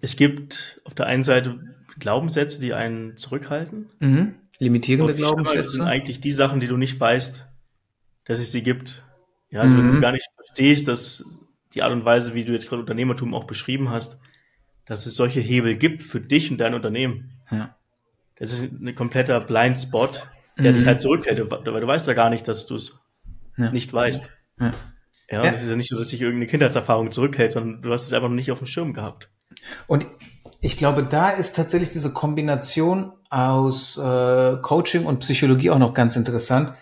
Es 0.00 0.16
gibt 0.16 0.80
auf 0.84 0.94
der 0.94 1.06
einen 1.06 1.22
Seite 1.22 1.77
Glaubenssätze, 1.98 2.60
die 2.60 2.74
einen 2.74 3.16
zurückhalten. 3.16 3.90
Mhm. 4.00 4.34
Limitierende 4.58 5.14
Glaubenssätze. 5.14 5.68
Sind 5.68 5.86
eigentlich 5.86 6.20
die 6.20 6.32
Sachen, 6.32 6.60
die 6.60 6.66
du 6.66 6.76
nicht 6.76 6.98
weißt, 6.98 7.46
dass 8.24 8.38
es 8.38 8.52
sie 8.52 8.62
gibt. 8.62 9.04
Ja, 9.50 9.60
also 9.60 9.74
mhm. 9.74 9.78
wenn 9.78 9.86
du 9.86 9.92
mhm. 9.94 10.00
gar 10.00 10.12
nicht 10.12 10.28
verstehst, 10.34 10.88
dass 10.88 11.24
die 11.74 11.82
Art 11.82 11.92
und 11.92 12.04
Weise, 12.04 12.34
wie 12.34 12.44
du 12.44 12.52
jetzt 12.52 12.68
gerade 12.68 12.80
Unternehmertum 12.80 13.34
auch 13.34 13.44
beschrieben 13.44 13.90
hast, 13.90 14.20
dass 14.86 15.06
es 15.06 15.14
solche 15.14 15.40
Hebel 15.40 15.76
gibt 15.76 16.02
für 16.02 16.20
dich 16.20 16.50
und 16.50 16.58
dein 16.58 16.74
Unternehmen. 16.74 17.32
Ja. 17.50 17.76
Das 18.36 18.52
ist 18.52 18.72
ein 18.72 18.94
kompletter 18.94 19.40
Blindspot, 19.40 20.28
der 20.58 20.72
mhm. 20.72 20.76
dich 20.78 20.86
halt 20.86 21.00
zurückhält, 21.00 21.50
weil 21.50 21.80
du 21.80 21.86
weißt 21.86 22.06
ja 22.06 22.14
gar 22.14 22.30
nicht, 22.30 22.48
dass 22.48 22.66
du 22.66 22.76
es 22.76 23.00
ja. 23.56 23.70
nicht 23.70 23.92
weißt. 23.92 24.30
Ja. 24.60 24.72
Ja, 25.30 25.44
ja. 25.44 25.50
das 25.50 25.62
ist 25.62 25.68
ja 25.68 25.76
nicht 25.76 25.90
so, 25.90 25.98
dass 25.98 26.08
dich 26.08 26.22
irgendeine 26.22 26.46
Kindheitserfahrung 26.46 27.12
zurückhält, 27.12 27.52
sondern 27.52 27.82
du 27.82 27.92
hast 27.92 28.06
es 28.06 28.12
einfach 28.12 28.28
noch 28.28 28.34
nicht 28.34 28.50
auf 28.50 28.58
dem 28.58 28.66
Schirm 28.66 28.94
gehabt. 28.94 29.28
Und 29.86 30.06
ich 30.60 30.76
glaube, 30.76 31.04
da 31.04 31.30
ist 31.30 31.56
tatsächlich 31.56 31.90
diese 31.90 32.12
Kombination 32.12 33.12
aus 33.30 33.98
äh, 33.98 34.56
Coaching 34.62 35.04
und 35.04 35.20
Psychologie 35.20 35.70
auch 35.70 35.78
noch 35.78 35.94
ganz 35.94 36.16
interessant, 36.16 36.72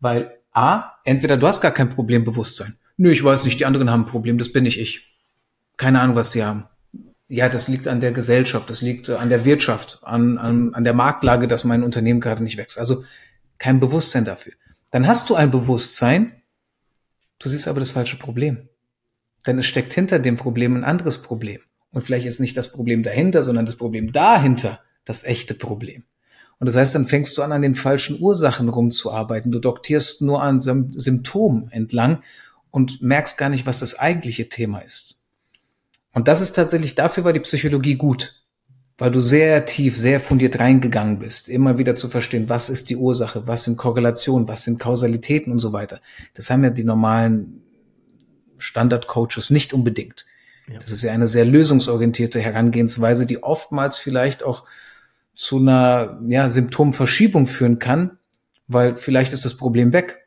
weil 0.00 0.38
A, 0.52 0.92
entweder 1.04 1.36
du 1.36 1.46
hast 1.46 1.60
gar 1.60 1.70
kein 1.70 1.88
Problembewusstsein. 1.88 2.74
Nö, 2.96 3.10
ich 3.10 3.24
weiß 3.24 3.44
nicht, 3.44 3.58
die 3.58 3.64
anderen 3.64 3.90
haben 3.90 4.02
ein 4.02 4.06
Problem, 4.06 4.38
das 4.38 4.52
bin 4.52 4.64
nicht 4.64 4.78
ich. 4.78 5.14
Keine 5.76 6.00
Ahnung, 6.00 6.16
was 6.16 6.30
die 6.30 6.44
haben 6.44 6.68
ja, 7.32 7.48
das 7.48 7.66
liegt 7.66 7.88
an 7.88 8.00
der 8.00 8.12
Gesellschaft, 8.12 8.68
das 8.68 8.82
liegt 8.82 9.08
an 9.08 9.30
der 9.30 9.46
Wirtschaft, 9.46 10.00
an, 10.02 10.36
an, 10.36 10.74
an 10.74 10.84
der 10.84 10.92
Marktlage, 10.92 11.48
dass 11.48 11.64
mein 11.64 11.82
Unternehmen 11.82 12.20
gerade 12.20 12.44
nicht 12.44 12.58
wächst. 12.58 12.78
Also 12.78 13.06
kein 13.56 13.80
Bewusstsein 13.80 14.26
dafür. 14.26 14.52
Dann 14.90 15.06
hast 15.06 15.30
du 15.30 15.34
ein 15.34 15.50
Bewusstsein, 15.50 16.42
du 17.38 17.48
siehst 17.48 17.68
aber 17.68 17.80
das 17.80 17.90
falsche 17.90 18.18
Problem. 18.18 18.68
Denn 19.46 19.58
es 19.58 19.64
steckt 19.64 19.94
hinter 19.94 20.18
dem 20.18 20.36
Problem 20.36 20.76
ein 20.76 20.84
anderes 20.84 21.22
Problem. 21.22 21.62
Und 21.92 22.02
vielleicht 22.02 22.26
ist 22.26 22.40
nicht 22.40 22.56
das 22.56 22.72
Problem 22.72 23.02
dahinter, 23.02 23.42
sondern 23.42 23.66
das 23.66 23.76
Problem 23.76 24.12
dahinter 24.12 24.80
das 25.04 25.24
echte 25.24 25.54
Problem. 25.54 26.04
Und 26.58 26.66
das 26.66 26.76
heißt, 26.76 26.94
dann 26.94 27.06
fängst 27.06 27.36
du 27.36 27.42
an, 27.42 27.52
an 27.52 27.62
den 27.62 27.74
falschen 27.74 28.20
Ursachen 28.20 28.68
rumzuarbeiten. 28.68 29.50
Du 29.50 29.58
doktierst 29.58 30.22
nur 30.22 30.42
an 30.42 30.60
Symptomen 30.60 31.70
entlang 31.72 32.22
und 32.70 33.02
merkst 33.02 33.36
gar 33.36 33.48
nicht, 33.48 33.66
was 33.66 33.80
das 33.80 33.98
eigentliche 33.98 34.48
Thema 34.48 34.78
ist. 34.78 35.22
Und 36.14 36.28
das 36.28 36.40
ist 36.40 36.52
tatsächlich, 36.52 36.94
dafür 36.94 37.24
war 37.24 37.32
die 37.32 37.40
Psychologie 37.40 37.96
gut, 37.96 38.42
weil 38.96 39.10
du 39.10 39.20
sehr 39.20 39.64
tief, 39.64 39.96
sehr 39.96 40.20
fundiert 40.20 40.60
reingegangen 40.60 41.18
bist, 41.18 41.48
immer 41.48 41.78
wieder 41.78 41.96
zu 41.96 42.08
verstehen, 42.08 42.48
was 42.48 42.70
ist 42.70 42.90
die 42.90 42.96
Ursache, 42.96 43.46
was 43.46 43.64
sind 43.64 43.76
Korrelationen, 43.76 44.46
was 44.46 44.62
sind 44.62 44.78
Kausalitäten 44.78 45.52
und 45.52 45.58
so 45.58 45.72
weiter. 45.72 46.00
Das 46.34 46.48
haben 46.50 46.62
ja 46.62 46.70
die 46.70 46.84
normalen 46.84 47.62
Standard-Coaches 48.58 49.50
nicht 49.50 49.72
unbedingt. 49.72 50.26
Das 50.80 50.90
ist 50.90 51.02
ja 51.02 51.12
eine 51.12 51.28
sehr 51.28 51.44
lösungsorientierte 51.44 52.40
Herangehensweise, 52.40 53.26
die 53.26 53.42
oftmals 53.42 53.98
vielleicht 53.98 54.42
auch 54.42 54.64
zu 55.34 55.58
einer 55.58 56.20
ja, 56.28 56.48
Symptomverschiebung 56.48 57.46
führen 57.46 57.78
kann, 57.78 58.18
weil 58.68 58.96
vielleicht 58.96 59.32
ist 59.32 59.44
das 59.44 59.56
Problem 59.56 59.92
weg. 59.92 60.18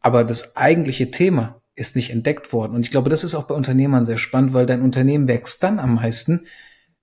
Aber 0.00 0.24
das 0.24 0.56
eigentliche 0.56 1.10
Thema, 1.10 1.60
ist 1.76 1.96
nicht 1.96 2.10
entdeckt 2.10 2.52
worden. 2.52 2.74
Und 2.74 2.82
ich 2.82 2.90
glaube, 2.90 3.10
das 3.10 3.24
ist 3.24 3.34
auch 3.34 3.48
bei 3.48 3.54
Unternehmern 3.54 4.04
sehr 4.04 4.18
spannend, 4.18 4.54
weil 4.54 4.66
dein 4.66 4.82
Unternehmen 4.82 5.28
wächst 5.28 5.62
dann 5.62 5.78
am 5.78 5.96
meisten, 5.96 6.46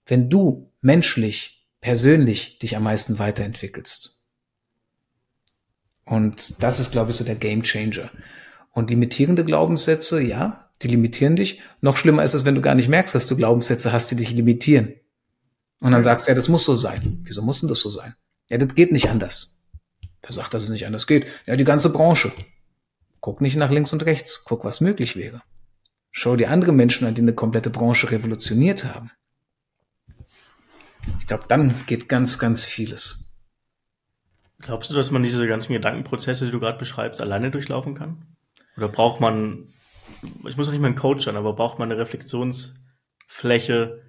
wenn 0.05 0.29
du 0.29 0.71
menschlich, 0.81 1.67
persönlich 1.81 2.59
dich 2.59 2.75
am 2.75 2.83
meisten 2.83 3.19
weiterentwickelst. 3.19 4.23
Und 6.05 6.61
das 6.61 6.79
ist, 6.79 6.91
glaube 6.91 7.11
ich, 7.11 7.17
so 7.17 7.23
der 7.23 7.35
Game 7.35 7.63
Changer. 7.63 8.11
Und 8.71 8.89
limitierende 8.89 9.43
Glaubenssätze, 9.45 10.21
ja, 10.21 10.60
die 10.81 10.87
limitieren 10.87 11.35
dich. 11.35 11.59
Noch 11.81 11.97
schlimmer 11.97 12.23
ist 12.23 12.33
es, 12.33 12.45
wenn 12.45 12.55
du 12.55 12.61
gar 12.61 12.75
nicht 12.75 12.89
merkst, 12.89 13.15
dass 13.15 13.27
du 13.27 13.35
Glaubenssätze 13.35 13.91
hast, 13.91 14.11
die 14.11 14.15
dich 14.15 14.31
limitieren. 14.31 14.93
Und 15.79 15.91
dann 15.91 16.01
sagst 16.01 16.27
du, 16.27 16.31
ja, 16.31 16.35
das 16.35 16.47
muss 16.47 16.65
so 16.65 16.75
sein. 16.75 17.21
Wieso 17.23 17.41
muss 17.41 17.59
denn 17.59 17.69
das 17.69 17.81
so 17.81 17.89
sein? 17.89 18.15
Ja, 18.49 18.57
das 18.57 18.75
geht 18.75 18.91
nicht 18.91 19.09
anders. 19.09 19.69
Wer 20.21 20.31
sagt, 20.31 20.53
dass 20.53 20.63
es 20.63 20.69
nicht 20.69 20.85
anders 20.85 21.07
geht? 21.07 21.25
Ja, 21.45 21.55
die 21.55 21.63
ganze 21.63 21.91
Branche. 21.91 22.31
Guck 23.19 23.41
nicht 23.41 23.55
nach 23.55 23.71
links 23.71 23.93
und 23.93 24.05
rechts, 24.05 24.43
guck, 24.45 24.63
was 24.63 24.81
möglich 24.81 25.15
wäre. 25.15 25.41
Schau 26.11 26.35
dir 26.35 26.51
andere 26.51 26.73
Menschen 26.73 27.07
an, 27.07 27.15
die 27.15 27.21
eine 27.21 27.33
komplette 27.33 27.69
Branche 27.69 28.11
revolutioniert 28.11 28.85
haben. 28.85 29.11
Ich 31.19 31.27
glaube, 31.27 31.45
dann 31.47 31.73
geht 31.87 32.09
ganz, 32.09 32.37
ganz 32.37 32.65
vieles. 32.65 33.33
Glaubst 34.59 34.91
du, 34.91 34.93
dass 34.93 35.09
man 35.09 35.23
diese 35.23 35.47
ganzen 35.47 35.73
Gedankenprozesse, 35.73 36.45
die 36.45 36.51
du 36.51 36.59
gerade 36.59 36.77
beschreibst, 36.77 37.21
alleine 37.21 37.49
durchlaufen 37.49 37.95
kann? 37.95 38.25
Oder 38.77 38.89
braucht 38.89 39.19
man, 39.19 39.69
ich 40.47 40.57
muss 40.57 40.71
nicht 40.71 40.81
mal 40.81 40.87
einen 40.87 40.95
Coach 40.95 41.25
sein, 41.25 41.35
aber 41.35 41.53
braucht 41.53 41.79
man 41.79 41.91
eine 41.91 41.99
Reflexionsfläche, 41.99 44.01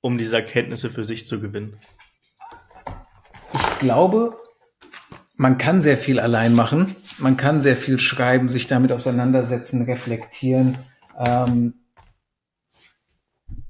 um 0.00 0.18
diese 0.18 0.36
Erkenntnisse 0.36 0.90
für 0.90 1.04
sich 1.04 1.26
zu 1.26 1.40
gewinnen? 1.40 1.78
Ich 3.52 3.78
glaube, 3.78 4.36
man 5.36 5.58
kann 5.58 5.82
sehr 5.82 5.98
viel 5.98 6.20
allein 6.20 6.54
machen. 6.54 6.94
Man 7.18 7.36
kann 7.36 7.62
sehr 7.62 7.76
viel 7.76 7.98
schreiben, 7.98 8.48
sich 8.48 8.66
damit 8.66 8.92
auseinandersetzen, 8.92 9.84
reflektieren. 9.84 10.78
Ähm, 11.18 11.74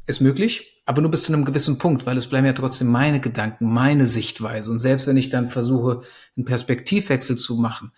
ist 0.07 0.21
möglich, 0.21 0.83
aber 0.85 1.01
nur 1.01 1.11
bis 1.11 1.23
zu 1.23 1.33
einem 1.33 1.45
gewissen 1.45 1.79
Punkt, 1.79 2.05
weil 2.05 2.17
es 2.17 2.29
bleiben 2.29 2.47
ja 2.47 2.53
trotzdem 2.53 2.89
meine 2.89 3.21
Gedanken, 3.21 3.73
meine 3.73 4.07
Sichtweise. 4.07 4.71
Und 4.71 4.81
selbst 4.81 5.07
wenn 5.07 5.17
ich 5.17 5.31
dann 5.31 5.49
versuche, 5.49 6.03
einen 6.37 6.45
Perspektivwechsel 6.45 7.39
zu 7.39 7.57
machen, 7.57 7.93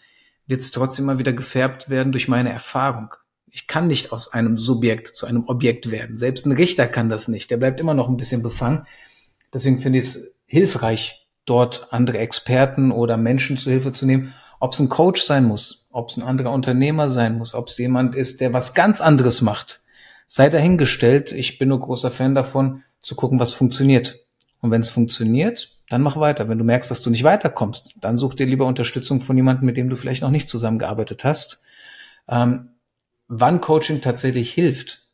wird 0.46 0.60
es 0.60 0.70
trotzdem 0.70 1.06
mal 1.06 1.18
wieder 1.18 1.32
gefärbt 1.32 1.88
werden 1.88 2.12
durch 2.12 2.28
meine 2.28 2.52
Erfahrung. 2.52 3.14
Ich 3.54 3.66
kann 3.66 3.86
nicht 3.86 4.12
aus 4.12 4.32
einem 4.32 4.56
Subjekt 4.56 5.08
zu 5.08 5.26
einem 5.26 5.46
Objekt 5.46 5.90
werden. 5.90 6.16
Selbst 6.16 6.46
ein 6.46 6.52
Richter 6.52 6.86
kann 6.86 7.10
das 7.10 7.28
nicht. 7.28 7.50
Der 7.50 7.58
bleibt 7.58 7.80
immer 7.80 7.92
noch 7.92 8.08
ein 8.08 8.16
bisschen 8.16 8.42
befangen. 8.42 8.86
Deswegen 9.52 9.78
finde 9.78 9.98
ich 9.98 10.06
es 10.06 10.42
hilfreich, 10.46 11.28
dort 11.44 11.92
andere 11.92 12.16
Experten 12.16 12.90
oder 12.90 13.18
Menschen 13.18 13.58
zu 13.58 13.70
Hilfe 13.70 13.92
zu 13.92 14.06
nehmen. 14.06 14.32
Ob 14.58 14.72
es 14.72 14.80
ein 14.80 14.88
Coach 14.88 15.20
sein 15.20 15.44
muss, 15.44 15.88
ob 15.92 16.08
es 16.08 16.16
ein 16.16 16.22
anderer 16.22 16.50
Unternehmer 16.50 17.10
sein 17.10 17.36
muss, 17.36 17.54
ob 17.54 17.68
es 17.68 17.76
jemand 17.76 18.14
ist, 18.14 18.40
der 18.40 18.54
was 18.54 18.72
ganz 18.72 19.02
anderes 19.02 19.42
macht. 19.42 19.80
Sei 20.24 20.48
dahingestellt. 20.48 21.30
Ich 21.32 21.58
bin 21.58 21.68
nur 21.68 21.80
großer 21.80 22.10
Fan 22.10 22.34
davon, 22.34 22.82
zu 23.02 23.14
gucken, 23.16 23.38
was 23.38 23.52
funktioniert. 23.52 24.20
Und 24.62 24.70
wenn 24.70 24.80
es 24.80 24.88
funktioniert, 24.88 25.76
dann 25.90 26.00
mach 26.00 26.16
weiter. 26.16 26.48
Wenn 26.48 26.56
du 26.56 26.64
merkst, 26.64 26.90
dass 26.90 27.02
du 27.02 27.10
nicht 27.10 27.24
weiterkommst, 27.24 27.98
dann 28.00 28.16
such 28.16 28.34
dir 28.34 28.46
lieber 28.46 28.64
Unterstützung 28.64 29.20
von 29.20 29.36
jemandem, 29.36 29.66
mit 29.66 29.76
dem 29.76 29.90
du 29.90 29.96
vielleicht 29.96 30.22
noch 30.22 30.30
nicht 30.30 30.48
zusammengearbeitet 30.48 31.24
hast. 31.24 31.64
Ähm, 32.28 32.70
wann 33.34 33.62
Coaching 33.62 34.02
tatsächlich 34.02 34.52
hilft, 34.52 35.08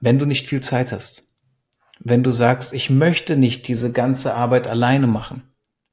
wenn 0.00 0.18
du 0.18 0.26
nicht 0.26 0.46
viel 0.46 0.60
Zeit 0.60 0.92
hast. 0.92 1.32
Wenn 1.98 2.22
du 2.22 2.30
sagst, 2.30 2.74
ich 2.74 2.90
möchte 2.90 3.36
nicht 3.36 3.68
diese 3.68 3.90
ganze 3.90 4.34
Arbeit 4.34 4.66
alleine 4.66 5.06
machen. 5.06 5.42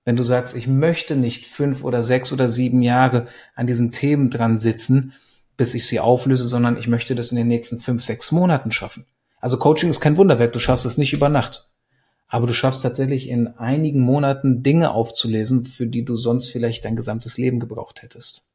Wenn 0.04 0.18
du 0.18 0.24
sagst, 0.24 0.56
ich 0.58 0.68
möchte 0.68 1.16
nicht 1.16 1.46
fünf 1.46 1.84
oder 1.86 2.04
sechs 2.04 2.34
oder 2.34 2.50
sieben 2.50 2.82
Jahre 2.82 3.28
an 3.56 3.68
diesen 3.68 3.94
Themen 3.94 4.30
dran 4.30 4.60
sitzen, 4.60 5.14
bis 5.56 5.76
ich 5.76 5.88
sie 5.88 6.02
auflöse, 6.02 6.46
sondern 6.46 6.78
ich 6.78 6.88
möchte 6.88 7.16
das 7.16 7.32
in 7.32 7.38
den 7.38 7.48
nächsten 7.48 7.80
fünf, 7.80 8.04
sechs 8.04 8.34
Monaten 8.34 8.72
schaffen. 8.72 9.06
Also 9.40 9.58
Coaching 9.58 9.90
ist 9.90 10.02
kein 10.02 10.18
Wunderwerk, 10.18 10.52
du 10.52 10.60
schaffst 10.60 10.86
es 10.86 10.98
nicht 10.98 11.14
über 11.14 11.30
Nacht. 11.30 11.70
Aber 12.28 12.48
du 12.48 12.54
schaffst 12.54 12.82
tatsächlich 12.84 13.30
in 13.30 13.48
einigen 13.48 14.02
Monaten 14.02 14.62
Dinge 14.62 14.92
aufzulesen, 14.92 15.66
für 15.66 15.88
die 15.88 16.04
du 16.04 16.18
sonst 16.18 16.50
vielleicht 16.50 16.84
dein 16.84 16.98
gesamtes 16.98 17.38
Leben 17.38 17.62
gebraucht 17.62 18.02
hättest. 18.02 18.49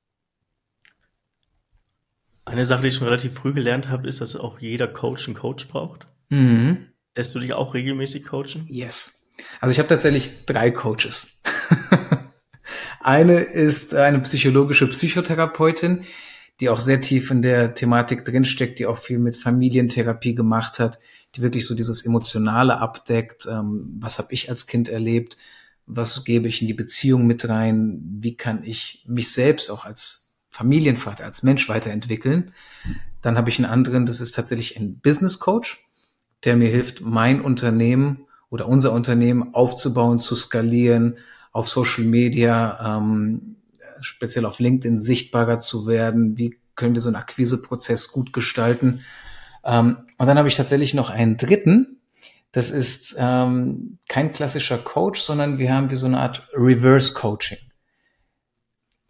Eine 2.45 2.65
Sache, 2.65 2.83
die 2.83 2.89
ich 2.89 2.95
schon 2.95 3.07
relativ 3.07 3.35
früh 3.35 3.53
gelernt 3.53 3.89
habe, 3.89 4.07
ist, 4.07 4.21
dass 4.21 4.37
auch 4.37 4.59
jeder 4.59 4.87
Coach 4.87 5.27
einen 5.27 5.37
Coach 5.37 5.69
braucht. 5.69 6.07
Mhm. 6.29 6.89
Lässt 7.17 7.35
du 7.35 7.41
dich 7.41 7.53
auch 7.55 7.75
regelmäßig 7.75 8.25
coachen? 8.25 8.67
Yes. 8.69 9.33
Also 9.61 9.73
ich 9.73 9.79
habe 9.79 9.89
tatsächlich 9.89 10.45
drei 10.47 10.71
Coaches. 10.71 11.43
eine 13.01 13.41
ist 13.41 13.95
eine 13.95 14.21
psychologische 14.21 14.89
Psychotherapeutin, 14.89 16.05
die 16.61 16.69
auch 16.69 16.81
sehr 16.81 17.01
tief 17.01 17.31
in 17.31 17.41
der 17.41 17.75
Thematik 17.75 18.25
drinsteckt, 18.25 18.79
die 18.79 18.87
auch 18.87 18.99
viel 18.99 19.19
mit 19.19 19.37
Familientherapie 19.37 20.35
gemacht 20.35 20.79
hat, 20.79 20.99
die 21.35 21.43
wirklich 21.43 21.67
so 21.67 21.75
dieses 21.75 22.05
Emotionale 22.05 22.79
abdeckt. 22.79 23.47
Ähm, 23.47 23.97
was 24.01 24.19
habe 24.19 24.29
ich 24.33 24.51
als 24.51 24.67
Kind 24.67 24.89
erlebt? 24.89 25.37
Was 25.87 26.25
gebe 26.25 26.49
ich 26.49 26.61
in 26.61 26.69
die 26.69 26.75
Beziehung 26.75 27.27
mit 27.27 27.49
rein? 27.49 28.01
Wie 28.21 28.37
kann 28.37 28.65
ich 28.65 29.05
mich 29.07 29.33
selbst 29.33 29.71
auch 29.71 29.85
als 29.85 30.24
Familienvater, 30.55 31.25
als 31.25 31.43
Mensch 31.43 31.69
weiterentwickeln? 31.69 32.53
Dann 33.23 33.37
habe 33.37 33.51
ich 33.51 33.59
einen 33.59 33.69
anderen, 33.69 34.07
das 34.07 34.21
ist 34.21 34.37
tatsächlich 34.37 34.79
ein 34.79 35.01
Business 35.01 35.41
Coach, 35.41 35.85
der 36.45 36.55
mir 36.55 36.69
hilft, 36.69 37.01
mein 37.01 37.41
Unternehmen 37.41 38.29
oder 38.51 38.69
unser 38.69 38.93
Unternehmen 38.93 39.53
aufzubauen, 39.53 40.21
zu 40.21 40.37
skalieren, 40.37 41.19
auf 41.51 41.69
Social 41.69 42.05
Media, 42.05 42.99
ähm, 42.99 43.57
speziell 44.01 44.45
auf 44.45 44.61
LinkedIn 44.61 45.01
sichtbarer 45.01 45.59
zu 45.59 45.89
werden. 45.89 46.39
Wie 46.39 46.57
können 46.77 46.95
wir 46.95 47.03
so 47.03 47.09
einen 47.09 47.17
Akquiseprozess 47.17 48.13
gut 48.13 48.33
gestalten? 48.33 49.01
Ähm, 49.65 49.97
und 50.19 50.27
dann 50.29 50.39
habe 50.39 50.47
ich 50.47 50.55
tatsächlich 50.55 50.95
noch 50.95 51.11
einen 51.11 51.37
dritten. 51.37 51.99
Das 52.53 52.71
ist 52.71 53.17
ähm, 53.19 53.99
kein 54.09 54.33
klassischer 54.33 54.79
Coach, 54.79 55.21
sondern 55.21 55.59
wir 55.59 55.75
haben 55.75 55.91
wie 55.91 55.97
so 55.97 56.07
eine 56.07 56.21
Art 56.21 56.49
Reverse 56.55 57.13
Coaching. 57.13 57.59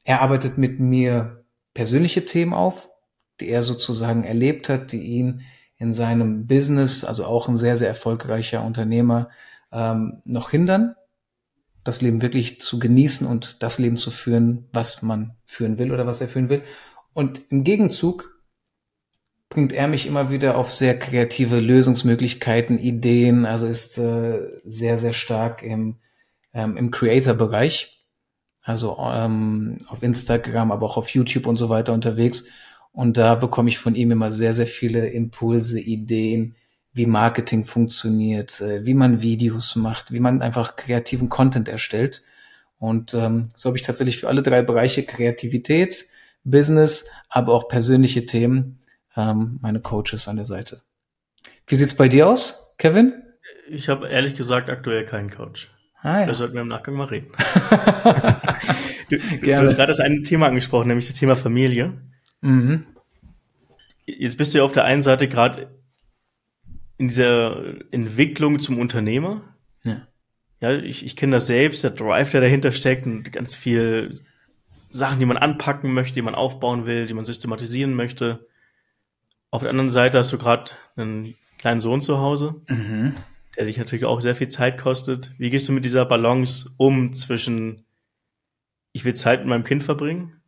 Er 0.05 0.20
arbeitet 0.20 0.59
mit 0.59 0.78
mir 0.80 1.44
persönliche 1.72 2.24
Themen 2.24 2.52
auf, 2.55 2.88
die 3.40 3.48
er 3.48 3.62
sozusagen 3.62 4.24
erlebt 4.24 4.68
hat, 4.68 4.92
die 4.92 5.02
ihn 5.02 5.42
in 5.76 5.92
seinem 5.92 6.46
Business, 6.46 7.05
also 7.05 7.24
auch 7.24 7.48
ein 7.48 7.57
sehr, 7.57 7.76
sehr 7.76 7.88
erfolgreicher 7.88 8.64
Unternehmer, 8.64 9.28
ähm, 9.72 10.22
noch 10.24 10.50
hindern, 10.50 10.94
das 11.82 12.00
Leben 12.00 12.22
wirklich 12.22 12.61
zu 12.61 12.78
genießen 12.78 13.26
und 13.26 13.62
das 13.62 13.78
Leben 13.78 13.96
zu 13.96 14.11
führen, 14.11 14.68
was 14.72 15.02
man 15.02 15.36
führen 15.44 15.78
will 15.78 15.92
oder 15.92 16.07
was 16.07 16.20
er 16.20 16.28
führen 16.28 16.48
will. 16.48 16.62
Und 17.12 17.40
im 17.50 17.64
Gegenzug 17.64 18.40
bringt 19.48 19.72
er 19.72 19.86
mich 19.88 20.07
immer 20.07 20.30
wieder 20.30 20.57
auf 20.57 20.70
sehr 20.70 20.98
kreative 20.98 21.61
Lösungsmöglichkeiten, 21.61 22.78
Ideen, 22.78 23.46
also 23.46 23.66
ist 23.66 23.98
äh, 23.98 24.40
sehr, 24.64 24.98
sehr 24.98 25.12
stark 25.12 25.62
im, 25.62 25.96
ähm, 26.52 26.76
im 26.76 26.90
Creator-Bereich, 26.90 27.93
also 28.64 28.98
ähm, 29.00 29.78
auf 29.88 30.02
Instagram, 30.02 30.72
aber 30.72 30.86
auch 30.86 30.96
auf 30.96 31.10
YouTube 31.10 31.46
und 31.46 31.56
so 31.56 31.68
weiter 31.68 31.92
unterwegs. 31.92 32.48
Und 32.92 33.16
da 33.16 33.34
bekomme 33.34 33.68
ich 33.68 33.78
von 33.78 33.94
ihm 33.94 34.10
immer 34.10 34.32
sehr, 34.32 34.54
sehr 34.54 34.66
viele 34.66 35.08
Impulse, 35.08 35.80
Ideen, 35.80 36.56
wie 36.94 37.06
Marketing 37.06 37.64
funktioniert, 37.64 38.60
äh, 38.60 38.86
wie 38.86 38.94
man 38.94 39.20
Videos 39.20 39.76
macht, 39.76 40.12
wie 40.12 40.20
man 40.20 40.42
einfach 40.42 40.76
kreativen 40.76 41.28
Content 41.28 41.68
erstellt. 41.68 42.22
Und 42.78 43.12
ähm, 43.14 43.48
so 43.54 43.68
habe 43.68 43.76
ich 43.76 43.84
tatsächlich 43.84 44.18
für 44.18 44.28
alle 44.28 44.42
drei 44.42 44.62
Bereiche 44.62 45.04
Kreativität, 45.04 46.06
Business, 46.44 47.10
aber 47.28 47.52
auch 47.52 47.68
persönliche 47.68 48.26
Themen 48.26 48.78
ähm, 49.16 49.58
meine 49.60 49.80
Coaches 49.80 50.28
an 50.28 50.36
der 50.36 50.44
Seite. 50.44 50.80
Wie 51.66 51.76
sieht's 51.76 51.96
bei 51.96 52.08
dir 52.08 52.28
aus, 52.28 52.74
Kevin? 52.78 53.22
Ich 53.68 53.88
habe 53.88 54.08
ehrlich 54.08 54.34
gesagt 54.34 54.68
aktuell 54.68 55.04
keinen 55.04 55.30
Coach. 55.30 55.73
Ah, 56.05 56.20
ja. 56.20 56.26
Da 56.26 56.34
sollten 56.34 56.55
wir 56.55 56.61
im 56.61 56.68
Nachgang 56.68 56.96
mal 56.96 57.07
reden. 57.07 57.32
du, 59.09 59.16
du 59.16 59.57
hast 59.57 59.74
gerade 59.74 59.86
das 59.86 60.00
eine 60.00 60.22
Thema 60.22 60.46
angesprochen, 60.48 60.88
nämlich 60.88 61.07
das 61.07 61.16
Thema 61.16 61.34
Familie. 61.34 61.94
Mhm. 62.42 62.84
Jetzt 64.05 64.36
bist 64.36 64.52
du 64.52 64.59
ja 64.59 64.64
auf 64.64 64.72
der 64.72 64.84
einen 64.84 65.00
Seite 65.00 65.28
gerade 65.28 65.70
in 66.98 67.09
dieser 67.09 67.57
Entwicklung 67.90 68.59
zum 68.59 68.78
Unternehmer. 68.78 69.57
Ja. 69.82 70.07
Ja, 70.61 70.72
ich, 70.72 71.07
ich 71.07 71.16
kenne 71.16 71.36
das 71.36 71.46
selbst, 71.46 71.82
der 71.84 71.92
Drive, 71.92 72.30
der 72.32 72.42
dahinter 72.42 72.72
steckt 72.72 73.07
und 73.07 73.32
ganz 73.32 73.57
viel 73.57 74.11
Sachen, 74.86 75.20
die 75.20 75.26
man 75.26 75.38
anpacken 75.38 75.94
möchte, 75.94 76.14
die 76.14 76.22
man 76.22 76.34
aufbauen 76.34 76.84
will, 76.84 77.07
die 77.07 77.14
man 77.14 77.24
systematisieren 77.24 77.94
möchte. 77.94 78.46
Auf 79.50 79.62
der 79.62 79.70
anderen 79.70 79.90
Seite 79.90 80.18
hast 80.18 80.34
du 80.34 80.38
gerade 80.38 80.70
einen 80.96 81.34
kleinen 81.57 81.80
Sohn 81.80 82.02
zu 82.02 82.18
Hause, 82.18 82.57
mhm. 82.68 83.14
Der 83.57 83.66
dich 83.66 83.78
natürlich 83.78 84.05
auch 84.05 84.20
sehr 84.20 84.36
viel 84.36 84.48
Zeit 84.48 84.78
kostet. 84.78 85.32
Wie 85.38 85.50
gehst 85.50 85.68
du 85.68 85.72
mit 85.72 85.84
dieser 85.84 86.05
Balance 86.05 86.70
um 86.76 87.12
zwischen, 87.12 87.84
ich 88.92 89.05
will 89.05 89.14
Zeit 89.14 89.40
mit 89.40 89.48
meinem 89.48 89.64
Kind 89.64 89.84
verbringen 89.84 90.42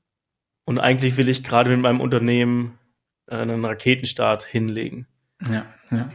und 0.65 0.79
eigentlich 0.79 1.17
will 1.17 1.29
ich 1.29 1.45
gerade 1.45 1.71
mit 1.71 1.81
meinem 1.81 2.01
Unternehmen 2.01 2.79
einen 3.27 3.65
Raketenstart 3.65 4.45
hinlegen? 4.45 5.07
Ja, 5.51 5.67
ja. 5.91 6.11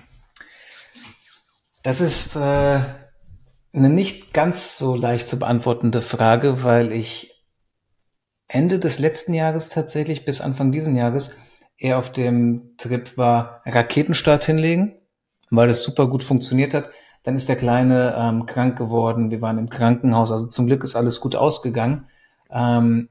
Das 1.83 2.01
ist 2.01 2.35
äh, 2.35 2.39
eine 3.73 3.89
nicht 3.89 4.33
ganz 4.33 4.77
so 4.77 4.95
leicht 4.95 5.27
zu 5.27 5.39
beantwortende 5.39 6.01
Frage, 6.01 6.63
weil 6.63 6.91
ich 6.91 7.31
Ende 8.47 8.79
des 8.79 8.99
letzten 8.99 9.33
Jahres 9.33 9.69
tatsächlich 9.69 10.25
bis 10.25 10.41
Anfang 10.41 10.71
diesen 10.71 10.95
Jahres 10.95 11.39
er 11.77 11.97
auf 11.97 12.11
dem 12.11 12.75
Trip 12.77 13.17
war, 13.17 13.63
Raketenstart 13.65 14.45
hinlegen, 14.45 15.00
weil 15.51 15.69
es 15.69 15.83
super 15.83 16.07
gut 16.07 16.23
funktioniert 16.23 16.73
hat. 16.73 16.89
Dann 17.23 17.35
ist 17.35 17.49
der 17.49 17.55
Kleine 17.55 18.15
ähm, 18.17 18.47
krank 18.47 18.77
geworden. 18.77 19.29
Wir 19.29 19.41
waren 19.41 19.59
im 19.59 19.69
Krankenhaus. 19.69 20.31
Also 20.31 20.47
zum 20.47 20.65
Glück 20.65 20.83
ist 20.83 20.95
alles 20.95 21.19
gut 21.19 21.35
ausgegangen. 21.35 22.07
Ähm, 22.49 23.09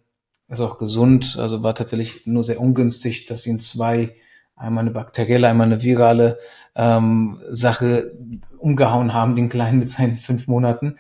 ist 0.49 0.61
auch 0.61 0.79
gesund. 0.79 1.37
Also 1.39 1.63
war 1.63 1.77
tatsächlich 1.77 2.27
nur 2.27 2.43
sehr 2.43 2.61
ungünstig, 2.61 3.27
dass 3.27 3.47
ihn 3.47 3.61
zwei, 3.61 4.17
einmal 4.57 4.83
eine 4.83 4.91
bakterielle, 4.91 5.47
einmal 5.47 5.67
eine 5.67 5.83
virale 5.83 6.39
ähm, 6.75 7.41
Sache 7.49 8.19
umgehauen 8.59 9.15
haben, 9.15 9.37
den 9.37 9.49
Kleinen 9.49 9.79
mit 9.79 9.91
seinen 9.91 10.17
fünf 10.17 10.49
Monaten. 10.49 10.97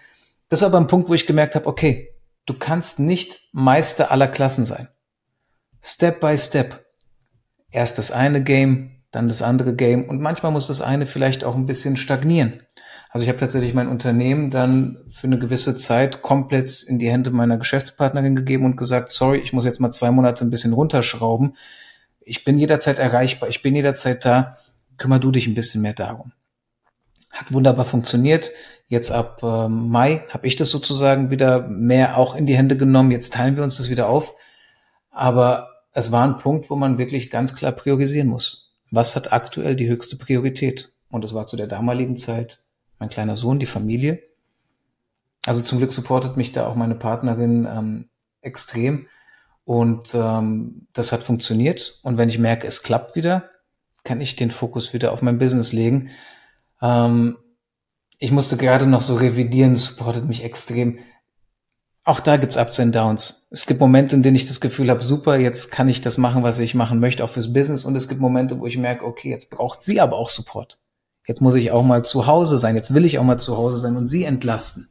Das 0.48 0.62
war 0.62 0.68
aber 0.68 0.78
ein 0.78 0.86
Punkt, 0.86 1.08
wo 1.08 1.14
ich 1.14 1.26
gemerkt 1.26 1.56
habe, 1.56 1.66
okay, 1.66 2.14
du 2.46 2.54
kannst 2.54 3.00
nicht 3.00 3.48
Meister 3.52 4.12
aller 4.12 4.28
Klassen 4.28 4.64
sein. 4.64 4.88
Step 5.82 6.20
by 6.20 6.36
Step 6.36 6.84
erst 7.70 7.98
das 7.98 8.10
eine 8.10 8.42
Game, 8.42 8.99
dann 9.10 9.28
das 9.28 9.42
andere 9.42 9.74
Game 9.74 10.08
und 10.08 10.20
manchmal 10.20 10.52
muss 10.52 10.68
das 10.68 10.80
eine 10.80 11.06
vielleicht 11.06 11.44
auch 11.44 11.54
ein 11.54 11.66
bisschen 11.66 11.96
stagnieren. 11.96 12.60
Also 13.10 13.24
ich 13.24 13.28
habe 13.28 13.40
tatsächlich 13.40 13.74
mein 13.74 13.88
Unternehmen 13.88 14.50
dann 14.50 14.98
für 15.10 15.26
eine 15.26 15.38
gewisse 15.38 15.74
Zeit 15.74 16.22
komplett 16.22 16.84
in 16.84 17.00
die 17.00 17.10
Hände 17.10 17.30
meiner 17.30 17.58
Geschäftspartnerin 17.58 18.36
gegeben 18.36 18.64
und 18.64 18.76
gesagt, 18.76 19.10
sorry, 19.10 19.38
ich 19.38 19.52
muss 19.52 19.64
jetzt 19.64 19.80
mal 19.80 19.90
zwei 19.90 20.12
Monate 20.12 20.44
ein 20.44 20.50
bisschen 20.50 20.72
runterschrauben. 20.72 21.56
Ich 22.20 22.44
bin 22.44 22.56
jederzeit 22.56 23.00
erreichbar, 23.00 23.48
ich 23.48 23.62
bin 23.62 23.74
jederzeit 23.74 24.24
da, 24.24 24.56
kümmer 24.96 25.18
du 25.18 25.32
dich 25.32 25.48
ein 25.48 25.54
bisschen 25.54 25.82
mehr 25.82 25.94
darum. 25.94 26.32
Hat 27.30 27.52
wunderbar 27.52 27.84
funktioniert. 27.84 28.52
Jetzt 28.86 29.10
ab 29.10 29.40
äh, 29.42 29.68
Mai 29.68 30.24
habe 30.28 30.46
ich 30.46 30.56
das 30.56 30.70
sozusagen 30.70 31.30
wieder 31.30 31.66
mehr 31.68 32.16
auch 32.16 32.36
in 32.36 32.46
die 32.46 32.56
Hände 32.56 32.76
genommen. 32.76 33.10
Jetzt 33.10 33.34
teilen 33.34 33.56
wir 33.56 33.64
uns 33.64 33.76
das 33.76 33.88
wieder 33.88 34.08
auf. 34.08 34.34
Aber 35.10 35.68
es 35.92 36.12
war 36.12 36.24
ein 36.26 36.38
Punkt, 36.38 36.70
wo 36.70 36.76
man 36.76 36.98
wirklich 36.98 37.30
ganz 37.30 37.56
klar 37.56 37.72
priorisieren 37.72 38.28
muss. 38.28 38.69
Was 38.90 39.16
hat 39.16 39.32
aktuell 39.32 39.76
die 39.76 39.88
höchste 39.88 40.16
Priorität? 40.16 40.92
Und 41.10 41.24
es 41.24 41.34
war 41.34 41.46
zu 41.46 41.56
der 41.56 41.66
damaligen 41.66 42.16
Zeit 42.16 42.64
mein 42.98 43.08
kleiner 43.08 43.36
Sohn, 43.36 43.58
die 43.58 43.66
Familie. 43.66 44.22
Also 45.46 45.62
zum 45.62 45.78
Glück 45.78 45.92
supportet 45.92 46.36
mich 46.36 46.52
da 46.52 46.66
auch 46.66 46.74
meine 46.74 46.94
Partnerin 46.94 47.66
ähm, 47.66 48.08
extrem. 48.42 49.06
Und 49.64 50.14
ähm, 50.14 50.86
das 50.92 51.12
hat 51.12 51.22
funktioniert. 51.22 51.98
Und 52.02 52.18
wenn 52.18 52.28
ich 52.28 52.38
merke, 52.38 52.66
es 52.66 52.82
klappt 52.82 53.16
wieder, 53.16 53.48
kann 54.04 54.20
ich 54.20 54.36
den 54.36 54.50
Fokus 54.50 54.92
wieder 54.92 55.12
auf 55.12 55.22
mein 55.22 55.38
Business 55.38 55.72
legen. 55.72 56.10
Ähm, 56.82 57.36
ich 58.18 58.32
musste 58.32 58.56
gerade 58.56 58.86
noch 58.86 59.00
so 59.00 59.16
revidieren, 59.16 59.76
supportet 59.76 60.26
mich 60.26 60.44
extrem. 60.44 60.98
Auch 62.10 62.18
da 62.18 62.38
gibt's 62.38 62.56
Ups 62.56 62.80
und 62.80 62.92
Downs. 62.92 63.46
Es 63.52 63.66
gibt 63.66 63.78
Momente, 63.78 64.16
in 64.16 64.24
denen 64.24 64.34
ich 64.34 64.48
das 64.48 64.60
Gefühl 64.60 64.90
habe, 64.90 65.04
super, 65.04 65.38
jetzt 65.38 65.70
kann 65.70 65.88
ich 65.88 66.00
das 66.00 66.18
machen, 66.18 66.42
was 66.42 66.58
ich 66.58 66.74
machen 66.74 66.98
möchte, 66.98 67.22
auch 67.22 67.30
fürs 67.30 67.52
Business. 67.52 67.84
Und 67.84 67.94
es 67.94 68.08
gibt 68.08 68.20
Momente, 68.20 68.58
wo 68.58 68.66
ich 68.66 68.76
merke, 68.76 69.04
okay, 69.04 69.30
jetzt 69.30 69.48
braucht 69.48 69.80
sie 69.80 70.00
aber 70.00 70.16
auch 70.16 70.28
Support. 70.28 70.80
Jetzt 71.24 71.40
muss 71.40 71.54
ich 71.54 71.70
auch 71.70 71.84
mal 71.84 72.04
zu 72.04 72.26
Hause 72.26 72.58
sein. 72.58 72.74
Jetzt 72.74 72.94
will 72.94 73.04
ich 73.04 73.20
auch 73.20 73.22
mal 73.22 73.38
zu 73.38 73.56
Hause 73.56 73.78
sein 73.78 73.96
und 73.96 74.08
sie 74.08 74.24
entlasten. 74.24 74.88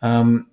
Ähm, 0.00 0.46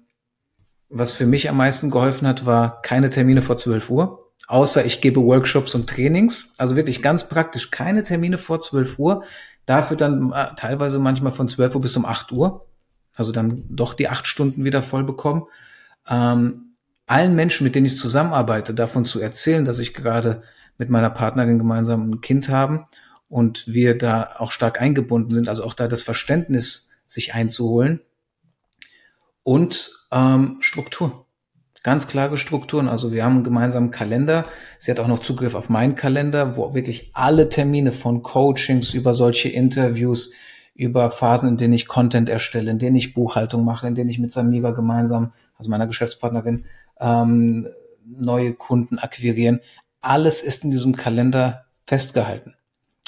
was 0.90 1.14
für 1.14 1.26
mich 1.26 1.48
am 1.48 1.56
meisten 1.56 1.90
geholfen 1.90 2.28
hat, 2.28 2.46
war 2.46 2.82
keine 2.82 3.10
Termine 3.10 3.42
vor 3.42 3.56
12 3.56 3.90
Uhr. 3.90 4.34
Außer 4.50 4.84
ich 4.84 5.00
gebe 5.00 5.24
Workshops 5.24 5.74
und 5.74 5.90
Trainings. 5.90 6.56
Also 6.58 6.76
wirklich 6.76 7.02
ganz 7.02 7.30
praktisch 7.30 7.72
keine 7.72 8.04
Termine 8.04 8.38
vor 8.38 8.60
12 8.60 9.00
Uhr. 9.00 9.24
Dafür 9.66 9.96
dann 9.96 10.34
äh, 10.34 10.48
teilweise 10.58 11.00
manchmal 11.00 11.32
von 11.32 11.48
12 11.48 11.76
Uhr 11.76 11.82
bis 11.82 11.96
um 11.96 12.06
8 12.06 12.34
Uhr. 12.34 12.66
Also 13.16 13.32
dann 13.32 13.64
doch 13.70 13.94
die 13.94 14.10
acht 14.10 14.28
Stunden 14.28 14.66
wieder 14.66 14.82
voll 14.82 15.06
bekommen. 15.06 15.46
Ähm, 16.10 16.76
allen 17.05 17.36
Menschen, 17.36 17.64
mit 17.64 17.76
denen 17.76 17.86
ich 17.86 17.97
zusammenarbeite, 17.97 18.74
davon 18.74 19.05
zu 19.05 19.20
erzählen, 19.20 19.66
dass 19.66 19.80
ich 19.80 19.93
gerade 19.93 20.43
mit 20.78 20.89
meiner 20.89 21.10
Partnerin 21.10 21.58
gemeinsam 21.58 22.10
ein 22.10 22.22
Kind 22.22 22.49
haben 22.49 22.86
und 23.30 23.68
wir 23.68 23.97
da 23.97 24.36
auch 24.38 24.51
stark 24.51 24.82
eingebunden 24.82 25.34
sind, 25.34 25.49
also 25.49 25.64
auch 25.64 25.74
da 25.74 25.88
das 25.88 26.01
Verständnis 26.01 27.03
sich 27.08 27.34
einzuholen 27.34 28.01
und 29.43 30.08
ähm, 30.12 30.58
Struktur. 30.60 31.26
Ganz 31.84 32.10
klare 32.10 32.38
Strukturen. 32.38 32.89
Also 32.89 33.14
wir 33.14 33.24
haben 33.24 33.36
einen 33.36 33.43
gemeinsamen 33.45 33.91
Kalender. 33.91 34.45
Sie 34.78 34.91
hat 34.91 34.99
auch 34.99 35.08
noch 35.08 35.20
Zugriff 35.20 35.55
auf 35.55 35.70
meinen 35.70 35.95
Kalender, 35.95 36.58
wo 36.58 36.74
wirklich 36.74 37.12
alle 37.14 37.47
Termine 37.47 37.93
von 37.93 38.24
Coachings 38.24 38.93
über 38.93 39.14
solche 39.14 39.47
Interviews, 39.47 40.34
über 40.76 41.12
Phasen, 41.12 41.51
in 41.51 41.58
denen 41.58 41.74
ich 41.74 41.88
Content 41.88 42.28
erstelle, 42.28 42.72
in 42.72 42.80
denen 42.80 42.97
ich 42.97 43.14
Buchhaltung 43.14 43.64
mache, 43.64 43.88
in 43.88 43.95
denen 43.95 44.10
ich 44.10 44.20
mit 44.20 44.32
Samiga 44.32 44.72
gemeinsam, 44.72 45.32
also 45.58 45.70
meiner 45.70 45.88
Geschäftspartnerin, 45.88 46.66
ähm, 46.99 47.68
neue 48.05 48.53
Kunden 48.53 48.99
akquirieren. 48.99 49.60
Alles 50.01 50.41
ist 50.41 50.64
in 50.64 50.72
diesem 50.72 50.95
Kalender 50.95 51.66
festgehalten. 51.86 52.55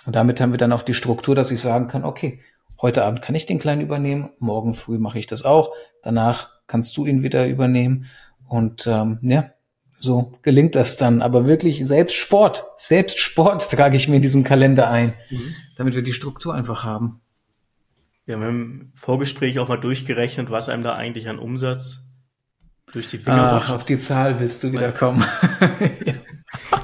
Und 0.06 0.16
damit 0.16 0.42
haben 0.42 0.52
wir 0.52 0.58
dann 0.58 0.74
auch 0.74 0.84
die 0.84 0.94
Struktur, 0.94 1.36
dass 1.36 1.52
ich 1.52 1.62
sagen 1.62 1.88
kann, 1.88 2.04
okay, 2.04 2.42
heute 2.82 3.04
Abend 3.04 3.22
kann 3.22 3.36
ich 3.36 3.46
den 3.46 3.60
Kleinen 3.60 3.82
übernehmen, 3.82 4.30
morgen 4.40 4.74
früh 4.74 4.98
mache 4.98 5.20
ich 5.20 5.28
das 5.28 5.46
auch, 5.46 5.72
danach 6.02 6.50
kannst 6.68 6.96
du 6.98 7.06
ihn 7.06 7.24
wieder 7.24 7.48
übernehmen. 7.48 8.06
Und 8.48 8.88
ähm, 8.88 9.20
ja, 9.22 9.52
so 10.00 10.34
gelingt 10.42 10.76
das 10.76 10.98
dann. 10.98 11.22
Aber 11.22 11.46
wirklich 11.46 11.86
selbst 11.86 12.16
Sport, 12.16 12.64
selbst 12.78 13.20
Sport 13.20 13.70
trage 13.72 13.96
ich 13.96 14.08
mir 14.08 14.18
in 14.18 14.22
diesen 14.22 14.44
Kalender 14.44 14.90
ein, 14.90 15.14
mhm. 15.30 15.56
damit 15.76 15.96
wir 15.96 16.02
die 16.02 16.14
Struktur 16.14 16.56
einfach 16.56 16.84
haben. 16.84 17.22
Wir 18.26 18.36
haben 18.36 18.44
im 18.44 18.92
Vorgespräch 18.96 19.60
auch 19.60 19.68
mal 19.68 19.78
durchgerechnet, 19.78 20.50
was 20.50 20.70
einem 20.70 20.84
da 20.84 20.96
eigentlich 20.96 21.28
an 21.28 21.40
Umsatz 21.40 22.09
durch 22.92 23.10
die 23.10 23.18
Finger 23.18 23.62
Ach, 23.62 23.74
auf 23.74 23.86
die 23.86 23.98
Zahl 23.98 24.40
willst 24.40 24.64
du 24.64 24.72
wieder 24.72 24.92
kommen. 24.92 25.24
ja. 26.06 26.14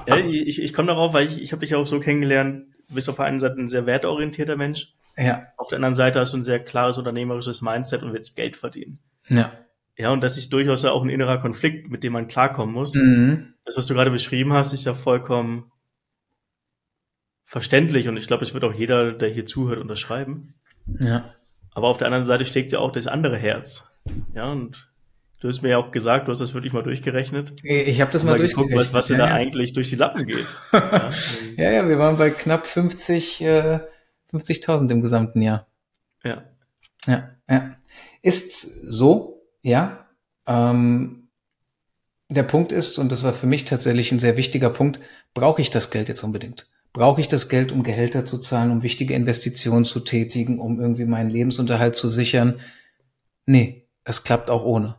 ja, 0.07 0.17
ich, 0.17 0.61
ich 0.61 0.73
komme 0.73 0.87
darauf, 0.87 1.13
weil 1.13 1.25
ich, 1.25 1.41
ich 1.41 1.51
habe 1.51 1.61
dich 1.61 1.75
auch 1.75 1.87
so 1.87 1.99
kennengelernt, 1.99 2.65
du 2.87 2.95
bist 2.95 3.09
auf 3.09 3.15
der 3.15 3.25
einen 3.25 3.39
Seite 3.39 3.55
ein 3.59 3.67
sehr 3.67 3.85
wertorientierter 3.85 4.55
Mensch. 4.55 4.93
Ja. 5.17 5.43
Auf 5.57 5.69
der 5.69 5.77
anderen 5.77 5.95
Seite 5.95 6.19
hast 6.19 6.33
du 6.33 6.37
ein 6.37 6.43
sehr 6.43 6.59
klares 6.59 6.97
unternehmerisches 6.97 7.61
Mindset 7.61 8.03
und 8.03 8.13
willst 8.13 8.35
Geld 8.35 8.57
verdienen. 8.57 8.99
Ja. 9.29 9.51
Ja, 9.97 10.11
und 10.11 10.21
das 10.21 10.37
ist 10.37 10.51
durchaus 10.51 10.83
ja 10.83 10.91
auch 10.91 11.03
ein 11.03 11.09
innerer 11.09 11.37
Konflikt, 11.37 11.89
mit 11.89 12.03
dem 12.03 12.13
man 12.13 12.27
klarkommen 12.27 12.75
muss. 12.75 12.95
Mhm. 12.95 13.53
Das, 13.63 13.77
was 13.77 13.85
du 13.85 13.93
gerade 13.93 14.11
beschrieben 14.11 14.51
hast, 14.51 14.73
ist 14.73 14.83
ja 14.83 14.93
vollkommen 14.93 15.71
verständlich 17.45 18.09
und 18.09 18.17
ich 18.17 18.27
glaube, 18.27 18.43
es 18.43 18.53
wird 18.53 18.63
auch 18.65 18.73
jeder, 18.73 19.13
der 19.13 19.29
hier 19.29 19.45
zuhört, 19.45 19.79
unterschreiben. 19.79 20.55
Ja. 20.99 21.33
Aber 21.73 21.87
auf 21.87 21.97
der 21.97 22.07
anderen 22.07 22.25
Seite 22.25 22.45
steckt 22.45 22.73
ja 22.73 22.79
auch 22.79 22.91
das 22.91 23.07
andere 23.07 23.37
Herz. 23.37 23.97
Ja, 24.33 24.51
und 24.51 24.91
Du 25.39 25.49
hast 25.49 25.61
mir 25.61 25.69
ja 25.69 25.77
auch 25.77 25.91
gesagt, 25.91 26.27
du 26.27 26.31
hast 26.31 26.39
das 26.39 26.53
wirklich 26.53 26.73
mal 26.73 26.83
durchgerechnet. 26.83 27.53
Ich 27.63 27.99
habe 28.01 28.11
das 28.11 28.23
mal, 28.23 28.31
mal 28.31 28.37
durchgerechnet. 28.37 28.71
Geguckt, 28.71 28.93
was, 28.93 28.93
was 28.93 29.09
ja, 29.09 29.15
dir 29.15 29.21
da 29.23 29.29
ja. 29.29 29.35
eigentlich 29.35 29.73
durch 29.73 29.89
die 29.89 29.95
Lappen 29.95 30.25
geht. 30.25 30.47
ja, 30.71 31.09
ja, 31.57 31.71
ja, 31.71 31.89
wir 31.89 31.99
waren 31.99 32.17
bei 32.17 32.29
knapp 32.29 32.65
50, 32.65 33.41
äh, 33.41 33.79
50.000 34.31 34.89
im 34.91 35.01
gesamten 35.01 35.41
Jahr. 35.41 35.67
Ja. 36.23 36.45
Ja, 37.05 37.29
ja. 37.49 37.75
Ist 38.21 38.61
so, 38.91 39.43
ja. 39.61 40.07
Ähm, 40.47 41.27
der 42.29 42.43
Punkt 42.43 42.71
ist, 42.71 42.97
und 42.97 43.11
das 43.11 43.23
war 43.23 43.33
für 43.33 43.45
mich 43.45 43.65
tatsächlich 43.65 44.11
ein 44.11 44.19
sehr 44.19 44.37
wichtiger 44.37 44.69
Punkt, 44.69 44.99
brauche 45.33 45.61
ich 45.61 45.69
das 45.69 45.91
Geld 45.91 46.09
jetzt 46.09 46.23
unbedingt? 46.23 46.71
Brauche 46.91 47.19
ich 47.21 47.27
das 47.27 47.49
Geld, 47.49 47.71
um 47.71 47.83
Gehälter 47.83 48.25
zu 48.25 48.39
zahlen, 48.39 48.71
um 48.71 48.83
wichtige 48.83 49.13
Investitionen 49.13 49.83
zu 49.83 49.99
tätigen, 49.99 50.59
um 50.59 50.79
irgendwie 50.79 51.05
meinen 51.05 51.29
Lebensunterhalt 51.29 51.95
zu 51.95 52.09
sichern? 52.09 52.61
Nee, 53.45 53.85
es 54.05 54.23
klappt 54.23 54.49
auch 54.49 54.63
ohne 54.63 54.95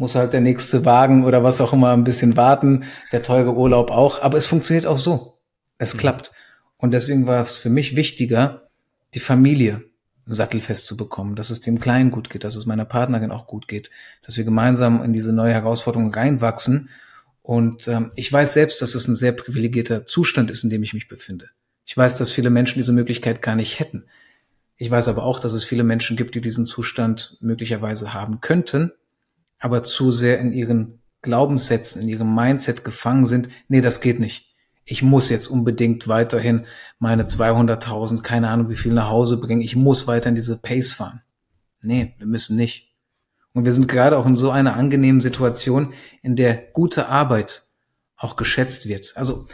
muss 0.00 0.14
halt 0.14 0.32
der 0.32 0.40
nächste 0.40 0.86
Wagen 0.86 1.24
oder 1.24 1.44
was 1.44 1.60
auch 1.60 1.74
immer 1.74 1.92
ein 1.92 2.04
bisschen 2.04 2.36
warten, 2.38 2.84
der 3.12 3.22
teure 3.22 3.54
Urlaub 3.54 3.90
auch, 3.90 4.22
aber 4.22 4.38
es 4.38 4.46
funktioniert 4.46 4.86
auch 4.86 4.96
so. 4.96 5.38
Es 5.76 5.94
mhm. 5.94 5.98
klappt. 5.98 6.32
Und 6.78 6.92
deswegen 6.92 7.26
war 7.26 7.42
es 7.42 7.58
für 7.58 7.68
mich 7.68 7.94
wichtiger, 7.96 8.70
die 9.12 9.20
Familie 9.20 9.84
sattelfest 10.24 10.86
zu 10.86 10.96
bekommen, 10.96 11.36
dass 11.36 11.50
es 11.50 11.60
dem 11.60 11.80
Kleinen 11.80 12.10
gut 12.10 12.30
geht, 12.30 12.44
dass 12.44 12.56
es 12.56 12.64
meiner 12.64 12.86
Partnerin 12.86 13.30
auch 13.30 13.46
gut 13.46 13.68
geht, 13.68 13.90
dass 14.24 14.38
wir 14.38 14.44
gemeinsam 14.44 15.04
in 15.04 15.12
diese 15.12 15.34
neue 15.34 15.52
Herausforderung 15.52 16.14
reinwachsen. 16.14 16.88
Und 17.42 17.86
ähm, 17.86 18.10
ich 18.16 18.32
weiß 18.32 18.54
selbst, 18.54 18.80
dass 18.80 18.94
es 18.94 19.06
ein 19.06 19.16
sehr 19.16 19.32
privilegierter 19.32 20.06
Zustand 20.06 20.50
ist, 20.50 20.64
in 20.64 20.70
dem 20.70 20.82
ich 20.82 20.94
mich 20.94 21.08
befinde. 21.08 21.50
Ich 21.84 21.94
weiß, 21.94 22.16
dass 22.16 22.32
viele 22.32 22.48
Menschen 22.48 22.78
diese 22.78 22.92
Möglichkeit 22.92 23.42
gar 23.42 23.54
nicht 23.54 23.78
hätten. 23.80 24.04
Ich 24.78 24.90
weiß 24.90 25.08
aber 25.08 25.24
auch, 25.24 25.40
dass 25.40 25.52
es 25.52 25.64
viele 25.64 25.84
Menschen 25.84 26.16
gibt, 26.16 26.34
die 26.34 26.40
diesen 26.40 26.64
Zustand 26.64 27.36
möglicherweise 27.40 28.14
haben 28.14 28.40
könnten, 28.40 28.92
aber 29.60 29.82
zu 29.82 30.10
sehr 30.10 30.40
in 30.40 30.52
ihren 30.52 31.00
Glaubenssätzen, 31.22 32.02
in 32.02 32.08
ihrem 32.08 32.34
Mindset 32.34 32.84
gefangen 32.84 33.26
sind, 33.26 33.50
nee, 33.68 33.80
das 33.80 34.00
geht 34.00 34.18
nicht. 34.18 34.54
Ich 34.84 35.02
muss 35.02 35.28
jetzt 35.28 35.46
unbedingt 35.46 36.08
weiterhin 36.08 36.66
meine 36.98 37.24
200.000, 37.24 38.22
keine 38.22 38.48
Ahnung 38.48 38.70
wie 38.70 38.76
viel 38.76 38.92
nach 38.92 39.10
Hause 39.10 39.38
bringen. 39.38 39.60
Ich 39.60 39.76
muss 39.76 40.08
weiter 40.08 40.30
in 40.30 40.34
diese 40.34 40.60
Pace 40.60 40.92
fahren. 40.92 41.22
Nee, 41.82 42.14
wir 42.18 42.26
müssen 42.26 42.56
nicht. 42.56 42.90
Und 43.52 43.64
wir 43.64 43.72
sind 43.72 43.88
gerade 43.88 44.16
auch 44.18 44.26
in 44.26 44.36
so 44.36 44.50
einer 44.50 44.74
angenehmen 44.74 45.20
Situation, 45.20 45.92
in 46.22 46.36
der 46.36 46.54
gute 46.54 47.08
Arbeit 47.08 47.62
auch 48.16 48.36
geschätzt 48.36 48.88
wird. 48.88 49.12
Also, 49.16 49.46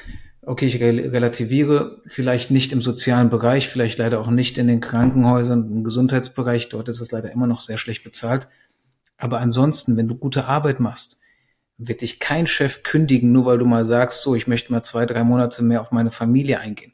okay, 0.43 0.67
ich 0.67 0.81
relativiere 0.81 2.03
vielleicht 2.07 2.51
nicht 2.51 2.73
im 2.73 2.83
sozialen 2.83 3.31
Bereich, 3.31 3.69
vielleicht 3.69 3.99
leider 3.99 4.21
auch 4.21 4.31
nicht 4.31 4.59
in 4.59 4.69
den 4.69 4.81
Krankenhäusern, 4.81 5.71
im 5.71 5.85
Gesundheitsbereich. 5.85 6.69
Dort 6.69 6.89
ist 6.89 7.01
es 7.01 7.11
leider 7.11 7.33
immer 7.33 7.47
noch 7.47 7.61
sehr 7.61 7.79
schlecht 7.79 8.05
bezahlt. 8.05 8.49
Aber 9.19 9.41
ansonsten, 9.41 9.97
wenn 9.97 10.09
du 10.09 10.17
gute 10.17 10.47
Arbeit 10.47 10.81
machst, 10.81 11.23
wird 11.79 12.01
dich 12.01 12.21
kein 12.21 12.47
Chef 12.47 12.83
kündigen, 12.83 13.33
nur 13.33 13.47
weil 13.47 13.59
du 13.59 13.67
mal 13.67 13.85
sagst, 13.85 14.23
so, 14.23 14.35
ich 14.35 14.47
möchte 14.47 14.73
mal 14.73 14.83
zwei, 14.83 15.07
drei 15.07 15.25
Monate 15.25 15.63
mehr 15.63 15.81
auf 15.81 15.93
meine 15.93 16.11
Familie 16.11 16.61
eingehen. 16.61 16.93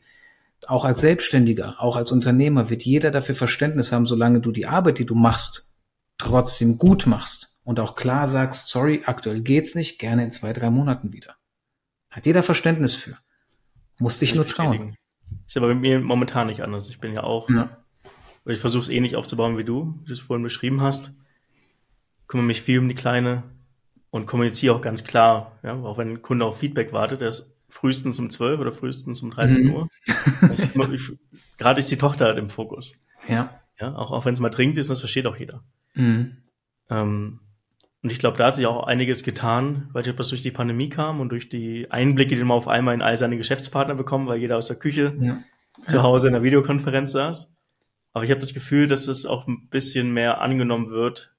Auch 0.66 0.84
als 0.84 1.00
Selbstständiger, 1.00 1.76
auch 1.80 1.96
als 1.96 2.12
Unternehmer 2.12 2.70
wird 2.70 2.84
jeder 2.84 3.10
dafür 3.10 3.34
Verständnis 3.34 3.92
haben, 3.92 4.06
solange 4.06 4.40
du 4.40 4.52
die 4.52 4.66
Arbeit, 4.66 4.98
die 4.98 5.06
du 5.06 5.14
machst, 5.14 5.80
trotzdem 6.18 6.78
gut 6.78 7.06
machst 7.06 7.60
und 7.64 7.80
auch 7.80 7.96
klar 7.96 8.28
sagst, 8.28 8.68
sorry, 8.68 9.02
aktuell 9.06 9.40
geht's 9.40 9.74
nicht, 9.74 9.98
gerne 9.98 10.24
in 10.24 10.30
zwei, 10.30 10.52
drei 10.52 10.70
Monaten 10.70 11.12
wieder. 11.12 11.36
Hat 12.10 12.26
jeder 12.26 12.42
Verständnis 12.42 12.94
für. 12.94 13.18
Muss 13.98 14.18
dich 14.18 14.34
nur 14.34 14.46
trauen. 14.46 14.96
Ist 15.46 15.56
aber 15.56 15.68
bei 15.68 15.74
mir 15.74 16.00
momentan 16.00 16.46
nicht 16.46 16.62
anders. 16.62 16.88
Ich 16.88 17.00
bin 17.00 17.12
ja 17.12 17.24
auch, 17.24 17.48
ja. 17.48 17.76
ich 18.46 18.58
versuche 18.58 18.82
es 18.82 18.88
ähnlich 18.88 19.16
aufzubauen 19.16 19.58
wie 19.58 19.64
du, 19.64 19.98
wie 20.02 20.06
du 20.06 20.12
es 20.12 20.20
vorhin 20.20 20.42
beschrieben 20.42 20.80
hast 20.80 21.12
kümmere 22.32 22.46
mich 22.46 22.62
viel 22.62 22.78
um 22.78 22.88
die 22.88 22.94
Kleine 22.94 23.42
und 24.10 24.24
kommuniziere 24.26 24.74
auch 24.74 24.80
ganz 24.80 25.04
klar, 25.04 25.58
ja, 25.62 25.74
auch 25.74 25.98
wenn 25.98 26.08
ein 26.12 26.22
Kunde 26.22 26.46
auf 26.46 26.58
Feedback 26.58 26.94
wartet, 26.94 27.20
der 27.20 27.28
ist 27.28 27.54
frühestens 27.68 28.18
um 28.18 28.30
12 28.30 28.58
oder 28.58 28.72
frühestens 28.72 29.20
um 29.22 29.30
13 29.30 29.66
Mhm. 29.66 29.74
Uhr. 29.74 29.88
Gerade 31.58 31.78
ist 31.78 31.90
die 31.90 31.96
Tochter 31.98 32.24
halt 32.26 32.38
im 32.38 32.48
Fokus. 32.50 32.94
Ja. 33.28 33.60
Ja, 33.78 33.94
auch, 33.96 34.12
auch 34.12 34.24
wenn 34.24 34.32
es 34.32 34.40
mal 34.40 34.48
dringend 34.50 34.78
ist, 34.78 34.88
das 34.90 35.00
versteht 35.00 35.26
auch 35.26 35.36
jeder. 35.36 35.62
Mhm. 35.94 36.36
Ähm, 36.88 37.40
und 38.02 38.10
ich 38.12 38.18
glaube, 38.18 38.38
da 38.38 38.46
hat 38.46 38.56
sich 38.56 38.66
auch 38.66 38.86
einiges 38.86 39.22
getan, 39.24 39.88
weil 39.92 40.02
ich 40.04 40.10
ob 40.10 40.16
das 40.16 40.28
durch 40.28 40.42
die 40.42 40.50
Pandemie 40.50 40.88
kam 40.88 41.20
und 41.20 41.28
durch 41.30 41.48
die 41.50 41.90
Einblicke, 41.90 42.34
die 42.34 42.44
man 42.44 42.56
auf 42.56 42.68
einmal 42.68 42.94
in 42.94 43.02
all 43.02 43.16
seine 43.16 43.36
Geschäftspartner 43.36 43.94
bekommen, 43.94 44.26
weil 44.26 44.38
jeder 44.38 44.56
aus 44.56 44.68
der 44.68 44.76
Küche 44.76 45.14
Ja. 45.20 45.38
zu 45.86 46.02
Hause 46.02 46.28
in 46.28 46.32
der 46.34 46.42
Videokonferenz 46.42 47.12
saß. 47.12 47.54
Aber 48.12 48.24
ich 48.24 48.30
habe 48.30 48.40
das 48.40 48.54
Gefühl, 48.54 48.86
dass 48.86 49.06
es 49.08 49.26
auch 49.26 49.46
ein 49.46 49.68
bisschen 49.68 50.12
mehr 50.12 50.40
angenommen 50.40 50.90
wird 50.90 51.34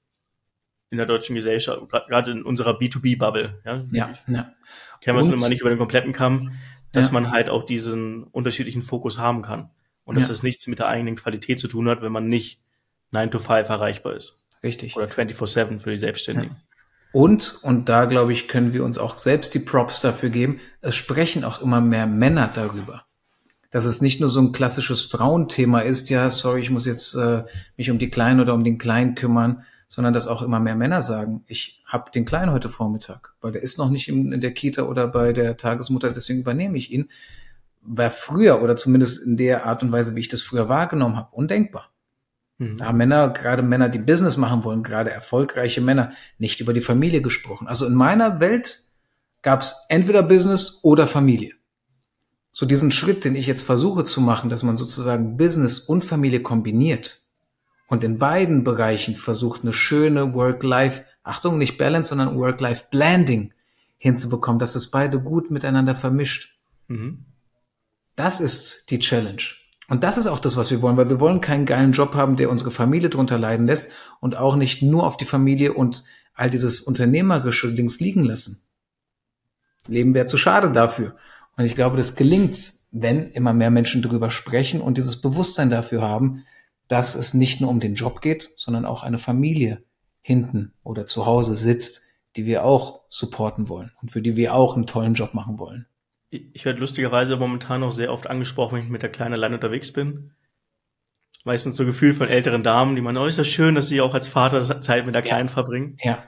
in 0.94 0.98
der 0.98 1.06
deutschen 1.06 1.34
Gesellschaft, 1.34 1.80
gerade 2.08 2.30
in 2.30 2.42
unserer 2.42 2.78
B2B-Bubble. 2.78 3.60
Ja, 3.64 3.78
Ja. 3.92 4.14
ja. 4.28 4.52
kennen 5.00 5.16
wir 5.16 5.20
es 5.20 5.28
immer 5.28 5.48
nicht 5.48 5.60
über 5.60 5.68
den 5.70 5.78
kompletten 5.78 6.12
Kamm, 6.12 6.52
dass 6.92 7.06
Ja. 7.08 7.12
man 7.12 7.30
halt 7.30 7.48
auch 7.50 7.66
diesen 7.66 8.24
unterschiedlichen 8.24 8.82
Fokus 8.82 9.18
haben 9.18 9.42
kann. 9.42 9.70
Und 10.04 10.14
dass 10.16 10.24
Ja. 10.24 10.28
das 10.30 10.42
nichts 10.42 10.66
mit 10.66 10.78
der 10.78 10.88
eigenen 10.88 11.16
Qualität 11.16 11.58
zu 11.60 11.68
tun 11.68 11.88
hat, 11.88 12.00
wenn 12.02 12.12
man 12.12 12.28
nicht 12.28 12.62
9 13.10 13.30
to 13.30 13.38
5 13.38 13.68
erreichbar 13.68 14.14
ist. 14.14 14.46
Richtig. 14.62 14.96
Oder 14.96 15.08
24-7 15.08 15.80
für 15.80 15.90
die 15.90 15.98
Selbstständigen. 15.98 16.56
Und, 17.12 17.58
und 17.62 17.88
da 17.88 18.06
glaube 18.06 18.32
ich, 18.32 18.48
können 18.48 18.72
wir 18.72 18.84
uns 18.84 18.98
auch 18.98 19.18
selbst 19.18 19.54
die 19.54 19.60
Props 19.60 20.00
dafür 20.00 20.30
geben, 20.30 20.60
es 20.80 20.94
sprechen 20.96 21.44
auch 21.44 21.60
immer 21.62 21.80
mehr 21.80 22.06
Männer 22.06 22.50
darüber. 22.52 23.04
Dass 23.70 23.84
es 23.84 24.00
nicht 24.00 24.20
nur 24.20 24.28
so 24.28 24.40
ein 24.40 24.52
klassisches 24.52 25.04
Frauenthema 25.04 25.80
ist, 25.80 26.08
ja, 26.08 26.28
sorry, 26.30 26.60
ich 26.60 26.70
muss 26.70 26.86
jetzt 26.86 27.14
äh, 27.14 27.44
mich 27.76 27.90
um 27.90 27.98
die 27.98 28.10
Kleinen 28.10 28.40
oder 28.40 28.54
um 28.54 28.64
den 28.64 28.78
Kleinen 28.78 29.14
kümmern, 29.14 29.64
sondern 29.88 30.14
dass 30.14 30.26
auch 30.26 30.42
immer 30.42 30.60
mehr 30.60 30.74
Männer 30.74 31.02
sagen, 31.02 31.44
ich 31.46 31.82
habe 31.86 32.10
den 32.10 32.24
Kleinen 32.24 32.52
heute 32.52 32.68
Vormittag, 32.68 33.34
weil 33.40 33.52
der 33.52 33.62
ist 33.62 33.78
noch 33.78 33.90
nicht 33.90 34.08
in, 34.08 34.40
der 34.40 34.52
Kita 34.52 34.82
oder 34.82 35.06
bei 35.06 35.32
der 35.32 35.56
Tagesmutter, 35.56 36.10
deswegen 36.10 36.40
übernehme 36.40 36.78
ich 36.78 36.90
ihn. 36.90 37.10
War 37.82 38.10
früher 38.10 38.62
oder 38.62 38.76
zumindest 38.76 39.26
in 39.26 39.36
der 39.36 39.66
Art 39.66 39.82
und 39.82 39.92
Weise, 39.92 40.16
wie 40.16 40.20
ich 40.20 40.28
das 40.28 40.42
früher 40.42 40.68
wahrgenommen 40.68 41.16
habe, 41.16 41.34
undenkbar. 41.34 41.90
Mhm. 42.58 42.76
Da 42.76 42.86
haben 42.86 42.98
Männer, 42.98 43.28
gerade 43.28 43.62
Männer, 43.62 43.88
die 43.88 43.98
Business 43.98 44.36
machen 44.36 44.64
wollen, 44.64 44.82
gerade 44.82 45.10
erfolgreiche 45.10 45.80
Männer, 45.80 46.12
nicht 46.38 46.60
über 46.60 46.72
die 46.72 46.80
Familie 46.80 47.20
gesprochen. 47.20 47.68
Also 47.68 47.86
in 47.86 47.94
meiner 47.94 48.40
Welt 48.40 48.84
gab 49.42 49.60
es 49.60 49.84
entweder 49.88 50.22
Business 50.22 50.80
oder 50.82 51.06
Familie. 51.06 51.54
So 52.50 52.66
diesen 52.66 52.92
Schritt, 52.92 53.24
den 53.24 53.34
ich 53.34 53.46
jetzt 53.46 53.64
versuche 53.64 54.04
zu 54.04 54.20
machen, 54.20 54.48
dass 54.48 54.62
man 54.62 54.76
sozusagen 54.76 55.36
Business 55.36 55.80
und 55.80 56.04
Familie 56.04 56.40
kombiniert 56.40 57.23
und 57.88 58.04
in 58.04 58.18
beiden 58.18 58.64
Bereichen 58.64 59.16
versucht, 59.16 59.62
eine 59.62 59.72
schöne 59.72 60.34
Work-Life, 60.34 61.04
Achtung, 61.22 61.58
nicht 61.58 61.78
Balance, 61.78 62.10
sondern 62.10 62.36
Work-Life-Blending 62.36 63.52
hinzubekommen, 63.98 64.58
dass 64.58 64.74
das 64.74 64.90
beide 64.90 65.20
gut 65.20 65.50
miteinander 65.50 65.94
vermischt. 65.94 66.58
Mhm. 66.88 67.24
Das 68.16 68.40
ist 68.40 68.90
die 68.90 68.98
Challenge. 68.98 69.42
Und 69.88 70.02
das 70.02 70.16
ist 70.16 70.26
auch 70.26 70.38
das, 70.38 70.56
was 70.56 70.70
wir 70.70 70.80
wollen, 70.80 70.96
weil 70.96 71.10
wir 71.10 71.20
wollen 71.20 71.40
keinen 71.40 71.66
geilen 71.66 71.92
Job 71.92 72.14
haben, 72.14 72.36
der 72.36 72.50
unsere 72.50 72.70
Familie 72.70 73.10
drunter 73.10 73.38
leiden 73.38 73.66
lässt 73.66 73.92
und 74.20 74.36
auch 74.36 74.56
nicht 74.56 74.82
nur 74.82 75.04
auf 75.04 75.16
die 75.16 75.26
Familie 75.26 75.74
und 75.74 76.04
all 76.34 76.50
dieses 76.50 76.80
unternehmerische 76.80 77.74
Dings 77.74 78.00
liegen 78.00 78.24
lassen. 78.24 78.62
Leben 79.86 80.14
wäre 80.14 80.26
zu 80.26 80.38
schade 80.38 80.72
dafür. 80.72 81.16
Und 81.56 81.64
ich 81.64 81.74
glaube, 81.74 81.96
das 81.96 82.16
gelingt, 82.16 82.58
wenn 82.92 83.30
immer 83.30 83.52
mehr 83.52 83.70
Menschen 83.70 84.02
darüber 84.02 84.30
sprechen 84.30 84.80
und 84.80 84.96
dieses 84.96 85.20
Bewusstsein 85.20 85.70
dafür 85.70 86.02
haben, 86.02 86.44
dass 86.88 87.14
es 87.14 87.34
nicht 87.34 87.60
nur 87.60 87.70
um 87.70 87.80
den 87.80 87.94
Job 87.94 88.20
geht, 88.20 88.50
sondern 88.56 88.84
auch 88.84 89.02
eine 89.02 89.18
Familie 89.18 89.82
hinten 90.20 90.72
oder 90.82 91.06
zu 91.06 91.26
Hause 91.26 91.54
sitzt, 91.56 92.02
die 92.36 92.46
wir 92.46 92.64
auch 92.64 93.02
supporten 93.08 93.68
wollen 93.68 93.92
und 94.02 94.10
für 94.10 94.22
die 94.22 94.36
wir 94.36 94.54
auch 94.54 94.74
einen 94.76 94.86
tollen 94.86 95.14
Job 95.14 95.34
machen 95.34 95.58
wollen. 95.58 95.86
Ich 96.30 96.64
werde 96.64 96.80
lustigerweise 96.80 97.36
momentan 97.36 97.82
auch 97.84 97.92
sehr 97.92 98.12
oft 98.12 98.26
angesprochen, 98.26 98.76
wenn 98.76 98.84
ich 98.84 98.90
mit 98.90 99.02
der 99.02 99.12
Kleinen 99.12 99.34
allein 99.34 99.54
unterwegs 99.54 99.92
bin. 99.92 100.32
Meistens 101.44 101.76
so 101.76 101.84
Gefühl 101.84 102.14
von 102.14 102.28
älteren 102.28 102.62
Damen, 102.62 102.96
die 102.96 103.02
meinen, 103.02 103.18
oh, 103.18 103.26
ist 103.26 103.38
das 103.38 103.46
schön, 103.48 103.74
dass 103.74 103.88
sie 103.88 104.00
auch 104.00 104.14
als 104.14 104.26
Vater 104.28 104.80
Zeit 104.80 105.04
mit 105.06 105.14
der 105.14 105.22
Kleinen 105.22 105.48
verbringen. 105.50 105.96
Ja. 106.02 106.24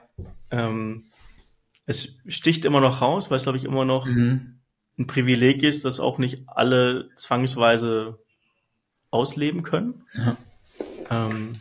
Ähm, 0.51 1.07
es 1.87 2.19
sticht 2.29 2.65
immer 2.65 2.81
noch 2.81 3.01
raus, 3.01 3.31
weil 3.31 3.39
es, 3.39 3.45
glaube 3.45 3.59
ich, 3.59 3.65
immer 3.65 3.85
noch 3.85 4.07
Mhm. 4.07 4.61
ein 4.99 5.07
Privileg 5.07 5.63
ist, 5.63 5.85
das 5.85 6.01
auch 6.01 6.19
nicht 6.19 6.45
alle 6.49 7.09
zwangsweise 7.17 8.19
ausleben 9.17 9.63
können. 9.63 10.05
Ja. 10.15 10.37
Ähm, 11.11 11.57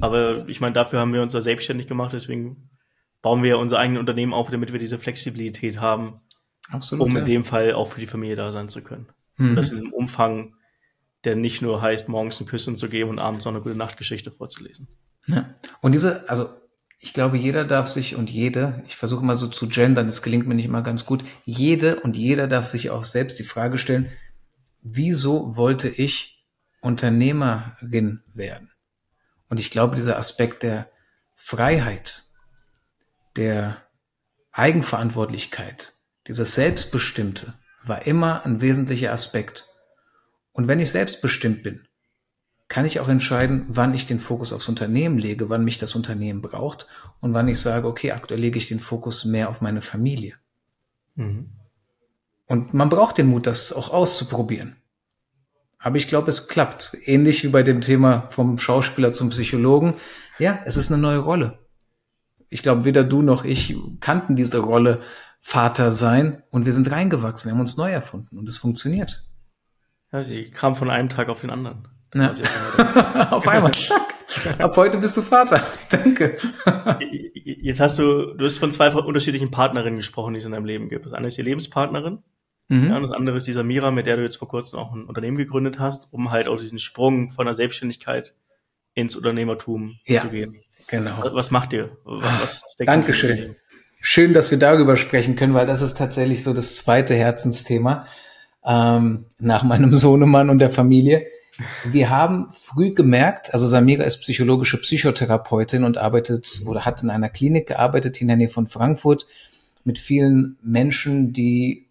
aber 0.00 0.48
ich 0.48 0.60
meine, 0.60 0.74
dafür 0.74 1.00
haben 1.00 1.12
wir 1.12 1.22
uns 1.22 1.32
ja 1.32 1.40
selbstständig 1.40 1.88
gemacht, 1.88 2.12
deswegen 2.12 2.70
bauen 3.22 3.42
wir 3.42 3.50
ja 3.50 3.56
unser 3.56 3.78
eigenes 3.78 4.00
Unternehmen 4.00 4.32
auf, 4.32 4.50
damit 4.50 4.72
wir 4.72 4.78
diese 4.78 4.98
Flexibilität 4.98 5.80
haben, 5.80 6.20
Absolut. 6.70 7.06
um 7.06 7.12
ja. 7.12 7.20
in 7.20 7.24
dem 7.24 7.44
Fall 7.44 7.72
auch 7.72 7.88
für 7.88 8.00
die 8.00 8.06
Familie 8.06 8.36
da 8.36 8.52
sein 8.52 8.68
zu 8.68 8.82
können. 8.82 9.08
Mhm. 9.36 9.50
Und 9.50 9.56
das 9.56 9.70
in 9.70 9.78
einem 9.78 9.92
Umfang, 9.92 10.54
der 11.24 11.36
nicht 11.36 11.62
nur 11.62 11.82
heißt, 11.82 12.08
morgens 12.08 12.40
ein 12.40 12.46
Küsschen 12.46 12.76
zu 12.76 12.88
geben 12.88 13.10
und 13.10 13.18
abends 13.18 13.44
noch 13.44 13.52
eine 13.52 13.62
gute 13.62 13.74
Nachtgeschichte 13.74 14.30
vorzulesen. 14.30 14.88
Ja. 15.26 15.54
Und 15.80 15.92
diese, 15.92 16.28
also 16.28 16.48
ich 16.98 17.12
glaube, 17.12 17.38
jeder 17.38 17.64
darf 17.64 17.88
sich 17.88 18.14
und 18.14 18.30
jede, 18.30 18.82
ich 18.86 18.96
versuche 18.96 19.24
mal 19.24 19.36
so 19.36 19.48
zu 19.48 19.68
gendern, 19.68 20.06
das 20.06 20.22
gelingt 20.22 20.46
mir 20.46 20.54
nicht 20.54 20.66
immer 20.66 20.82
ganz 20.82 21.06
gut, 21.06 21.24
jede 21.44 22.00
und 22.00 22.16
jeder 22.16 22.46
darf 22.46 22.66
sich 22.66 22.90
auch 22.90 23.04
selbst 23.04 23.38
die 23.38 23.44
Frage 23.44 23.78
stellen, 23.78 24.10
wieso 24.82 25.56
wollte 25.56 25.88
ich 25.88 26.39
Unternehmerin 26.80 28.22
werden? 28.34 28.70
Und 29.48 29.60
ich 29.60 29.70
glaube, 29.70 29.96
dieser 29.96 30.16
Aspekt 30.16 30.62
der 30.62 30.90
Freiheit, 31.34 32.24
der 33.36 33.78
Eigenverantwortlichkeit, 34.52 35.94
dieses 36.26 36.54
Selbstbestimmte 36.54 37.54
war 37.82 38.06
immer 38.06 38.44
ein 38.44 38.60
wesentlicher 38.60 39.12
Aspekt. 39.12 39.66
Und 40.52 40.68
wenn 40.68 40.80
ich 40.80 40.90
selbstbestimmt 40.90 41.62
bin, 41.62 41.86
kann 42.68 42.84
ich 42.84 43.00
auch 43.00 43.08
entscheiden, 43.08 43.64
wann 43.66 43.94
ich 43.94 44.06
den 44.06 44.20
Fokus 44.20 44.52
aufs 44.52 44.68
Unternehmen 44.68 45.18
lege, 45.18 45.48
wann 45.48 45.64
mich 45.64 45.78
das 45.78 45.96
Unternehmen 45.96 46.40
braucht 46.40 46.86
und 47.20 47.34
wann 47.34 47.48
ich 47.48 47.58
sage, 47.60 47.88
okay, 47.88 48.12
aktuell 48.12 48.40
lege 48.40 48.58
ich 48.58 48.68
den 48.68 48.78
Fokus 48.78 49.24
mehr 49.24 49.48
auf 49.48 49.60
meine 49.60 49.82
Familie. 49.82 50.36
Mhm. 51.16 51.50
Und 52.46 52.72
man 52.72 52.88
braucht 52.88 53.18
den 53.18 53.26
Mut, 53.26 53.46
das 53.46 53.72
auch 53.72 53.92
auszuprobieren. 53.92 54.76
Aber 55.80 55.96
ich 55.96 56.08
glaube, 56.08 56.30
es 56.30 56.46
klappt. 56.46 56.96
Ähnlich 57.06 57.42
wie 57.42 57.48
bei 57.48 57.62
dem 57.62 57.80
Thema 57.80 58.26
vom 58.28 58.58
Schauspieler 58.58 59.12
zum 59.12 59.30
Psychologen. 59.30 59.94
Ja, 60.38 60.60
es 60.64 60.76
ist 60.76 60.92
eine 60.92 61.00
neue 61.00 61.18
Rolle. 61.18 61.58
Ich 62.50 62.62
glaube, 62.62 62.84
weder 62.84 63.02
du 63.02 63.22
noch 63.22 63.44
ich 63.44 63.76
kannten 64.00 64.36
diese 64.36 64.58
Rolle 64.58 65.00
Vater 65.40 65.92
sein 65.92 66.42
und 66.50 66.66
wir 66.66 66.72
sind 66.72 66.90
reingewachsen, 66.90 67.48
wir 67.48 67.54
haben 67.54 67.60
uns 67.60 67.78
neu 67.78 67.90
erfunden 67.90 68.38
und 68.38 68.46
es 68.48 68.58
funktioniert. 68.58 69.24
Ja, 70.12 70.22
sie 70.22 70.44
kam 70.44 70.76
von 70.76 70.90
einem 70.90 71.08
Tag 71.08 71.28
auf 71.28 71.40
den 71.40 71.50
anderen. 71.50 71.88
Ja. 72.14 72.26
Quasi 72.26 72.42
auf 72.42 72.78
einmal. 72.78 73.28
auf 73.30 73.48
einmal, 73.48 73.72
zack. 73.72 74.02
Ab 74.58 74.76
heute 74.76 74.98
bist 74.98 75.16
du 75.16 75.22
Vater. 75.22 75.64
Danke. 75.88 76.36
Jetzt 77.00 77.80
hast 77.80 77.98
du, 77.98 78.34
du 78.34 78.44
hast 78.44 78.58
von 78.58 78.70
zwei 78.70 78.92
unterschiedlichen 78.92 79.50
Partnerinnen 79.50 79.96
gesprochen, 79.96 80.34
die 80.34 80.40
es 80.40 80.46
in 80.46 80.52
deinem 80.52 80.66
Leben 80.66 80.88
gibt. 80.88 81.06
Das 81.06 81.12
eine 81.12 81.28
ist 81.28 81.38
die 81.38 81.42
Lebenspartnerin, 81.42 82.18
Mhm. 82.70 82.88
ja, 82.88 82.96
und 82.96 83.02
das 83.02 83.10
andere 83.10 83.36
ist 83.36 83.48
die 83.48 83.52
Samira, 83.52 83.90
mit 83.90 84.06
der 84.06 84.16
du 84.16 84.22
jetzt 84.22 84.36
vor 84.36 84.46
kurzem 84.46 84.78
auch 84.78 84.94
ein 84.94 85.04
Unternehmen 85.04 85.36
gegründet 85.36 85.80
hast, 85.80 86.06
um 86.12 86.30
halt 86.30 86.46
auch 86.46 86.56
diesen 86.56 86.78
Sprung 86.78 87.32
von 87.32 87.44
der 87.46 87.54
Selbstständigkeit 87.54 88.32
ins 88.94 89.16
Unternehmertum 89.16 89.96
Ja. 90.06 90.20
zu 90.20 90.28
gehen. 90.28 90.56
Genau. 90.86 91.10
Was, 91.32 91.50
macht 91.50 91.72
ihr? 91.72 91.96
Was, 92.04 92.62
steckt 92.74 92.88
Dankeschön. 92.88 93.56
Schön, 94.00 94.32
dass 94.34 94.52
wir 94.52 94.58
darüber 94.58 94.96
sprechen 94.96 95.34
können, 95.34 95.52
weil 95.52 95.66
das 95.66 95.82
ist 95.82 95.98
tatsächlich 95.98 96.44
so 96.44 96.54
das 96.54 96.76
zweite 96.76 97.14
Herzensthema 97.14 98.06
ähm, 98.64 99.26
nach 99.40 99.64
meinem 99.64 99.94
Sohnemann 99.96 100.48
und 100.48 100.60
der 100.60 100.70
Familie. 100.70 101.26
Wir 101.84 102.08
haben 102.08 102.48
früh 102.52 102.94
gemerkt, 102.94 103.52
also 103.52 103.66
Samira 103.66 104.04
ist 104.04 104.18
psychologische 104.22 104.80
Psychotherapeutin 104.80 105.82
und 105.82 105.98
arbeitet 105.98 106.62
oder 106.66 106.84
hat 106.84 107.02
in 107.02 107.10
einer 107.10 107.28
Klinik 107.28 107.66
gearbeitet 107.66 108.20
in 108.20 108.28
der 108.28 108.36
Nähe 108.36 108.48
von 108.48 108.68
Frankfurt 108.68 109.26
mit 109.84 109.98
vielen 109.98 110.56
Menschen, 110.62 111.32
die 111.32 111.89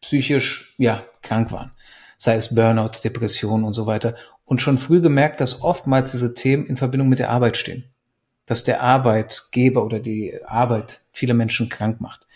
psychisch 0.00 0.74
ja 0.78 1.04
krank 1.22 1.52
waren, 1.52 1.72
sei 2.16 2.36
es 2.36 2.54
Burnout, 2.54 3.02
Depression 3.04 3.64
und 3.64 3.72
so 3.72 3.86
weiter. 3.86 4.14
Und 4.44 4.62
schon 4.62 4.78
früh 4.78 5.00
gemerkt, 5.00 5.40
dass 5.40 5.62
oftmals 5.62 6.12
diese 6.12 6.34
Themen 6.34 6.66
in 6.66 6.76
Verbindung 6.76 7.08
mit 7.08 7.18
der 7.18 7.30
Arbeit 7.30 7.56
stehen 7.56 7.90
dass 8.46 8.62
der 8.62 8.82
Arbeitgeber 8.82 9.84
oder 9.84 9.98
die 9.98 10.38
Arbeit 10.46 11.02
viele 11.12 11.34
Menschen 11.34 11.68
krank 11.68 12.00
macht. 12.00 12.26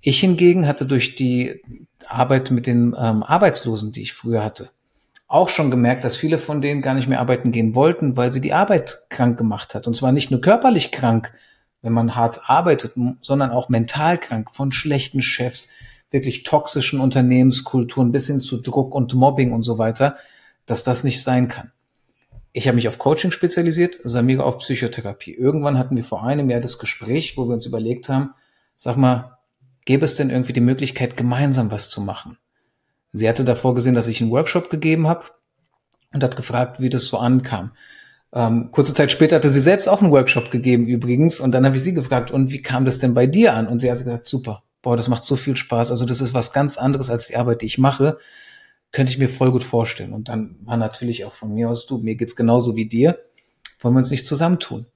Ich 0.00 0.20
hingegen 0.20 0.66
hatte 0.66 0.84
durch 0.84 1.14
die 1.14 1.62
Arbeit 2.08 2.50
mit 2.50 2.66
den 2.66 2.94
ähm, 2.98 3.22
Arbeitslosen, 3.22 3.92
die 3.92 4.02
ich 4.02 4.12
früher 4.12 4.42
hatte, 4.42 4.70
auch 5.28 5.48
schon 5.48 5.70
gemerkt, 5.70 6.04
dass 6.04 6.16
viele 6.16 6.38
von 6.38 6.60
denen 6.60 6.82
gar 6.82 6.94
nicht 6.94 7.08
mehr 7.08 7.20
arbeiten 7.20 7.52
gehen 7.52 7.74
wollten, 7.74 8.16
weil 8.16 8.32
sie 8.32 8.40
die 8.40 8.52
Arbeit 8.52 9.06
krank 9.08 9.38
gemacht 9.38 9.74
hat. 9.74 9.86
Und 9.86 9.94
zwar 9.94 10.12
nicht 10.12 10.30
nur 10.30 10.40
körperlich 10.40 10.90
krank, 10.90 11.32
wenn 11.80 11.92
man 11.92 12.16
hart 12.16 12.50
arbeitet, 12.50 12.92
sondern 13.22 13.50
auch 13.50 13.68
mental 13.68 14.18
krank 14.18 14.48
von 14.52 14.72
schlechten 14.72 15.22
Chefs, 15.22 15.70
wirklich 16.12 16.44
toxischen 16.44 17.00
Unternehmenskulturen 17.00 18.12
bis 18.12 18.26
hin 18.26 18.40
zu 18.40 18.60
Druck 18.60 18.94
und 18.94 19.14
Mobbing 19.14 19.52
und 19.52 19.62
so 19.62 19.78
weiter, 19.78 20.16
dass 20.66 20.84
das 20.84 21.04
nicht 21.04 21.22
sein 21.22 21.48
kann. 21.48 21.72
Ich 22.52 22.68
habe 22.68 22.76
mich 22.76 22.86
auf 22.88 22.98
Coaching 22.98 23.30
spezialisiert, 23.30 23.98
Samira 24.04 24.44
auf 24.44 24.58
Psychotherapie. 24.58 25.32
Irgendwann 25.32 25.78
hatten 25.78 25.96
wir 25.96 26.04
vor 26.04 26.22
einem 26.22 26.50
Jahr 26.50 26.60
das 26.60 26.78
Gespräch, 26.78 27.36
wo 27.36 27.46
wir 27.46 27.54
uns 27.54 27.64
überlegt 27.64 28.10
haben, 28.10 28.34
sag 28.76 28.96
mal, 28.96 29.38
gäbe 29.86 30.04
es 30.04 30.16
denn 30.16 30.30
irgendwie 30.30 30.52
die 30.52 30.60
Möglichkeit, 30.60 31.16
gemeinsam 31.16 31.70
was 31.70 31.88
zu 31.88 32.02
machen? 32.02 32.36
Sie 33.12 33.28
hatte 33.28 33.44
davor 33.44 33.74
gesehen, 33.74 33.94
dass 33.94 34.06
ich 34.06 34.20
einen 34.20 34.30
Workshop 34.30 34.70
gegeben 34.70 35.06
habe 35.06 35.24
und 36.12 36.22
hat 36.22 36.36
gefragt, 36.36 36.80
wie 36.80 36.90
das 36.90 37.06
so 37.06 37.18
ankam. 37.18 37.72
Ähm, 38.34 38.70
kurze 38.70 38.94
Zeit 38.94 39.12
später 39.12 39.36
hatte 39.36 39.50
sie 39.50 39.60
selbst 39.60 39.88
auch 39.88 40.00
einen 40.00 40.10
Workshop 40.10 40.50
gegeben 40.50 40.86
übrigens 40.86 41.40
und 41.40 41.52
dann 41.52 41.66
habe 41.66 41.76
ich 41.76 41.82
sie 41.82 41.94
gefragt, 41.94 42.30
und 42.30 42.50
wie 42.50 42.62
kam 42.62 42.84
das 42.84 42.98
denn 42.98 43.14
bei 43.14 43.26
dir 43.26 43.54
an? 43.54 43.66
Und 43.66 43.80
sie 43.80 43.90
hat 43.90 43.98
gesagt, 43.98 44.26
super, 44.26 44.62
boah, 44.82 44.96
das 44.96 45.08
macht 45.08 45.24
so 45.24 45.36
viel 45.36 45.56
Spaß. 45.56 45.90
Also 45.90 46.04
das 46.04 46.20
ist 46.20 46.34
was 46.34 46.52
ganz 46.52 46.76
anderes 46.76 47.08
als 47.08 47.28
die 47.28 47.36
Arbeit, 47.36 47.62
die 47.62 47.66
ich 47.66 47.78
mache. 47.78 48.18
Könnte 48.90 49.12
ich 49.12 49.18
mir 49.18 49.28
voll 49.28 49.52
gut 49.52 49.64
vorstellen. 49.64 50.12
Und 50.12 50.28
dann 50.28 50.56
war 50.64 50.76
natürlich 50.76 51.24
auch 51.24 51.32
von 51.32 51.54
mir 51.54 51.70
aus, 51.70 51.86
du, 51.86 51.98
mir 51.98 52.16
geht's 52.16 52.36
genauso 52.36 52.76
wie 52.76 52.86
dir. 52.86 53.18
Wollen 53.80 53.94
wir 53.94 53.98
uns 53.98 54.10
nicht 54.10 54.26
zusammentun? 54.26 54.86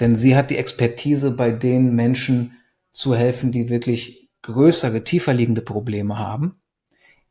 Denn 0.00 0.16
sie 0.16 0.34
hat 0.34 0.50
die 0.50 0.56
Expertise, 0.56 1.30
bei 1.30 1.52
den 1.52 1.94
Menschen 1.94 2.56
zu 2.92 3.14
helfen, 3.14 3.52
die 3.52 3.68
wirklich 3.68 4.30
größere, 4.42 5.04
tiefer 5.04 5.34
liegende 5.34 5.62
Probleme 5.62 6.18
haben. 6.18 6.60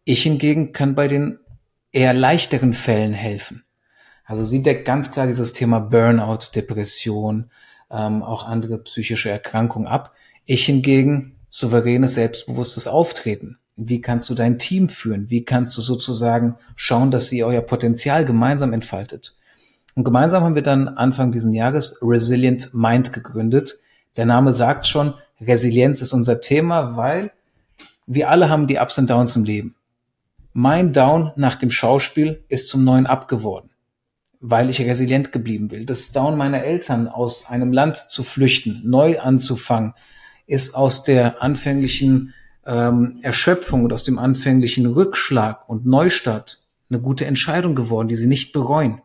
Ich 0.03 0.23
hingegen 0.23 0.71
kann 0.71 0.95
bei 0.95 1.07
den 1.07 1.39
eher 1.91 2.13
leichteren 2.13 2.73
Fällen 2.73 3.13
helfen. 3.13 3.63
Also 4.23 4.45
sie 4.45 4.61
deckt 4.61 4.85
ganz 4.85 5.11
klar 5.11 5.25
dieses 5.25 5.53
Thema 5.53 5.79
Burnout, 5.79 6.51
Depression, 6.55 7.49
ähm, 7.89 8.21
auch 8.21 8.45
andere 8.47 8.77
psychische 8.83 9.31
Erkrankungen 9.31 9.87
ab. 9.87 10.13
Ich 10.45 10.65
hingegen 10.65 11.38
souveränes, 11.49 12.15
selbstbewusstes 12.15 12.87
Auftreten. 12.87 13.57
Wie 13.75 14.01
kannst 14.01 14.29
du 14.29 14.35
dein 14.35 14.59
Team 14.59 14.89
führen? 14.89 15.29
Wie 15.29 15.45
kannst 15.45 15.77
du 15.77 15.81
sozusagen 15.81 16.55
schauen, 16.75 17.11
dass 17.11 17.31
ihr 17.31 17.47
euer 17.47 17.61
Potenzial 17.61 18.25
gemeinsam 18.25 18.73
entfaltet? 18.73 19.35
Und 19.95 20.03
gemeinsam 20.03 20.43
haben 20.43 20.55
wir 20.55 20.61
dann 20.61 20.87
Anfang 20.87 21.31
diesen 21.31 21.53
Jahres 21.53 21.99
Resilient 22.01 22.73
Mind 22.73 23.13
gegründet. 23.13 23.75
Der 24.17 24.25
Name 24.25 24.53
sagt 24.53 24.87
schon, 24.87 25.13
Resilienz 25.41 26.01
ist 26.01 26.13
unser 26.13 26.41
Thema, 26.41 26.97
weil 26.97 27.31
wir 28.05 28.29
alle 28.29 28.49
haben 28.49 28.67
die 28.67 28.77
Ups 28.77 28.97
und 28.97 29.09
Downs 29.09 29.35
im 29.35 29.43
Leben. 29.43 29.75
Mein 30.51 30.93
Down 30.93 31.31
nach 31.35 31.55
dem 31.55 31.71
Schauspiel 31.71 32.43
ist 32.49 32.69
zum 32.69 32.83
neuen 32.83 33.05
Up 33.05 33.27
geworden, 33.27 33.69
weil 34.39 34.69
ich 34.69 34.81
resilient 34.81 35.31
geblieben 35.31 35.71
will. 35.71 35.85
Das 35.85 36.11
Down 36.11 36.35
meiner 36.35 36.63
Eltern, 36.63 37.07
aus 37.07 37.47
einem 37.47 37.71
Land 37.71 37.97
zu 37.97 38.23
flüchten, 38.23 38.81
neu 38.83 39.19
anzufangen, 39.19 39.93
ist 40.49 40.75
aus 40.75 41.03
der 41.03 41.41
anfänglichen 41.43 42.33
ähm, 42.65 43.19
Erschöpfung 43.21 43.83
und 43.83 43.93
aus 43.93 44.03
dem 44.03 44.17
anfänglichen 44.17 44.87
Rückschlag 44.87 45.69
und 45.69 45.85
Neustart 45.85 46.65
eine 46.89 46.99
gute 46.99 47.25
Entscheidung 47.25 47.75
geworden, 47.75 48.07
die 48.07 48.15
sie 48.15 48.27
nicht 48.27 48.51
bereuen. 48.51 49.01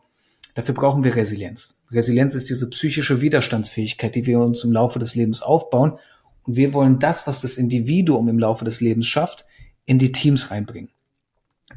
Dafür 0.54 0.74
brauchen 0.74 1.04
wir 1.04 1.16
Resilienz. 1.16 1.84
Resilienz 1.90 2.34
ist 2.34 2.48
diese 2.48 2.70
psychische 2.70 3.20
Widerstandsfähigkeit, 3.20 4.14
die 4.14 4.26
wir 4.26 4.40
uns 4.40 4.64
im 4.64 4.72
Laufe 4.72 4.98
des 4.98 5.14
Lebens 5.16 5.42
aufbauen. 5.42 5.98
Und 6.44 6.56
wir 6.56 6.72
wollen 6.72 6.98
das, 6.98 7.26
was 7.26 7.42
das 7.42 7.58
Individuum 7.58 8.28
im 8.28 8.38
Laufe 8.38 8.64
des 8.64 8.80
Lebens 8.80 9.06
schafft, 9.06 9.44
in 9.84 9.98
die 9.98 10.12
Teams 10.12 10.50
reinbringen. 10.50 10.90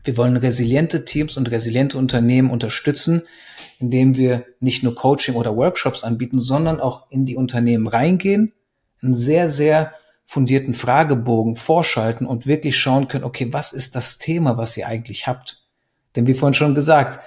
Wir 0.04 0.16
wollen 0.16 0.38
resiliente 0.38 1.04
Teams 1.04 1.36
und 1.36 1.52
resiliente 1.52 1.98
Unternehmen 1.98 2.52
unterstützen, 2.52 3.24
indem 3.80 4.16
wir 4.16 4.46
nicht 4.60 4.84
nur 4.84 4.96
Coaching 4.96 5.36
oder 5.36 5.58
Workshops 5.58 6.04
anbieten, 6.04 6.40
sondern 6.40 6.80
auch 6.80 7.12
in 7.12 7.26
die 7.26 7.36
Unternehmen 7.36 7.88
reingehen, 7.88 8.54
einen 9.02 9.14
sehr, 9.14 9.50
sehr 9.50 9.94
fundierten 10.26 10.74
Fragebogen 10.74 11.56
vorschalten 11.56 12.26
und 12.26 12.48
wirklich 12.48 12.78
schauen 12.78 13.08
können, 13.08 13.24
okay, 13.24 13.48
was 13.52 13.72
ist 13.74 13.96
das 13.96 14.18
Thema, 14.18 14.58
was 14.58 14.76
ihr 14.76 14.88
eigentlich 14.88 15.26
habt? 15.26 15.64
Denn 16.16 16.28
wie 16.28 16.34
vorhin 16.34 16.54
schon 16.54 16.76
gesagt, 16.76 17.20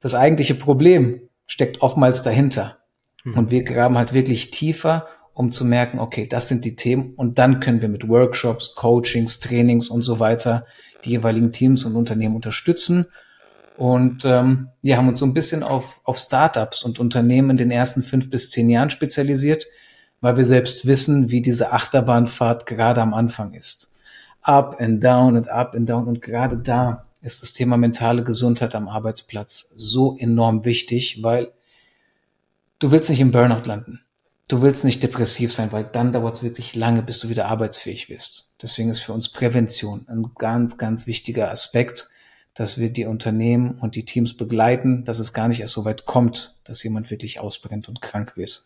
das 0.00 0.14
eigentliche 0.14 0.54
Problem 0.54 1.20
steckt 1.46 1.82
oftmals 1.82 2.22
dahinter. 2.22 2.78
Mhm. 3.24 3.34
Und 3.34 3.50
wir 3.50 3.62
graben 3.62 3.96
halt 3.96 4.12
wirklich 4.12 4.50
tiefer, 4.50 5.06
um 5.34 5.52
zu 5.52 5.64
merken, 5.64 6.00
okay, 6.00 6.26
das 6.26 6.48
sind 6.48 6.64
die 6.64 6.74
Themen 6.74 7.14
und 7.14 7.38
dann 7.38 7.60
können 7.60 7.80
wir 7.80 7.88
mit 7.88 8.08
Workshops, 8.08 8.74
Coachings, 8.74 9.38
Trainings 9.38 9.88
und 9.88 10.02
so 10.02 10.18
weiter 10.18 10.66
die 11.04 11.10
jeweiligen 11.10 11.52
Teams 11.52 11.84
und 11.84 11.94
Unternehmen 11.94 12.34
unterstützen. 12.34 13.06
Und 13.76 14.24
ähm, 14.24 14.70
wir 14.82 14.96
haben 14.96 15.08
uns 15.08 15.20
so 15.20 15.26
ein 15.26 15.34
bisschen 15.34 15.62
auf, 15.62 16.00
auf 16.02 16.18
Startups 16.18 16.82
und 16.82 16.98
Unternehmen 16.98 17.50
in 17.50 17.56
den 17.56 17.70
ersten 17.70 18.02
fünf 18.02 18.30
bis 18.30 18.50
zehn 18.50 18.68
Jahren 18.68 18.90
spezialisiert, 18.90 19.66
weil 20.20 20.36
wir 20.36 20.44
selbst 20.44 20.86
wissen, 20.86 21.30
wie 21.30 21.42
diese 21.42 21.72
Achterbahnfahrt 21.72 22.66
gerade 22.66 23.00
am 23.00 23.14
Anfang 23.14 23.54
ist. 23.54 23.94
Up 24.42 24.80
and 24.80 25.02
down 25.02 25.36
und 25.36 25.48
up 25.48 25.74
and 25.74 25.88
down. 25.88 26.06
Und 26.06 26.22
gerade 26.22 26.56
da 26.56 27.06
ist 27.22 27.42
das 27.42 27.52
Thema 27.52 27.76
mentale 27.76 28.24
Gesundheit 28.24 28.74
am 28.74 28.88
Arbeitsplatz 28.88 29.74
so 29.76 30.16
enorm 30.18 30.64
wichtig, 30.64 31.22
weil 31.22 31.52
du 32.78 32.90
willst 32.90 33.10
nicht 33.10 33.20
im 33.20 33.32
Burnout 33.32 33.66
landen. 33.66 34.00
Du 34.48 34.62
willst 34.62 34.84
nicht 34.84 35.02
depressiv 35.02 35.52
sein, 35.52 35.72
weil 35.72 35.84
dann 35.84 36.12
dauert 36.12 36.36
es 36.36 36.42
wirklich 36.42 36.74
lange, 36.74 37.02
bis 37.02 37.18
du 37.18 37.28
wieder 37.28 37.46
arbeitsfähig 37.46 38.08
wirst. 38.08 38.54
Deswegen 38.62 38.88
ist 38.88 39.00
für 39.00 39.12
uns 39.12 39.28
Prävention 39.28 40.06
ein 40.08 40.30
ganz, 40.38 40.78
ganz 40.78 41.06
wichtiger 41.06 41.50
Aspekt, 41.50 42.08
dass 42.54 42.78
wir 42.78 42.90
die 42.90 43.04
Unternehmen 43.04 43.78
und 43.78 43.94
die 43.94 44.06
Teams 44.06 44.36
begleiten, 44.36 45.04
dass 45.04 45.18
es 45.18 45.34
gar 45.34 45.48
nicht 45.48 45.60
erst 45.60 45.74
so 45.74 45.84
weit 45.84 46.06
kommt, 46.06 46.60
dass 46.64 46.82
jemand 46.82 47.10
wirklich 47.10 47.40
ausbrennt 47.40 47.88
und 47.88 48.00
krank 48.00 48.36
wird. 48.36 48.64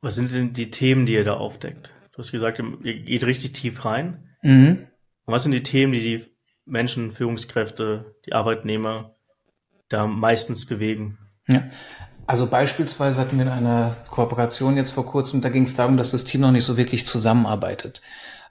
Was 0.00 0.14
sind 0.14 0.32
denn 0.32 0.52
die 0.52 0.70
Themen, 0.70 1.06
die 1.06 1.14
ihr 1.14 1.24
da 1.24 1.34
aufdeckt? 1.34 1.92
Du 2.12 2.18
hast 2.18 2.32
gesagt, 2.32 2.58
ihr 2.58 3.02
geht 3.02 3.24
richtig 3.24 3.52
tief 3.52 3.84
rein. 3.84 4.28
Mhm. 4.42 4.86
Und 5.26 5.34
was 5.34 5.42
sind 5.42 5.52
die 5.52 5.62
Themen, 5.62 5.92
die 5.92 6.00
die 6.00 6.26
Menschen, 6.64 7.12
Führungskräfte, 7.12 8.14
die 8.26 8.32
Arbeitnehmer 8.32 9.14
da 9.88 10.06
meistens 10.06 10.66
bewegen? 10.66 11.18
Ja, 11.46 11.68
also 12.26 12.46
beispielsweise 12.46 13.20
hatten 13.20 13.38
wir 13.38 13.44
in 13.44 13.50
einer 13.50 13.96
Kooperation 14.08 14.76
jetzt 14.76 14.92
vor 14.92 15.04
kurzem, 15.04 15.40
da 15.40 15.48
ging 15.48 15.64
es 15.64 15.74
darum, 15.74 15.96
dass 15.96 16.12
das 16.12 16.24
Team 16.24 16.42
noch 16.42 16.52
nicht 16.52 16.64
so 16.64 16.76
wirklich 16.76 17.04
zusammenarbeitet. 17.04 18.02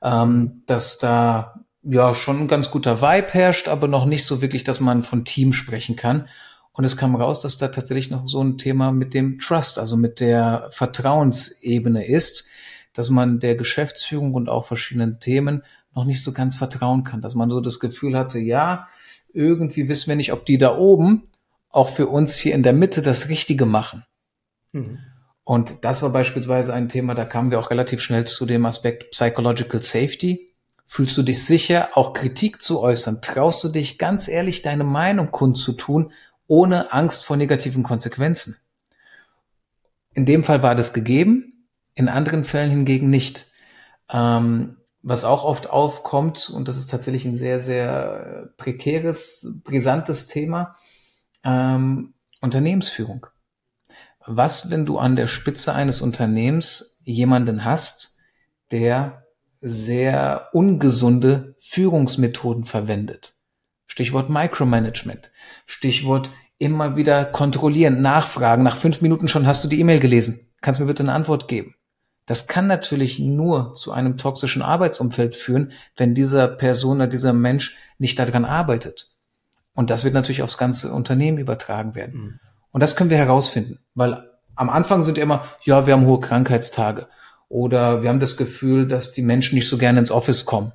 Ähm, 0.01 0.63
dass 0.65 0.97
da 0.97 1.63
ja 1.81 2.13
schon 2.13 2.41
ein 2.41 2.47
ganz 2.49 2.71
guter 2.71 3.01
Vibe 3.01 3.29
herrscht, 3.29 3.69
aber 3.69 3.87
noch 3.87 4.05
nicht 4.05 4.25
so 4.25 4.41
wirklich, 4.41 4.65
dass 4.65 4.81
man 4.81 5.03
von 5.03 5.23
Team 5.23 5.53
sprechen 5.53 5.95
kann. 5.95 6.27
Und 6.71 6.85
es 6.85 6.97
kam 6.97 7.15
raus, 7.15 7.41
dass 7.41 7.57
da 7.57 7.67
tatsächlich 7.67 8.09
noch 8.09 8.27
so 8.27 8.41
ein 8.41 8.57
Thema 8.57 8.91
mit 8.91 9.13
dem 9.13 9.39
Trust, 9.39 9.79
also 9.79 9.97
mit 9.97 10.19
der 10.19 10.69
Vertrauensebene 10.71 12.05
ist, 12.05 12.47
dass 12.93 13.09
man 13.09 13.39
der 13.39 13.55
Geschäftsführung 13.55 14.33
und 14.33 14.49
auch 14.49 14.65
verschiedenen 14.65 15.19
Themen 15.19 15.63
noch 15.95 16.05
nicht 16.05 16.23
so 16.23 16.31
ganz 16.31 16.55
vertrauen 16.55 17.03
kann, 17.03 17.21
dass 17.21 17.35
man 17.35 17.49
so 17.49 17.59
das 17.61 17.79
Gefühl 17.79 18.17
hatte, 18.17 18.39
ja, 18.39 18.87
irgendwie 19.33 19.89
wissen 19.89 20.07
wir 20.07 20.15
nicht, 20.15 20.33
ob 20.33 20.45
die 20.45 20.57
da 20.57 20.77
oben 20.77 21.23
auch 21.69 21.89
für 21.89 22.07
uns 22.07 22.37
hier 22.37 22.55
in 22.55 22.63
der 22.63 22.73
Mitte 22.73 23.01
das 23.01 23.29
Richtige 23.29 23.65
machen. 23.65 24.05
Mhm. 24.71 24.99
Und 25.43 25.83
das 25.83 26.01
war 26.01 26.11
beispielsweise 26.11 26.73
ein 26.73 26.89
Thema, 26.89 27.15
da 27.15 27.25
kamen 27.25 27.51
wir 27.51 27.59
auch 27.59 27.71
relativ 27.71 28.01
schnell 28.01 28.25
zu 28.25 28.45
dem 28.45 28.65
Aspekt 28.65 29.11
Psychological 29.11 29.81
Safety. 29.81 30.53
Fühlst 30.85 31.17
du 31.17 31.23
dich 31.23 31.43
sicher, 31.43 31.89
auch 31.93 32.13
Kritik 32.13 32.61
zu 32.61 32.79
äußern? 32.79 33.19
Traust 33.21 33.63
du 33.63 33.69
dich 33.69 33.97
ganz 33.97 34.27
ehrlich, 34.27 34.61
deine 34.61 34.83
Meinung 34.83 35.31
kundzutun, 35.31 36.11
ohne 36.49 36.91
Angst 36.91 37.23
vor 37.23 37.37
negativen 37.37 37.83
Konsequenzen? 37.83 38.57
In 40.13 40.25
dem 40.25 40.43
Fall 40.43 40.61
war 40.63 40.75
das 40.75 40.91
gegeben, 40.91 41.67
in 41.93 42.09
anderen 42.09 42.43
Fällen 42.43 42.71
hingegen 42.71 43.09
nicht. 43.09 43.45
Ähm, 44.11 44.77
was 45.01 45.23
auch 45.23 45.45
oft 45.45 45.69
aufkommt, 45.69 46.49
und 46.49 46.67
das 46.67 46.75
ist 46.75 46.89
tatsächlich 46.89 47.23
ein 47.23 47.37
sehr, 47.37 47.61
sehr 47.61 48.49
prekäres, 48.57 49.61
brisantes 49.63 50.27
Thema, 50.27 50.75
ähm, 51.43 52.15
Unternehmensführung. 52.41 53.27
Was, 54.25 54.71
wenn 54.71 54.85
du 54.85 54.97
an 54.97 55.15
der 55.15 55.27
Spitze 55.27 55.73
eines 55.73 56.01
Unternehmens 56.01 57.01
jemanden 57.05 57.63
hast, 57.63 58.17
der 58.71 59.25
sehr 59.61 60.49
ungesunde 60.53 61.55
Führungsmethoden 61.59 62.65
verwendet? 62.65 63.38
Stichwort 63.99 64.29
Micromanagement. 64.29 65.29
Stichwort 65.65 66.31
immer 66.57 66.95
wieder 66.95 67.25
kontrollieren, 67.25 68.01
nachfragen. 68.01 68.63
Nach 68.63 68.77
fünf 68.77 69.01
Minuten 69.01 69.27
schon 69.27 69.45
hast 69.45 69.61
du 69.61 69.67
die 69.67 69.77
E-Mail 69.81 69.99
gelesen. 69.99 70.39
Kannst 70.61 70.79
du 70.79 70.85
mir 70.85 70.87
bitte 70.87 71.03
eine 71.03 71.11
Antwort 71.11 71.49
geben? 71.49 71.75
Das 72.25 72.47
kann 72.47 72.65
natürlich 72.65 73.19
nur 73.19 73.73
zu 73.73 73.91
einem 73.91 74.15
toxischen 74.15 74.61
Arbeitsumfeld 74.61 75.35
führen, 75.35 75.73
wenn 75.97 76.15
dieser 76.15 76.47
Person 76.47 76.95
oder 76.95 77.07
dieser 77.07 77.33
Mensch 77.33 77.75
nicht 77.97 78.17
daran 78.17 78.45
arbeitet. 78.45 79.17
Und 79.75 79.89
das 79.89 80.05
wird 80.05 80.13
natürlich 80.13 80.43
aufs 80.43 80.57
ganze 80.57 80.93
Unternehmen 80.93 81.37
übertragen 81.37 81.93
werden. 81.93 82.21
Mhm. 82.21 82.39
Und 82.71 82.79
das 82.79 82.95
können 82.95 83.09
wir 83.09 83.17
herausfinden, 83.17 83.79
weil 83.95 84.29
am 84.55 84.69
Anfang 84.69 85.03
sind 85.03 85.17
immer, 85.17 85.43
ja, 85.63 85.87
wir 85.87 85.93
haben 85.93 86.05
hohe 86.05 86.21
Krankheitstage 86.21 87.09
oder 87.49 88.01
wir 88.01 88.07
haben 88.07 88.21
das 88.21 88.37
Gefühl, 88.37 88.87
dass 88.87 89.11
die 89.11 89.23
Menschen 89.23 89.55
nicht 89.55 89.67
so 89.67 89.77
gerne 89.77 89.99
ins 89.99 90.11
Office 90.11 90.45
kommen. 90.45 90.71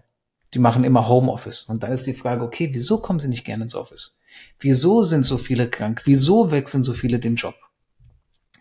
Die 0.55 0.61
machen 0.61 0.85
immer 0.85 1.09
Homeoffice. 1.09 1.65
Und 1.65 1.83
dann 1.83 1.93
ist 1.93 2.07
die 2.07 2.15
Frage, 2.15 2.45
okay, 2.45 2.71
wieso 2.73 2.99
kommen 2.99 3.19
sie 3.19 3.29
nicht 3.29 3.45
gerne 3.45 3.65
ins 3.65 3.75
Office? 3.75 4.23
Wieso 4.61 5.03
sind 5.03 5.25
so 5.25 5.37
viele 5.37 5.69
krank? 5.69 6.03
Wieso 6.05 6.53
wechseln 6.53 6.85
so 6.85 6.93
viele 6.93 7.19
den 7.19 7.35
Job? 7.35 7.57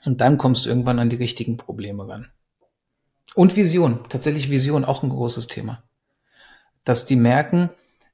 Und 0.04 0.20
dann 0.20 0.38
kommst 0.38 0.66
du 0.66 0.70
irgendwann 0.70 1.00
an 1.00 1.10
die 1.10 1.16
richtigen 1.16 1.58
Probleme 1.58 2.08
ran. 2.08 2.32
Und 3.36 3.56
Vision, 3.56 4.00
tatsächlich 4.10 4.50
Vision, 4.50 4.86
auch 4.86 5.04
ein 5.04 5.10
großes 5.10 5.48
Thema. 5.48 5.84
Dass 6.84 7.06
die 7.06 7.16
merken, 7.16 7.70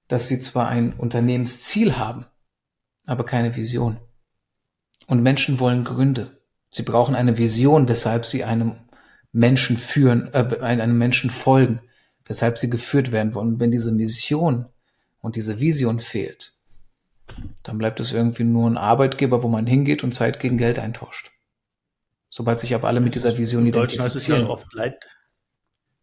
dass 0.07 0.27
sie 0.27 0.39
zwar 0.39 0.67
ein 0.67 0.93
Unternehmensziel 0.93 1.97
haben, 1.97 2.25
aber 3.05 3.25
keine 3.25 3.55
Vision. 3.55 3.97
Und 5.07 5.23
Menschen 5.23 5.59
wollen 5.59 5.83
Gründe. 5.83 6.37
Sie 6.69 6.83
brauchen 6.83 7.15
eine 7.15 7.37
Vision, 7.37 7.87
weshalb 7.87 8.25
sie 8.25 8.43
einem 8.43 8.75
Menschen 9.31 9.77
führen, 9.77 10.33
äh, 10.33 10.59
einem 10.61 10.97
Menschen 10.97 11.31
folgen, 11.31 11.81
weshalb 12.29 12.57
sie 12.59 12.69
geführt 12.69 13.11
werden 13.11 13.33
wollen. 13.33 13.55
Und 13.55 13.59
wenn 13.59 13.71
diese 13.71 13.91
Mission 13.91 14.67
und 15.19 15.35
diese 15.35 15.59
Vision 15.59 15.99
fehlt, 15.99 16.53
dann 17.63 17.77
bleibt 17.77 17.99
es 17.99 18.13
irgendwie 18.13 18.43
nur 18.43 18.69
ein 18.69 18.77
Arbeitgeber, 18.77 19.43
wo 19.43 19.49
man 19.49 19.67
hingeht 19.67 20.03
und 20.03 20.13
Zeit 20.13 20.39
gegen 20.39 20.57
Geld 20.57 20.79
eintauscht. 20.79 21.31
Sobald 22.29 22.59
sich 22.59 22.75
aber 22.75 22.87
alle 22.87 23.01
mit 23.01 23.15
dieser 23.15 23.37
Vision 23.37 23.65
Im 23.65 23.71
Deutschen 23.71 24.01
heißt 24.01 24.15
es 24.15 24.27
ja 24.27 24.37
auch 24.43 24.49
oft 24.49 24.71
Leit. 24.73 24.95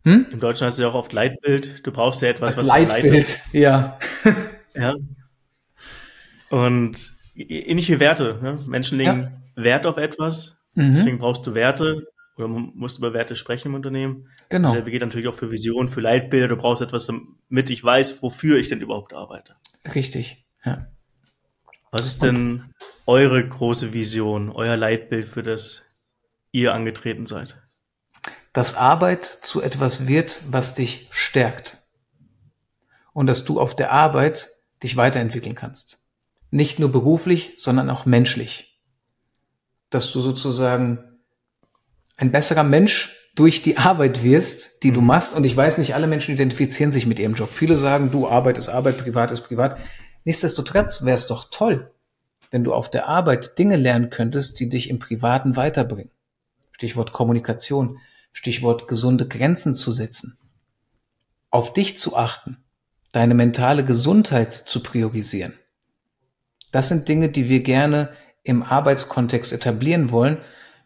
Hm? 0.03 0.27
Im 0.31 0.41
Deutschen 0.41 0.67
heißt 0.67 0.79
es 0.79 0.83
ja 0.83 0.89
auch 0.89 0.95
oft 0.95 1.13
Leitbild. 1.13 1.87
Du 1.87 1.93
brauchst 1.93 2.21
ja 2.21 2.29
etwas, 2.29 2.57
was 2.57 2.67
Leitbild, 2.67 3.13
leitet. 3.13 3.41
ja. 3.53 3.99
ja. 4.75 4.95
Und 6.51 7.15
ähnliche 7.37 8.01
Werte. 8.01 8.41
Ne? 8.43 8.59
Menschen 8.67 8.99
legen 8.99 9.41
ja. 9.57 9.63
Wert 9.63 9.87
auf 9.87 9.97
etwas. 9.97 10.57
Mhm. 10.75 10.95
Deswegen 10.97 11.19
brauchst 11.19 11.47
du 11.47 11.55
Werte 11.55 12.03
oder 12.37 12.49
musst 12.49 12.99
über 12.99 13.15
Werte 13.15 13.35
sprechen 13.35 13.69
im 13.69 13.75
Unternehmen. 13.75 14.29
Genau. 14.49 14.69
Dasselbe 14.69 14.91
geht 14.91 15.01
natürlich 15.01 15.29
auch 15.29 15.35
für 15.35 15.51
Visionen, 15.51 15.89
für 15.89 16.01
Leitbilder. 16.01 16.49
Du 16.49 16.57
brauchst 16.57 16.83
etwas, 16.83 17.07
damit 17.07 17.71
ich 17.71 17.83
weiß, 17.83 18.23
wofür 18.23 18.59
ich 18.59 18.69
denn 18.69 18.81
überhaupt 18.81 19.15
arbeite. 19.15 19.55
Richtig, 19.95 20.47
ja. 20.65 20.87
Was 21.91 22.07
ist 22.07 22.23
denn 22.23 22.75
eure 23.07 23.49
große 23.49 23.93
Vision, 23.95 24.51
euer 24.51 24.77
Leitbild, 24.77 25.29
für 25.29 25.43
das 25.43 25.83
ihr 26.51 26.75
angetreten 26.75 27.27
seid? 27.27 27.57
Dass 28.53 28.75
Arbeit 28.75 29.25
zu 29.25 29.63
etwas 29.63 30.07
wird, 30.07 30.43
was 30.51 30.75
dich 30.75 31.09
stärkt. 31.11 31.79
Und 33.13 33.29
dass 33.29 33.45
du 33.45 33.61
auf 33.61 33.75
der 33.75 33.93
Arbeit 33.93 34.49
dich 34.83 34.97
weiterentwickeln 34.97 35.55
kannst. 35.55 36.07
Nicht 36.51 36.79
nur 36.79 36.93
beruflich, 36.93 37.55
sondern 37.57 37.89
auch 37.89 38.05
menschlich. 38.05 38.79
Dass 39.89 40.13
du 40.13 40.21
sozusagen 40.21 41.16
ein 42.17 42.33
besserer 42.33 42.65
Mensch 42.65 43.17
durch 43.35 43.63
die 43.63 43.77
Arbeit 43.77 44.23
wirst, 44.23 44.83
die 44.83 44.93
du 44.93 45.01
mhm. 45.01 45.09
machst. 45.09 45.37
Und 45.37 45.45
ich 45.45 45.57
weiß 45.57 45.79
nicht, 45.79 45.95
alle 45.95 46.07
Menschen 46.07 46.35
identifizieren 46.35 46.91
sich 46.91 47.07
mit 47.07 47.19
ihrem 47.19 47.35
Job. 47.35 47.51
Viele 47.53 47.77
sagen, 47.77 48.11
du, 48.11 48.27
Arbeit 48.27 48.59
ist 48.59 48.69
Arbeit, 48.69 48.99
Privat 48.99 49.31
ist 49.31 49.43
Privat. 49.43 49.79
Nichtsdestotrotz 50.25 51.05
wäre 51.05 51.17
es 51.17 51.27
doch 51.27 51.51
toll, 51.51 51.93
wenn 52.51 52.65
du 52.65 52.73
auf 52.75 52.91
der 52.91 53.07
Arbeit 53.07 53.59
Dinge 53.59 53.77
lernen 53.77 54.11
könntest, 54.11 54.59
die 54.59 54.69
dich 54.69 54.91
im 54.91 54.99
Privaten 54.99 55.57
weiterbringen. 55.57 56.11
Stichwort 56.73 57.13
Kommunikation, 57.13 57.99
Stichwort 58.33 58.89
gesunde 58.89 59.29
Grenzen 59.29 59.75
zu 59.75 59.93
setzen, 59.93 60.37
auf 61.51 61.73
dich 61.73 61.97
zu 61.97 62.17
achten, 62.17 62.59
deine 63.13 63.35
mentale 63.35 63.85
Gesundheit 63.85 64.53
zu 64.53 64.83
priorisieren. 64.83 65.55
Das 66.73 66.89
sind 66.89 67.09
Dinge, 67.09 67.31
die 67.31 67.49
wir 67.49 67.63
gerne 67.63 68.11
im 68.43 68.63
Arbeitskontext 68.63 69.53
etablieren 69.53 70.11
wollen, 70.11 70.39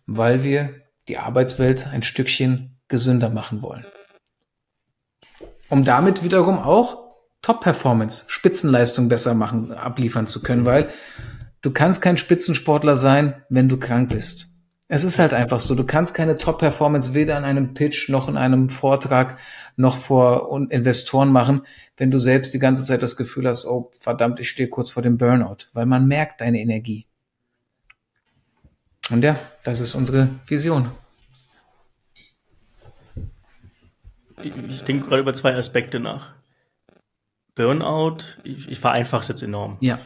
weil 0.07 0.45
wir 0.45 0.80
die 1.11 1.19
Arbeitswelt 1.19 1.89
ein 1.89 2.05
Stückchen 2.05 2.79
gesünder 2.87 3.31
machen 3.31 3.63
wollen. 3.63 3.85
Um 5.69 5.85
damit 5.85 6.23
wiederum 6.23 6.59
auch 6.61 7.11
Top-Performance, 7.43 8.27
Spitzenleistung 8.29 9.09
besser 9.09 9.35
machen, 9.35 9.73
abliefern 9.73 10.29
zu 10.29 10.41
können, 10.41 10.67
weil 10.67 10.89
du 11.63 11.73
kannst 11.73 12.01
kein 12.01 12.17
Spitzensportler 12.17 12.95
sein, 12.95 13.43
wenn 13.49 13.69
du 13.69 13.77
krank 13.77 14.11
bist. 14.11 14.55
Es 14.87 15.03
ist 15.03 15.19
halt 15.19 15.35
einfach 15.35 15.59
so, 15.59 15.75
du 15.75 15.85
kannst 15.85 16.15
keine 16.15 16.37
Top-Performance 16.37 17.13
weder 17.15 17.37
in 17.37 17.45
einem 17.45 17.75
Pitch 17.75 18.09
noch 18.09 18.29
in 18.29 18.37
einem 18.37 18.69
Vortrag 18.69 19.37
noch 19.77 19.99
vor 19.99 20.61
Investoren 20.71 21.33
machen, 21.33 21.63
wenn 21.97 22.13
du 22.13 22.19
selbst 22.19 22.55
die 22.55 22.61
ganze 22.61 22.85
Zeit 22.85 23.03
das 23.03 23.17
Gefühl 23.17 23.49
hast, 23.49 23.65
oh 23.67 23.91
verdammt, 23.95 24.39
ich 24.39 24.49
stehe 24.49 24.69
kurz 24.69 24.91
vor 24.91 25.03
dem 25.03 25.19
Burnout, 25.19 25.67
weil 25.73 25.87
man 25.87 26.07
merkt 26.07 26.41
deine 26.41 26.61
Energie. 26.61 27.07
Und 29.11 29.25
ja, 29.25 29.37
das 29.65 29.81
ist 29.81 29.97
unsere 29.97 30.29
Vision. 30.47 30.91
Ich, 34.43 34.83
denke 34.83 35.09
gerade 35.09 35.23
über 35.23 35.35
zwei 35.35 35.55
Aspekte 35.55 36.01
nach. 36.01 36.33
Burnout, 37.55 38.19
ich, 38.45 38.69
ich 38.69 38.81
vereinfache 38.81 39.23
es 39.23 39.29
jetzt 39.29 39.43
enorm. 39.43 39.77
Ja. 39.81 39.99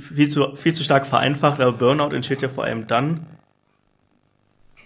Viel 0.00 0.28
zu, 0.28 0.56
viel 0.56 0.74
zu 0.74 0.82
stark 0.82 1.06
vereinfacht, 1.06 1.60
aber 1.60 1.72
Burnout 1.72 2.14
entsteht 2.14 2.42
ja 2.42 2.48
vor 2.48 2.64
allem 2.64 2.86
dann, 2.86 3.26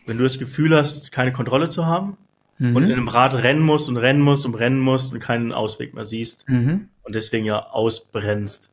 wenn 0.06 0.18
du 0.18 0.22
das 0.22 0.38
Gefühl 0.38 0.76
hast, 0.76 1.12
keine 1.12 1.32
Kontrolle 1.32 1.68
zu 1.68 1.86
haben 1.86 2.16
mhm. 2.58 2.76
und 2.76 2.84
in 2.84 2.92
einem 2.92 3.08
Rad 3.08 3.34
rennen 3.34 3.62
musst 3.62 3.88
und 3.88 3.96
rennen 3.96 4.20
musst 4.20 4.46
und 4.46 4.54
rennen 4.54 4.80
musst 4.80 5.12
und 5.12 5.20
keinen 5.20 5.52
Ausweg 5.52 5.94
mehr 5.94 6.04
siehst 6.04 6.48
mhm. 6.48 6.88
und 7.02 7.14
deswegen 7.14 7.44
ja 7.44 7.70
ausbrennst. 7.70 8.70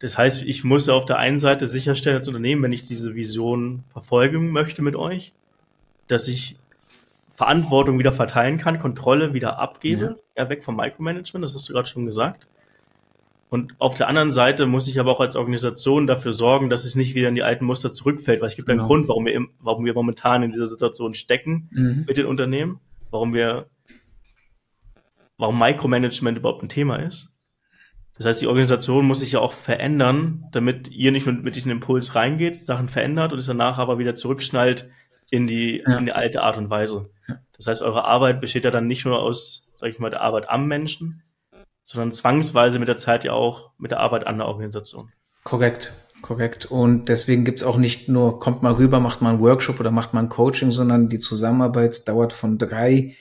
Das 0.00 0.16
heißt, 0.16 0.42
ich 0.42 0.64
muss 0.64 0.88
auf 0.88 1.06
der 1.06 1.18
einen 1.18 1.38
Seite 1.38 1.66
sicherstellen 1.66 2.18
als 2.18 2.28
Unternehmen, 2.28 2.62
wenn 2.62 2.72
ich 2.72 2.86
diese 2.86 3.14
Vision 3.14 3.84
verfolgen 3.92 4.50
möchte 4.50 4.82
mit 4.82 4.94
euch, 4.94 5.32
dass 6.06 6.28
ich 6.28 6.56
Verantwortung 7.38 8.00
wieder 8.00 8.12
verteilen 8.12 8.58
kann, 8.58 8.80
Kontrolle 8.80 9.32
wieder 9.32 9.60
abgebe, 9.60 10.16
ja, 10.36 10.42
ja 10.42 10.48
weg 10.50 10.64
vom 10.64 10.74
Micromanagement, 10.74 11.44
das 11.44 11.54
hast 11.54 11.68
du 11.68 11.72
gerade 11.72 11.86
schon 11.86 12.04
gesagt. 12.04 12.48
Und 13.48 13.74
auf 13.78 13.94
der 13.94 14.08
anderen 14.08 14.32
Seite 14.32 14.66
muss 14.66 14.88
ich 14.88 14.98
aber 14.98 15.12
auch 15.12 15.20
als 15.20 15.36
Organisation 15.36 16.08
dafür 16.08 16.32
sorgen, 16.32 16.68
dass 16.68 16.84
es 16.84 16.96
nicht 16.96 17.14
wieder 17.14 17.28
in 17.28 17.36
die 17.36 17.44
alten 17.44 17.64
Muster 17.64 17.92
zurückfällt, 17.92 18.40
weil 18.40 18.48
es 18.48 18.56
gibt 18.56 18.66
genau. 18.66 18.82
einen 18.82 18.88
Grund, 18.88 19.06
warum 19.06 19.24
wir, 19.24 19.34
im, 19.34 19.50
warum 19.60 19.84
wir 19.84 19.94
momentan 19.94 20.42
in 20.42 20.50
dieser 20.50 20.66
Situation 20.66 21.14
stecken 21.14 21.68
mhm. 21.70 22.04
mit 22.08 22.16
den 22.16 22.26
Unternehmen, 22.26 22.80
warum 23.12 23.32
wir, 23.32 23.68
warum 25.36 25.60
Micromanagement 25.60 26.38
überhaupt 26.38 26.64
ein 26.64 26.68
Thema 26.68 26.96
ist. 26.96 27.36
Das 28.16 28.26
heißt, 28.26 28.42
die 28.42 28.48
Organisation 28.48 29.06
muss 29.06 29.20
sich 29.20 29.30
ja 29.30 29.38
auch 29.38 29.52
verändern, 29.52 30.44
damit 30.50 30.88
ihr 30.88 31.12
nicht 31.12 31.24
mit, 31.24 31.44
mit 31.44 31.54
diesem 31.54 31.70
Impuls 31.70 32.16
reingeht, 32.16 32.56
Sachen 32.56 32.88
verändert 32.88 33.32
und 33.32 33.38
es 33.38 33.46
danach 33.46 33.78
aber 33.78 34.00
wieder 34.00 34.16
zurückschnallt 34.16 34.90
in 35.30 35.46
die, 35.46 35.82
ja. 35.86 35.98
in 35.98 36.06
die 36.06 36.12
alte 36.12 36.42
Art 36.42 36.56
und 36.56 36.70
Weise. 36.70 37.10
Das 37.56 37.66
heißt, 37.66 37.82
eure 37.82 38.04
Arbeit 38.04 38.40
besteht 38.40 38.64
ja 38.64 38.70
dann 38.70 38.86
nicht 38.86 39.04
nur 39.04 39.18
aus, 39.18 39.68
sag 39.80 39.90
ich 39.90 39.98
mal, 39.98 40.10
der 40.10 40.20
Arbeit 40.20 40.48
am 40.48 40.66
Menschen, 40.66 41.22
sondern 41.84 42.12
zwangsweise 42.12 42.78
mit 42.78 42.88
der 42.88 42.96
Zeit 42.96 43.24
ja 43.24 43.32
auch 43.32 43.70
mit 43.78 43.90
der 43.90 44.00
Arbeit 44.00 44.26
an 44.26 44.38
der 44.38 44.46
Organisation. 44.46 45.12
Korrekt, 45.44 45.92
korrekt. 46.22 46.66
Und 46.66 47.08
deswegen 47.08 47.44
gibt's 47.44 47.64
auch 47.64 47.76
nicht 47.76 48.08
nur, 48.08 48.40
kommt 48.40 48.62
mal 48.62 48.74
rüber, 48.74 49.00
macht 49.00 49.22
mal 49.22 49.30
einen 49.30 49.40
Workshop 49.40 49.80
oder 49.80 49.90
macht 49.90 50.14
mal 50.14 50.20
ein 50.20 50.28
Coaching, 50.28 50.70
sondern 50.70 51.08
die 51.08 51.18
Zusammenarbeit 51.18 52.06
dauert 52.08 52.32
von 52.32 52.58
drei 52.58 53.16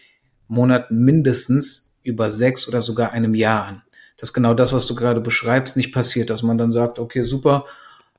Monaten 0.48 1.04
mindestens 1.04 2.00
über 2.04 2.32
sechs 2.32 2.68
oder 2.68 2.82
sogar 2.82 3.12
einem 3.12 3.34
Jahr 3.34 3.66
an 3.66 3.82
dass 4.18 4.34
genau 4.34 4.54
das, 4.54 4.74
was 4.74 4.88
du 4.88 4.96
gerade 4.96 5.22
beschreibst, 5.22 5.78
nicht 5.78 5.94
passiert, 5.94 6.30
dass 6.30 6.44
man 6.44 6.58
dann 6.58 6.72
sagt, 6.72 7.00
okay, 7.00 7.24
super, 7.24 7.66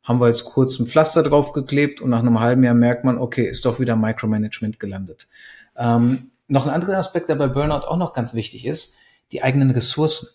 haben 0.09 0.23
wir 0.23 0.29
jetzt 0.29 0.47
kurz 0.47 0.79
ein 0.79 0.87
Pflaster 0.87 1.23
draufgeklebt 1.23 2.01
und 2.01 2.09
nach 2.09 2.21
einem 2.21 2.41
halben 2.41 2.65
Jahr 2.65 2.75
merkt 2.75 3.05
man, 3.05 3.19
okay, 3.19 3.47
ist 3.47 3.67
doch 3.67 3.79
wieder 3.79 3.95
Micromanagement 3.95 4.81
gelandet. 4.81 5.29
Ähm, 5.77 6.31
noch 6.49 6.67
ein 6.67 6.73
anderer 6.73 6.97
Aspekt, 6.97 7.29
der 7.29 7.35
bei 7.35 7.47
Burnout 7.47 7.87
auch 7.87 7.99
noch 7.99 8.15
ganz 8.15 8.33
wichtig 8.33 8.65
ist, 8.65 8.97
die 9.33 9.43
eigenen 9.43 9.71
Ressourcen. 9.71 10.29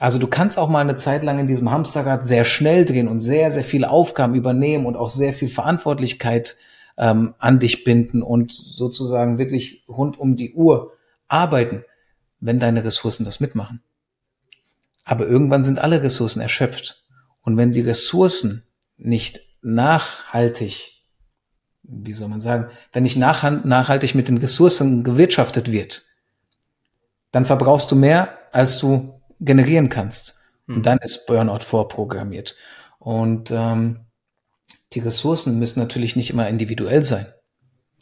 Also 0.00 0.18
du 0.18 0.26
kannst 0.26 0.58
auch 0.58 0.68
mal 0.68 0.80
eine 0.80 0.96
Zeit 0.96 1.22
lang 1.22 1.38
in 1.38 1.46
diesem 1.46 1.70
Hamsterrad 1.70 2.26
sehr 2.26 2.44
schnell 2.44 2.84
drehen 2.84 3.06
und 3.06 3.20
sehr, 3.20 3.52
sehr 3.52 3.62
viele 3.62 3.88
Aufgaben 3.88 4.34
übernehmen 4.34 4.84
und 4.84 4.96
auch 4.96 5.10
sehr 5.10 5.32
viel 5.32 5.48
Verantwortlichkeit 5.48 6.56
ähm, 6.96 7.34
an 7.38 7.60
dich 7.60 7.84
binden 7.84 8.20
und 8.20 8.50
sozusagen 8.50 9.38
wirklich 9.38 9.84
rund 9.88 10.18
um 10.18 10.36
die 10.36 10.54
Uhr 10.54 10.92
arbeiten, 11.28 11.84
wenn 12.40 12.58
deine 12.58 12.82
Ressourcen 12.82 13.24
das 13.24 13.38
mitmachen. 13.38 13.80
Aber 15.04 15.24
irgendwann 15.28 15.62
sind 15.62 15.78
alle 15.78 16.02
Ressourcen 16.02 16.40
erschöpft. 16.40 17.05
Und 17.46 17.56
wenn 17.56 17.70
die 17.70 17.80
Ressourcen 17.80 18.66
nicht 18.96 19.40
nachhaltig, 19.62 21.04
wie 21.84 22.12
soll 22.12 22.26
man 22.26 22.40
sagen, 22.40 22.70
wenn 22.92 23.04
nicht 23.04 23.16
nachhaltig 23.16 24.16
mit 24.16 24.26
den 24.26 24.38
Ressourcen 24.38 25.04
gewirtschaftet 25.04 25.70
wird, 25.70 26.02
dann 27.30 27.44
verbrauchst 27.44 27.88
du 27.92 27.94
mehr, 27.94 28.36
als 28.50 28.78
du 28.78 29.20
generieren 29.38 29.90
kannst. 29.90 30.40
Und 30.66 30.76
hm. 30.76 30.82
dann 30.82 30.98
ist 30.98 31.26
Burnout 31.26 31.60
vorprogrammiert. 31.60 32.56
Und 32.98 33.52
ähm, 33.52 34.06
die 34.92 35.00
Ressourcen 35.00 35.60
müssen 35.60 35.78
natürlich 35.78 36.16
nicht 36.16 36.30
immer 36.30 36.48
individuell 36.48 37.04
sein. 37.04 37.26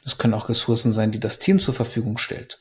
Es 0.07 0.17
können 0.17 0.33
auch 0.33 0.49
Ressourcen 0.49 0.91
sein, 0.91 1.13
die 1.13 1.21
das 1.21 1.39
Team 1.39 1.61
zur 1.61 1.75
Verfügung 1.75 2.17
stellt. 2.17 2.61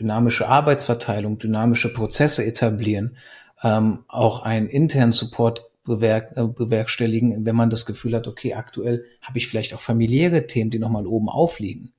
Dynamische 0.00 0.48
Arbeitsverteilung, 0.48 1.38
dynamische 1.38 1.92
Prozesse 1.92 2.42
etablieren, 2.46 3.18
ähm, 3.62 4.06
auch 4.08 4.40
einen 4.44 4.68
internen 4.68 5.12
Support 5.12 5.71
bewerk 5.84 6.36
äh, 6.36 6.46
bewerkstelligen, 6.46 7.44
wenn 7.44 7.56
man 7.56 7.70
das 7.70 7.86
Gefühl 7.86 8.14
hat, 8.14 8.28
okay, 8.28 8.54
aktuell 8.54 9.04
habe 9.20 9.38
ich 9.38 9.48
vielleicht 9.48 9.74
auch 9.74 9.80
familiäre 9.80 10.46
Themen, 10.46 10.70
die 10.70 10.78
nochmal 10.78 11.06
oben 11.06 11.28
aufliegen. 11.28 11.92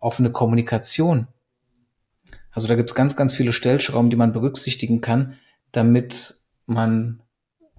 Offene 0.00 0.30
Kommunikation. 0.30 1.28
Also 2.50 2.68
da 2.68 2.76
gibt 2.76 2.90
es 2.90 2.94
ganz, 2.94 3.16
ganz 3.16 3.34
viele 3.34 3.52
Stellschrauben, 3.52 4.10
die 4.10 4.16
man 4.16 4.32
berücksichtigen 4.32 5.00
kann, 5.00 5.34
damit 5.72 6.34
man 6.66 7.22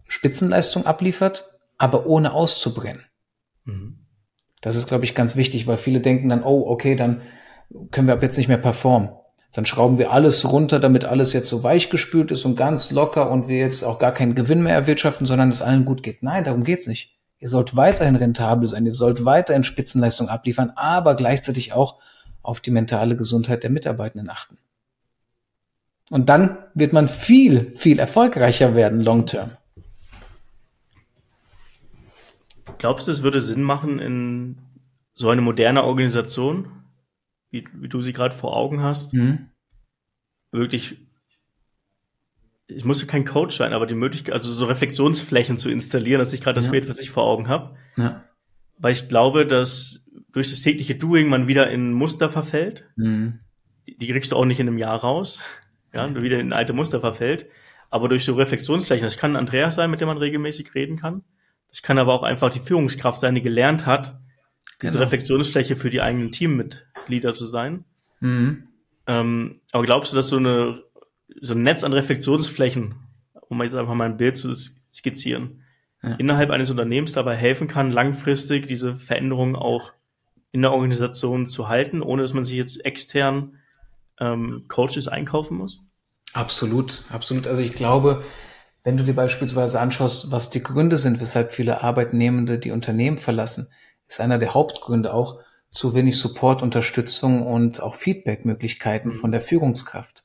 Spitzenleistung 0.08 0.86
abliefert, 0.86 1.60
aber 1.78 2.06
ohne 2.06 2.34
auszubrennen. 2.34 3.04
Mhm. 3.66 4.00
Das 4.62 4.76
ist, 4.76 4.88
glaube 4.88 5.06
ich, 5.06 5.16
ganz 5.16 5.36
wichtig, 5.36 5.68
weil 5.68 5.78
viele 5.78 6.02
denken 6.02 6.30
dann, 6.30 6.44
oh, 6.44 6.66
okay, 6.68 6.96
dann 6.96 7.22
können 7.92 8.08
wir 8.08 8.14
ab 8.14 8.22
jetzt 8.22 8.38
nicht 8.38 8.48
mehr 8.48 8.58
performen. 8.58 9.10
Dann 9.54 9.66
schrauben 9.66 9.98
wir 9.98 10.12
alles 10.12 10.52
runter, 10.52 10.80
damit 10.80 11.06
alles 11.06 11.34
jetzt 11.34 11.50
so 11.50 11.64
weich 11.64 11.90
gespült 11.90 12.32
ist 12.32 12.46
und 12.46 12.56
ganz 12.56 12.92
locker 12.92 13.32
und 13.32 13.48
wir 13.48 13.58
jetzt 13.58 13.84
auch 13.84 13.98
gar 13.98 14.12
keinen 14.12 14.36
Gewinn 14.36 14.62
mehr 14.62 14.76
erwirtschaften, 14.76 15.26
sondern 15.26 15.50
es 15.50 15.62
allen 15.62 15.86
gut 15.86 16.04
geht. 16.04 16.22
Nein, 16.22 16.44
darum 16.44 16.64
geht's 16.64 16.86
nicht. 16.86 17.18
Ihr 17.40 17.50
sollt 17.50 17.76
weiterhin 17.76 18.16
rentabel 18.16 18.68
sein, 18.68 18.86
ihr 18.86 18.94
sollt 18.94 19.26
weiterhin 19.26 19.64
Spitzenleistung 19.64 20.28
abliefern, 20.28 20.74
aber 20.76 21.16
gleichzeitig 21.16 21.74
auch 21.74 22.00
auf 22.42 22.60
die 22.60 22.72
mentale 22.72 23.16
Gesundheit 23.16 23.64
der 23.64 23.70
Mitarbeitenden 23.70 24.30
achten. 24.30 24.58
Und 26.10 26.28
dann 26.30 26.58
wird 26.74 26.92
man 26.92 27.08
viel, 27.08 27.72
viel 27.76 28.00
erfolgreicher 28.00 28.76
werden 28.76 29.02
long 29.02 29.26
term. 29.26 29.52
Glaubst 32.78 33.08
du, 33.08 33.12
es 33.12 33.24
würde 33.24 33.42
Sinn 33.42 33.62
machen, 33.62 34.00
in 34.00 34.58
so 35.14 35.30
eine 35.30 35.42
moderne 35.42 35.84
Organisation, 35.84 36.79
wie, 37.52 37.68
wie 37.74 37.90
du 37.90 38.02
sie 38.02 38.14
gerade 38.14 38.36
vor 38.36 38.56
Augen 38.56 38.82
hast, 38.82 39.14
mhm. 39.14 39.50
wirklich, 40.52 40.98
ich 42.68 42.86
muss 42.86 43.02
ja 43.02 43.08
kein 43.08 43.26
Coach 43.26 43.58
sein, 43.58 43.74
aber 43.74 43.88
die 43.88 43.96
Möglichkeit, 43.96 44.34
also 44.34 44.52
so 44.52 44.66
Reflexionsflächen 44.66 45.58
zu 45.58 45.70
installieren, 45.70 46.20
dass 46.20 46.34
ich 46.34 46.42
gerade 46.42 46.56
das 46.56 46.66
ja. 46.66 46.72
Bild, 46.72 46.88
was 46.88 47.00
ich 47.00 47.10
vor 47.10 47.24
Augen 47.24 47.48
habe. 47.48 47.76
Ja. 47.98 48.24
Weil 48.78 48.94
ich 48.94 49.10
glaube, 49.10 49.46
dass 49.46 50.06
durch 50.32 50.50
das 50.50 50.62
tägliche 50.62 50.96
Doing 50.96 51.28
man 51.28 51.48
wieder 51.48 51.70
in 51.70 51.92
Muster 51.92 52.30
verfällt. 52.30 52.86
Mhm. 52.96 53.40
Die, 53.88 53.98
die, 53.98 54.08
kriegst 54.08 54.32
du 54.32 54.36
auch 54.36 54.46
nicht 54.46 54.60
in 54.60 54.68
einem 54.68 54.78
Jahr 54.78 55.00
raus. 55.00 55.42
Ja, 55.94 56.08
du 56.08 56.22
wieder 56.22 56.40
in 56.40 56.54
alte 56.54 56.74
Muster 56.74 57.00
verfällt. 57.00 57.48
Aber 57.90 58.08
durch 58.08 58.24
so 58.24 58.36
Reflexionsflächen, 58.36 59.06
das 59.06 59.18
kann 59.18 59.36
Andreas 59.36 59.76
sein, 59.76 59.90
mit 59.90 60.02
dem 60.02 60.08
man 60.08 60.20
regelmäßig 60.20 60.76
reden 60.76 60.98
kann. 60.98 61.24
Das 61.70 61.82
kann 61.82 61.98
aber 61.98 62.14
auch 62.14 62.24
einfach 62.24 62.52
die 62.52 62.60
Führungskraft 62.60 63.20
sein, 63.20 63.36
die 63.36 63.42
gelernt 63.42 63.86
hat, 63.88 64.20
diese 64.82 64.94
genau. 64.94 65.04
Reflexionsfläche 65.04 65.76
für 65.76 65.90
die 65.90 66.02
eigenen 66.02 66.32
Teammitglieder 66.32 67.34
zu 67.34 67.46
sein. 67.46 67.86
Mhm. 68.20 68.68
Ähm, 69.08 69.62
aber 69.72 69.84
glaubst 69.84 70.12
du, 70.12 70.16
dass 70.16 70.28
so 70.30 70.38
eine 70.38 70.84
so 71.42 71.54
ein 71.54 71.64
Netz 71.64 71.84
an 71.84 71.94
Reflexionsflächen, 71.94 72.96
um 73.50 73.62
jetzt 73.64 73.76
einfach 73.76 73.94
mal 73.94 74.06
ein 74.06 74.18
Bild 74.18 74.38
zu 74.38 74.54
skizzieren, 74.54 75.64
ja. 76.02 76.16
innerhalb 76.16 76.50
eines 76.50 76.70
Unternehmens 76.70 77.14
dabei 77.14 77.36
helfen 77.36 77.68
kann, 77.68 77.92
langfristig 77.92 78.68
diese 78.68 78.96
Veränderungen 78.96 79.56
auch 79.56 79.94
in 80.52 80.62
der 80.62 80.72
Organisation 80.72 81.46
zu 81.46 81.70
halten, 81.70 82.02
ohne 82.02 82.22
dass 82.22 82.34
man 82.34 82.44
sich 82.44 82.56
jetzt 82.56 82.84
extern 82.84 83.58
ähm, 84.20 84.66
Coaches 84.68 85.08
einkaufen 85.08 85.58
muss? 85.58 85.92
Absolut, 86.34 87.04
absolut. 87.10 87.48
Also 87.48 87.62
ich 87.62 87.74
glaube, 87.74 88.24
wenn 88.84 88.98
du 88.98 89.04
dir 89.04 89.14
beispielsweise 89.14 89.80
anschaust, 89.80 90.32
was 90.32 90.50
die 90.50 90.64
Gründe 90.64 90.98
sind, 90.98 91.20
weshalb 91.20 91.52
viele 91.52 91.84
Arbeitnehmende 91.84 92.60
die 92.60 92.72
Unternehmen 92.72 93.18
verlassen, 93.18 93.68
ist 94.10 94.20
einer 94.20 94.40
der 94.40 94.54
Hauptgründe 94.54 95.14
auch 95.14 95.40
zu 95.72 95.94
wenig 95.94 96.18
Support, 96.18 96.64
Unterstützung 96.64 97.46
und 97.46 97.82
auch 97.82 97.96
Feedback-Möglichkeiten 97.96 99.14
von 99.14 99.32
der 99.32 99.40
Führungskraft. 99.40 100.24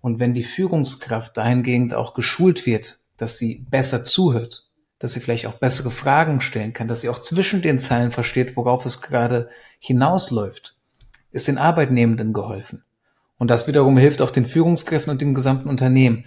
Und 0.00 0.18
wenn 0.18 0.34
die 0.34 0.42
Führungskraft 0.42 1.36
dahingehend 1.36 1.94
auch 1.94 2.14
geschult 2.14 2.64
wird, 2.64 2.98
dass 3.18 3.38
sie 3.38 3.66
besser 3.70 4.04
zuhört, 4.04 4.64
dass 4.98 5.12
sie 5.12 5.20
vielleicht 5.20 5.46
auch 5.46 5.58
bessere 5.58 5.90
Fragen 5.90 6.40
stellen 6.40 6.72
kann, 6.72 6.88
dass 6.88 7.02
sie 7.02 7.10
auch 7.10 7.20
zwischen 7.20 7.60
den 7.60 7.78
Zeilen 7.78 8.10
versteht, 8.10 8.56
worauf 8.56 8.86
es 8.86 9.02
gerade 9.02 9.50
hinausläuft, 9.78 10.76
ist 11.30 11.48
den 11.48 11.58
Arbeitnehmenden 11.58 12.32
geholfen. 12.32 12.82
Und 13.36 13.50
das 13.50 13.66
wiederum 13.66 13.98
hilft 13.98 14.22
auch 14.22 14.30
den 14.30 14.46
Führungskräften 14.46 15.10
und 15.10 15.20
dem 15.20 15.34
gesamten 15.34 15.68
Unternehmen. 15.68 16.24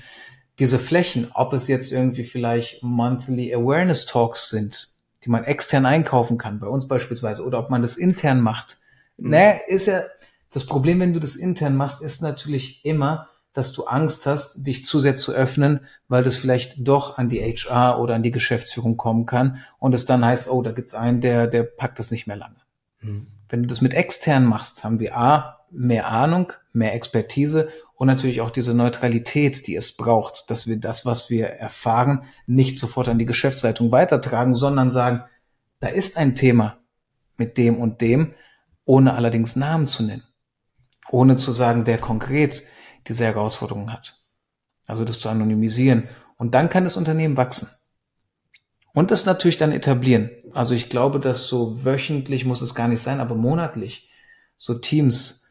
Diese 0.60 0.78
Flächen, 0.78 1.32
ob 1.34 1.54
es 1.54 1.68
jetzt 1.68 1.92
irgendwie 1.92 2.24
vielleicht 2.24 2.84
Monthly 2.84 3.56
Awareness 3.56 4.06
Talks 4.06 4.50
sind, 4.50 4.89
die 5.24 5.30
man 5.30 5.44
extern 5.44 5.86
einkaufen 5.86 6.38
kann, 6.38 6.60
bei 6.60 6.68
uns 6.68 6.88
beispielsweise, 6.88 7.46
oder 7.46 7.60
ob 7.60 7.70
man 7.70 7.82
das 7.82 7.98
intern 7.98 8.42
macht. 8.42 8.78
Mhm. 9.18 9.32
Naja, 9.32 9.60
ist 9.68 9.88
ja, 9.88 10.04
das 10.52 10.66
Problem, 10.66 11.00
wenn 11.00 11.14
du 11.14 11.20
das 11.20 11.36
intern 11.36 11.76
machst, 11.76 12.02
ist 12.02 12.22
natürlich 12.22 12.84
immer, 12.84 13.30
dass 13.54 13.74
du 13.74 13.86
Angst 13.86 14.26
hast, 14.26 14.66
dich 14.66 14.86
zu 14.86 15.00
sehr 15.00 15.16
zu 15.16 15.34
öffnen, 15.34 15.82
weil 16.08 16.24
das 16.24 16.38
vielleicht 16.38 16.88
doch 16.88 17.18
an 17.18 17.30
die 17.30 17.42
HR 17.42 18.00
oder 18.00 18.16
an 18.16 18.24
die 18.24 18.32
Geschäftsführung 18.32 18.96
kommen 18.98 19.26
kann 19.26 19.60
und 19.80 19.94
es 19.94 20.06
dann 20.06 20.24
heißt, 20.24 20.50
oh, 20.50 20.62
da 20.62 20.72
gibt's 20.72 20.94
einen, 20.94 21.22
der, 21.22 21.48
der 21.48 21.64
packt 21.64 22.00
das 22.00 22.12
nicht 22.12 22.28
mehr 22.28 22.36
lange. 22.36 22.58
Mhm. 23.02 23.28
Wenn 23.48 23.64
du 23.64 23.68
das 23.68 23.82
mit 23.82 23.94
extern 23.94 24.46
machst, 24.46 24.84
haben 24.84 25.00
wir 25.00 25.18
A, 25.18 25.66
mehr 25.72 26.08
Ahnung, 26.08 26.54
mehr 26.74 26.94
Expertise 26.94 27.70
und 28.00 28.08
natürlich 28.08 28.40
auch 28.40 28.50
diese 28.50 28.74
Neutralität, 28.74 29.68
die 29.68 29.76
es 29.76 29.98
braucht, 29.98 30.50
dass 30.50 30.68
wir 30.68 30.80
das, 30.80 31.06
was 31.06 31.30
wir 31.30 31.48
erfahren, 31.48 32.24
nicht 32.48 32.80
sofort 32.80 33.10
an 33.10 33.20
die 33.20 33.26
Geschäftsleitung 33.26 33.92
weitertragen, 33.92 34.54
sondern 34.54 34.90
sagen, 34.90 35.26
da 35.82 35.90
ist 35.90 36.16
ein 36.18 36.34
Thema 36.34 36.78
mit 37.36 37.58
dem 37.58 37.78
und 37.78 38.00
dem, 38.00 38.34
ohne 38.86 39.16
allerdings 39.16 39.58
Namen 39.58 39.86
zu 39.86 40.04
nennen, 40.04 40.24
ohne 41.12 41.36
zu 41.36 41.52
sagen, 41.52 41.86
wer 41.88 41.98
konkret 41.98 42.64
diese 43.06 43.26
Herausforderung 43.26 43.92
hat. 43.92 44.16
Also 44.88 45.04
das 45.04 45.20
zu 45.20 45.28
anonymisieren. 45.28 46.08
Und 46.38 46.56
dann 46.56 46.70
kann 46.70 46.86
das 46.86 46.96
Unternehmen 46.96 47.36
wachsen. 47.36 47.68
Und 48.94 49.12
das 49.12 49.26
natürlich 49.26 49.58
dann 49.58 49.74
etablieren. 49.74 50.32
Also 50.54 50.74
ich 50.74 50.90
glaube, 50.90 51.20
dass 51.20 51.48
so 51.48 51.84
wöchentlich 51.84 52.46
muss 52.46 52.62
es 52.62 52.76
gar 52.76 52.88
nicht 52.88 53.02
sein, 53.02 53.20
aber 53.20 53.36
monatlich 53.36 54.10
so 54.58 54.76
Teams 54.76 55.49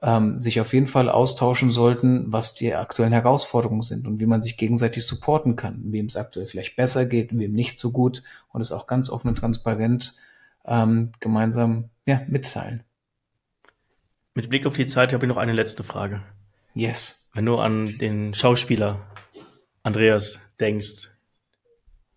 ähm, 0.00 0.38
sich 0.38 0.60
auf 0.60 0.72
jeden 0.72 0.86
Fall 0.86 1.08
austauschen 1.08 1.70
sollten, 1.70 2.32
was 2.32 2.54
die 2.54 2.74
aktuellen 2.74 3.12
Herausforderungen 3.12 3.82
sind 3.82 4.06
und 4.06 4.20
wie 4.20 4.26
man 4.26 4.42
sich 4.42 4.56
gegenseitig 4.56 5.06
supporten 5.06 5.56
kann, 5.56 5.80
wem 5.86 6.06
es 6.06 6.16
aktuell 6.16 6.46
vielleicht 6.46 6.76
besser 6.76 7.06
geht, 7.06 7.36
wem 7.36 7.52
nicht 7.52 7.78
so 7.78 7.90
gut 7.90 8.22
und 8.50 8.60
es 8.60 8.72
auch 8.72 8.86
ganz 8.86 9.10
offen 9.10 9.28
und 9.28 9.38
transparent 9.38 10.16
ähm, 10.64 11.12
gemeinsam 11.20 11.90
ja, 12.06 12.22
mitteilen. 12.28 12.84
Mit 14.34 14.50
Blick 14.50 14.66
auf 14.66 14.76
die 14.76 14.86
Zeit 14.86 15.12
habe 15.12 15.24
ich 15.24 15.28
noch 15.28 15.36
eine 15.36 15.52
letzte 15.52 15.82
Frage. 15.82 16.22
Yes. 16.74 17.30
Wenn 17.34 17.46
du 17.46 17.56
an 17.56 17.98
den 17.98 18.34
Schauspieler 18.34 19.00
Andreas 19.82 20.38
denkst, 20.60 21.10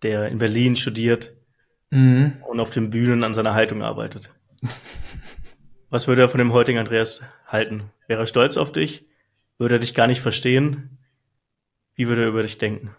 der 0.02 0.28
in 0.28 0.38
Berlin 0.38 0.76
studiert 0.76 1.34
mhm. 1.90 2.34
und 2.48 2.60
auf 2.60 2.70
den 2.70 2.90
Bühnen 2.90 3.24
an 3.24 3.34
seiner 3.34 3.54
Haltung 3.54 3.82
arbeitet. 3.82 4.30
Was 5.92 6.08
würde 6.08 6.22
er 6.22 6.30
von 6.30 6.38
dem 6.38 6.54
heutigen 6.54 6.78
Andreas 6.78 7.20
halten? 7.46 7.90
Wäre 8.06 8.22
er 8.22 8.26
stolz 8.26 8.56
auf 8.56 8.72
dich? 8.72 9.04
Würde 9.58 9.74
er 9.74 9.78
dich 9.78 9.94
gar 9.94 10.06
nicht 10.06 10.22
verstehen? 10.22 10.96
Wie 11.94 12.08
würde 12.08 12.22
er 12.22 12.28
über 12.28 12.40
dich 12.40 12.56
denken? 12.56 12.96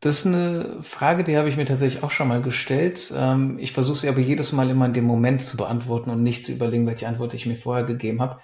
Das 0.00 0.18
ist 0.18 0.26
eine 0.26 0.82
Frage, 0.82 1.22
die 1.22 1.36
habe 1.36 1.48
ich 1.48 1.56
mir 1.56 1.66
tatsächlich 1.66 2.02
auch 2.02 2.10
schon 2.10 2.26
mal 2.26 2.42
gestellt. 2.42 3.14
Ähm, 3.16 3.60
ich 3.60 3.70
versuche 3.70 3.98
sie 3.98 4.08
aber 4.08 4.18
jedes 4.18 4.50
Mal 4.50 4.70
immer 4.70 4.86
in 4.86 4.92
dem 4.92 5.04
Moment 5.04 5.40
zu 5.42 5.56
beantworten 5.56 6.10
und 6.10 6.24
nicht 6.24 6.44
zu 6.46 6.50
überlegen, 6.50 6.88
welche 6.88 7.06
Antwort 7.06 7.32
ich 7.32 7.46
mir 7.46 7.54
vorher 7.54 7.84
gegeben 7.84 8.20
habe. 8.20 8.40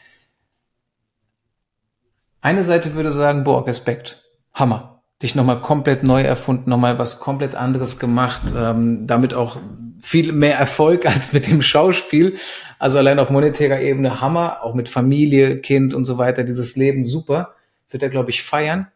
Eine 2.41 2.63
Seite 2.63 2.95
würde 2.95 3.11
sagen, 3.11 3.43
boah, 3.43 3.67
Respekt, 3.67 4.31
Hammer. 4.55 4.98
Dich 5.23 5.35
nochmal 5.35 5.61
komplett 5.61 6.05
neu 6.05 6.23
erfunden, 6.23 6.71
nochmal 6.71 6.99
was 6.99 7.19
komplett 7.19 7.55
anderes 7.55 7.99
gemacht, 7.99 8.55
ähm, 8.57 9.07
damit 9.07 9.35
auch 9.35 9.59
viel 10.01 10.33
mehr 10.33 10.57
Erfolg 10.57 11.07
als 11.07 11.33
mit 11.33 11.47
dem 11.47 11.61
Schauspiel. 11.63 12.37
Also 12.79 12.99
allein 12.99 13.19
auf 13.19 13.31
monetärer 13.31 13.81
Ebene 13.81 14.21
Hammer, 14.21 14.63
auch 14.63 14.75
mit 14.75 14.89
Familie, 14.89 15.61
Kind 15.61 15.95
und 15.95 16.05
so 16.05 16.19
weiter, 16.19 16.45
dieses 16.45 16.77
Leben 16.77 17.07
super, 17.07 17.55
wird 17.91 18.03
er, 18.03 18.11
glaube 18.11 18.31
ich, 18.31 18.43
feiern, 18.43 18.89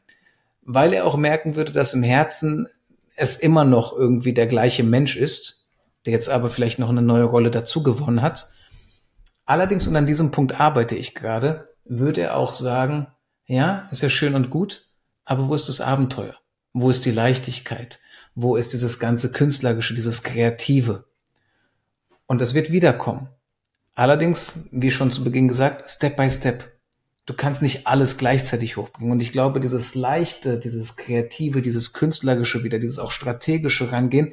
weil 0.63 0.93
er 0.93 1.07
auch 1.07 1.17
merken 1.17 1.57
würde, 1.57 1.73
dass 1.73 1.95
im 1.95 2.03
Herzen 2.03 2.69
es 3.17 3.37
immer 3.37 3.65
noch 3.65 3.97
irgendwie 3.97 4.33
der 4.33 4.47
gleiche 4.47 4.85
Mensch 4.85 5.17
ist, 5.17 5.75
der 6.07 6.13
jetzt 6.13 6.29
aber 6.29 6.51
vielleicht 6.51 6.79
noch 6.79 6.89
eine 6.89 7.03
neue 7.03 7.25
Rolle 7.25 7.51
dazu 7.51 7.83
gewonnen 7.83 8.23
hat. 8.23 8.49
Allerdings, 9.45 9.89
und 9.89 9.97
an 9.97 10.07
diesem 10.07 10.31
Punkt 10.31 10.61
arbeite 10.61 10.95
ich 10.95 11.15
gerade, 11.15 11.69
würde 11.85 12.23
er 12.23 12.37
auch 12.37 12.55
sagen, 12.55 13.09
ja, 13.47 13.89
ist 13.91 14.03
ja 14.03 14.09
schön 14.09 14.35
und 14.35 14.51
gut, 14.51 14.87
aber 15.25 15.49
wo 15.49 15.55
ist 15.55 15.69
das 15.69 15.81
Abenteuer? 15.81 16.37
Wo 16.73 16.91
ist 16.91 17.05
die 17.05 17.11
Leichtigkeit? 17.11 18.01
Wo 18.35 18.57
ist 18.57 18.73
dieses 18.73 18.99
ganze 18.99 19.33
Künstlerische, 19.33 19.95
dieses 19.95 20.23
Kreative? 20.23 21.05
Und 22.27 22.41
das 22.41 22.55
wird 22.55 22.71
wiederkommen. 22.73 23.29
Allerdings, 23.95 24.69
wie 24.73 24.91
schon 24.91 25.13
zu 25.13 25.23
Beginn 25.23 25.49
gesagt, 25.49 25.89
Step 25.89 26.17
by 26.17 26.31
Step. 26.31 26.73
Du 27.27 27.35
kannst 27.35 27.63
nicht 27.63 27.87
alles 27.87 28.17
gleichzeitig 28.17 28.77
hochbringen. 28.77 29.13
Und 29.13 29.21
ich 29.21 29.33
glaube, 29.33 29.61
dieses 29.61 29.95
Leichte, 29.95 30.59
dieses 30.59 30.97
Kreative, 30.97 31.63
dieses 31.63 31.93
Künstlerische 31.93 32.65
wieder, 32.65 32.79
dieses 32.79 32.99
auch 32.99 33.11
strategische 33.11 33.93
Rangehen, 33.93 34.33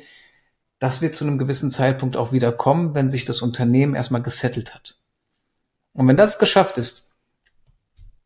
das 0.80 1.02
wird 1.02 1.14
zu 1.14 1.26
einem 1.26 1.38
gewissen 1.38 1.72
Zeitpunkt 1.72 2.16
auch 2.16 2.32
wieder 2.32 2.52
kommen, 2.52 2.96
wenn 2.96 3.10
sich 3.10 3.26
das 3.26 3.42
Unternehmen 3.42 3.96
erstmal 3.96 4.24
gesettelt 4.24 4.74
hat. 4.74 4.96
Und 5.94 6.08
wenn 6.08 6.18
das 6.18 6.40
geschafft 6.40 6.78
ist, 6.78 7.09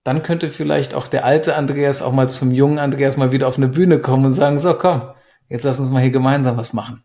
dann 0.03 0.23
könnte 0.23 0.49
vielleicht 0.49 0.93
auch 0.93 1.07
der 1.07 1.25
alte 1.25 1.55
Andreas 1.55 2.01
auch 2.01 2.13
mal 2.13 2.29
zum 2.29 2.51
jungen 2.51 2.79
Andreas 2.79 3.17
mal 3.17 3.31
wieder 3.31 3.47
auf 3.47 3.57
eine 3.57 3.69
Bühne 3.69 3.99
kommen 3.99 4.25
und 4.25 4.33
sagen, 4.33 4.59
so 4.59 4.73
komm, 4.73 5.13
jetzt 5.49 5.63
lass 5.63 5.79
uns 5.79 5.89
mal 5.89 6.01
hier 6.01 6.11
gemeinsam 6.11 6.57
was 6.57 6.73
machen. 6.73 7.03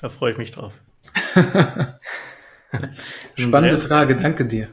Da 0.00 0.08
freue 0.08 0.32
ich 0.32 0.38
mich 0.38 0.50
drauf. 0.50 0.72
Spannende 3.34 3.78
Frage, 3.78 4.16
danke 4.16 4.46
dir. 4.46 4.68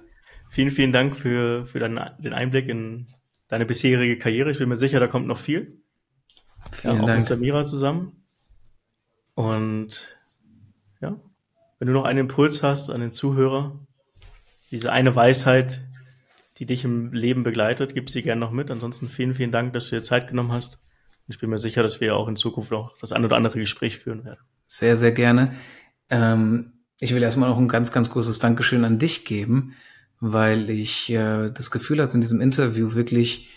Vielen, 0.49 0.71
vielen 0.71 0.91
Dank 0.91 1.15
für, 1.15 1.65
für 1.67 1.79
deinen, 1.79 1.99
den 2.19 2.33
Einblick 2.33 2.69
in 2.69 3.07
deine 3.47 3.65
bisherige 3.65 4.17
Karriere. 4.17 4.51
Ich 4.51 4.57
bin 4.57 4.69
mir 4.69 4.75
sicher, 4.75 4.99
da 4.99 5.07
kommt 5.07 5.27
noch 5.27 5.39
viel. 5.39 5.81
Vielen 6.71 6.95
ja, 6.95 7.01
auch 7.01 7.07
Dank. 7.07 7.19
mit 7.19 7.27
Samira 7.27 7.63
zusammen. 7.63 8.23
Und 9.35 10.17
ja, 11.01 11.19
wenn 11.77 11.87
du 11.87 11.93
noch 11.93 12.05
einen 12.05 12.19
Impuls 12.19 12.63
hast 12.63 12.89
an 12.89 13.01
den 13.01 13.11
Zuhörer, 13.11 13.79
diese 14.71 14.91
eine 14.91 15.15
Weisheit, 15.15 15.81
die 16.57 16.65
dich 16.65 16.83
im 16.83 17.11
Leben 17.11 17.43
begleitet, 17.43 17.93
gib 17.93 18.09
sie 18.09 18.21
gerne 18.21 18.39
noch 18.39 18.51
mit. 18.51 18.71
Ansonsten 18.71 19.09
vielen, 19.09 19.35
vielen 19.35 19.51
Dank, 19.51 19.73
dass 19.73 19.89
du 19.89 19.95
dir 19.95 20.03
Zeit 20.03 20.27
genommen 20.27 20.53
hast. 20.53 20.79
Ich 21.27 21.39
bin 21.39 21.49
mir 21.49 21.57
sicher, 21.57 21.83
dass 21.83 22.01
wir 22.01 22.15
auch 22.15 22.27
in 22.27 22.35
Zukunft 22.35 22.71
noch 22.71 22.97
das 22.99 23.11
ein 23.11 23.25
oder 23.25 23.35
andere 23.35 23.59
Gespräch 23.59 23.97
führen 23.99 24.23
werden. 24.25 24.39
Sehr, 24.67 24.95
sehr 24.95 25.11
gerne. 25.11 25.53
Ähm, 26.09 26.73
ich 26.99 27.13
will 27.13 27.23
erstmal 27.23 27.49
noch 27.49 27.57
ein 27.57 27.67
ganz, 27.67 27.91
ganz 27.91 28.09
großes 28.09 28.39
Dankeschön 28.39 28.85
an 28.85 28.99
dich 28.99 29.25
geben, 29.25 29.73
weil 30.19 30.69
ich 30.69 31.09
äh, 31.09 31.49
das 31.49 31.71
Gefühl 31.71 32.01
hatte 32.01 32.15
in 32.15 32.21
diesem 32.21 32.41
Interview 32.41 32.93
wirklich 32.93 33.49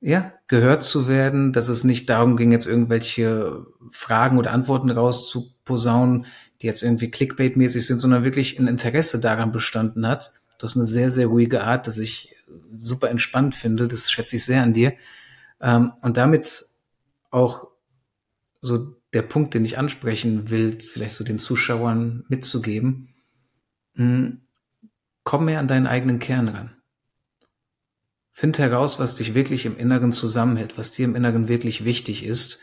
ja, 0.00 0.32
gehört 0.46 0.84
zu 0.84 1.08
werden, 1.08 1.52
dass 1.52 1.68
es 1.68 1.84
nicht 1.84 2.08
darum 2.08 2.36
ging, 2.36 2.52
jetzt 2.52 2.66
irgendwelche 2.66 3.66
Fragen 3.90 4.38
oder 4.38 4.52
Antworten 4.52 4.90
rauszuposaunen, 4.90 6.26
die 6.62 6.66
jetzt 6.66 6.82
irgendwie 6.82 7.10
Clickbait-mäßig 7.10 7.86
sind, 7.86 8.00
sondern 8.00 8.24
wirklich 8.24 8.58
ein 8.58 8.68
Interesse 8.68 9.20
daran 9.20 9.50
bestanden 9.50 10.06
hat. 10.06 10.30
Das 10.58 10.72
ist 10.72 10.76
eine 10.76 10.86
sehr, 10.86 11.10
sehr 11.10 11.28
ruhige 11.28 11.62
Art, 11.62 11.86
dass 11.86 11.98
ich 11.98 12.36
super 12.78 13.10
entspannt 13.10 13.54
finde. 13.54 13.88
Das 13.88 14.10
schätze 14.10 14.36
ich 14.36 14.44
sehr 14.44 14.62
an 14.62 14.74
dir. 14.74 14.94
Ähm, 15.60 15.92
und 16.02 16.16
damit 16.16 16.64
auch 17.30 17.68
so 18.60 18.94
der 19.12 19.22
Punkt, 19.22 19.54
den 19.54 19.64
ich 19.64 19.78
ansprechen 19.78 20.50
will, 20.50 20.80
vielleicht 20.80 21.14
so 21.14 21.24
den 21.24 21.38
Zuschauern 21.38 22.24
mitzugeben. 22.28 23.14
Hm, 23.94 24.42
komm 25.24 25.46
mehr 25.46 25.60
an 25.60 25.68
deinen 25.68 25.86
eigenen 25.86 26.18
Kern 26.18 26.48
ran. 26.48 26.76
Find 28.32 28.58
heraus, 28.58 28.98
was 28.98 29.16
dich 29.16 29.34
wirklich 29.34 29.66
im 29.66 29.76
Inneren 29.76 30.12
zusammenhält, 30.12 30.78
was 30.78 30.92
dir 30.92 31.04
im 31.04 31.16
Inneren 31.16 31.48
wirklich 31.48 31.84
wichtig 31.84 32.24
ist. 32.24 32.60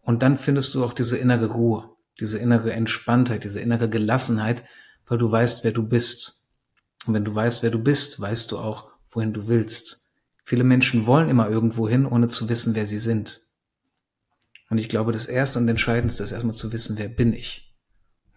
Und 0.00 0.22
dann 0.22 0.38
findest 0.38 0.74
du 0.74 0.84
auch 0.84 0.92
diese 0.92 1.16
innere 1.16 1.46
Ruhe, 1.46 1.90
diese 2.20 2.38
innere 2.38 2.72
Entspanntheit, 2.72 3.42
diese 3.42 3.60
innere 3.60 3.90
Gelassenheit, 3.90 4.64
weil 5.06 5.18
du 5.18 5.30
weißt, 5.30 5.64
wer 5.64 5.72
du 5.72 5.82
bist. 5.82 6.45
Und 7.04 7.14
wenn 7.14 7.24
du 7.24 7.34
weißt, 7.34 7.62
wer 7.62 7.70
du 7.70 7.82
bist, 7.82 8.20
weißt 8.20 8.50
du 8.50 8.58
auch, 8.58 8.90
wohin 9.10 9.32
du 9.32 9.48
willst. 9.48 10.14
Viele 10.44 10.64
Menschen 10.64 11.06
wollen 11.06 11.28
immer 11.28 11.48
irgendwo 11.48 11.88
hin, 11.88 12.06
ohne 12.06 12.28
zu 12.28 12.48
wissen, 12.48 12.74
wer 12.74 12.86
sie 12.86 12.98
sind. 12.98 13.40
Und 14.68 14.78
ich 14.78 14.88
glaube, 14.88 15.12
das 15.12 15.26
Erste 15.26 15.58
und 15.58 15.68
Entscheidendste 15.68 16.22
ist 16.24 16.32
erstmal 16.32 16.54
zu 16.54 16.72
wissen, 16.72 16.98
wer 16.98 17.08
bin 17.08 17.32
ich. 17.32 17.76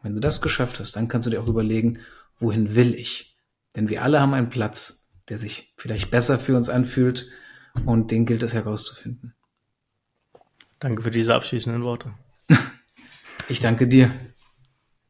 Wenn 0.02 0.16
du 0.16 0.22
das 0.22 0.42
geschafft 0.42 0.80
hast, 0.80 0.96
dann 0.96 1.08
kannst 1.08 1.26
du 1.26 1.32
dir 1.32 1.42
auch 1.42 1.48
überlegen, 1.48 2.00
wohin 2.38 2.76
will 2.76 2.94
ich? 2.94 3.38
Denn 3.76 3.90
wir 3.90 4.04
alle 4.04 4.20
haben 4.20 4.34
einen 4.34 4.50
Platz, 4.50 5.22
der 5.30 5.38
sich 5.38 5.74
vielleicht 5.78 6.12
besser 6.12 6.40
für 6.40 6.56
uns 6.56 6.70
anfühlt 6.70 7.32
und 7.86 8.12
den 8.12 8.26
gilt 8.26 8.44
es 8.44 8.54
herauszufinden. 8.54 9.36
Danke 10.80 11.04
für 11.04 11.12
diese 11.12 11.36
abschließenden 11.36 11.84
Worte. 11.84 12.14
Ich 13.48 13.62
danke 13.62 13.88
dir. 13.88 14.12